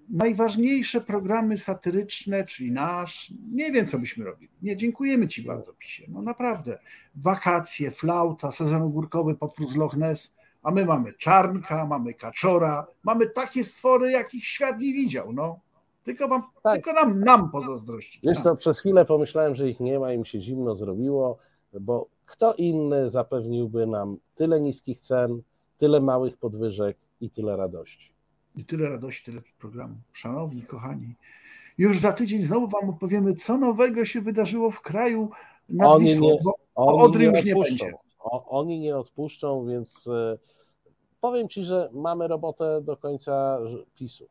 najważniejsze 0.09 1.01
programy 1.01 1.57
satyryczne, 1.57 2.45
czyli 2.45 2.71
nasz, 2.71 3.33
nie 3.51 3.71
wiem, 3.71 3.87
co 3.87 3.99
byśmy 3.99 4.25
robili. 4.25 4.51
Nie, 4.61 4.77
dziękujemy 4.77 5.27
Ci 5.27 5.43
bardzo, 5.43 5.73
Pisie. 5.73 6.05
No 6.07 6.21
naprawdę. 6.21 6.79
Wakacje, 7.15 7.91
flauta, 7.91 8.51
sezon 8.51 8.81
ogórkowy, 8.81 9.35
potwór 9.35 9.67
z 9.67 9.75
Loch 9.75 9.97
Ness, 9.97 10.35
a 10.63 10.71
my 10.71 10.85
mamy 10.85 11.13
czarnka, 11.13 11.85
mamy 11.85 12.13
kaczora, 12.13 12.87
mamy 13.03 13.29
takie 13.29 13.63
stwory, 13.63 14.11
jakich 14.11 14.45
świat 14.45 14.79
nie 14.79 14.93
widział. 14.93 15.33
No. 15.33 15.59
Tylko, 16.03 16.27
wam, 16.27 16.43
tak. 16.63 16.75
tylko 16.75 16.93
nam, 16.93 17.23
nam 17.23 17.51
pozazdrościć. 17.51 18.21
Wiesz 18.23 18.39
co, 18.39 18.55
przez 18.55 18.79
chwilę 18.79 19.05
pomyślałem, 19.05 19.55
że 19.55 19.69
ich 19.69 19.79
nie 19.79 19.99
ma 19.99 20.13
i 20.13 20.17
mi 20.17 20.27
się 20.27 20.41
zimno 20.41 20.75
zrobiło, 20.75 21.37
bo 21.79 22.07
kto 22.25 22.53
inny 22.53 23.09
zapewniłby 23.09 23.87
nam 23.87 24.17
tyle 24.35 24.61
niskich 24.61 24.99
cen, 24.99 25.41
tyle 25.77 25.99
małych 25.99 26.37
podwyżek 26.37 26.97
i 27.21 27.29
tyle 27.29 27.57
radości. 27.57 28.18
I 28.55 28.65
tyle 28.65 28.89
radości, 28.89 29.23
tyle 29.23 29.41
programu. 29.59 29.95
Szanowni, 30.13 30.61
kochani, 30.61 31.15
już 31.77 31.99
za 31.99 32.13
tydzień 32.13 32.43
znowu 32.43 32.67
Wam 32.67 32.89
opowiemy, 32.89 33.35
co 33.35 33.57
nowego 33.57 34.05
się 34.05 34.21
wydarzyło 34.21 34.71
w 34.71 34.81
kraju 34.81 35.29
nad 35.69 35.91
oni 35.91 36.05
Wisłą, 36.05 36.29
nie, 36.29 36.37
bo 36.43 36.55
oni 36.75 37.01
Odry 37.01 37.25
już 37.25 37.45
nie 37.45 37.55
będzie. 37.55 37.93
O, 38.19 38.59
oni 38.59 38.79
nie 38.79 38.97
odpuszczą, 38.97 39.67
więc 39.67 40.07
e, 40.07 40.37
powiem 41.21 41.49
Ci, 41.49 41.63
że 41.63 41.89
mamy 41.93 42.27
robotę 42.27 42.81
do 42.81 42.97
końca 42.97 43.59
PiSu. 43.95 44.27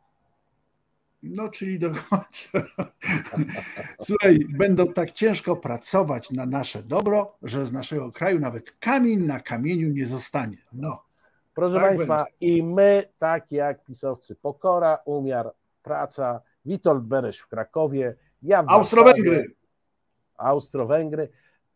No, 1.22 1.48
czyli 1.48 1.78
do 1.78 1.90
końca. 1.90 2.50
Słuchaj, 4.06 4.38
będą 4.48 4.92
tak 4.92 5.12
ciężko 5.12 5.56
pracować 5.56 6.30
na 6.30 6.46
nasze 6.46 6.82
dobro, 6.82 7.36
że 7.42 7.66
z 7.66 7.72
naszego 7.72 8.12
kraju 8.12 8.40
nawet 8.40 8.70
kamień 8.70 9.20
na 9.20 9.40
kamieniu 9.40 9.88
nie 9.88 10.06
zostanie. 10.06 10.56
No. 10.72 11.07
Proszę 11.58 11.74
tak 11.74 11.82
Państwa, 11.82 12.16
będzie. 12.24 12.36
i 12.40 12.62
my, 12.62 13.08
tak 13.18 13.52
jak 13.52 13.84
pisowcy, 13.84 14.36
pokora, 14.36 14.98
umiar, 15.04 15.54
praca, 15.82 16.40
Witold 16.64 17.04
Bereś 17.04 17.38
w 17.38 17.48
Krakowie, 17.48 18.16
ja 18.42 18.62
w 18.62 18.68
Austro-Węgry. 18.68 19.54
Austro-Węgry, 20.36 21.28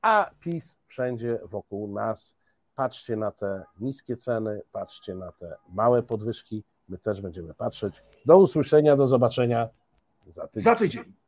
a 0.02 0.30
PiS 0.40 0.76
wszędzie 0.86 1.38
wokół 1.44 1.94
nas. 1.94 2.36
Patrzcie 2.74 3.16
na 3.16 3.30
te 3.30 3.64
niskie 3.80 4.16
ceny, 4.16 4.62
patrzcie 4.72 5.14
na 5.14 5.32
te 5.32 5.56
małe 5.68 6.02
podwyżki. 6.02 6.64
My 6.88 6.98
też 6.98 7.20
będziemy 7.20 7.54
patrzeć. 7.54 8.02
Do 8.26 8.38
usłyszenia, 8.38 8.96
do 8.96 9.06
zobaczenia 9.06 9.68
za 10.26 10.46
tydzień. 10.46 10.62
Za 10.62 10.76
tydzień. 10.76 11.21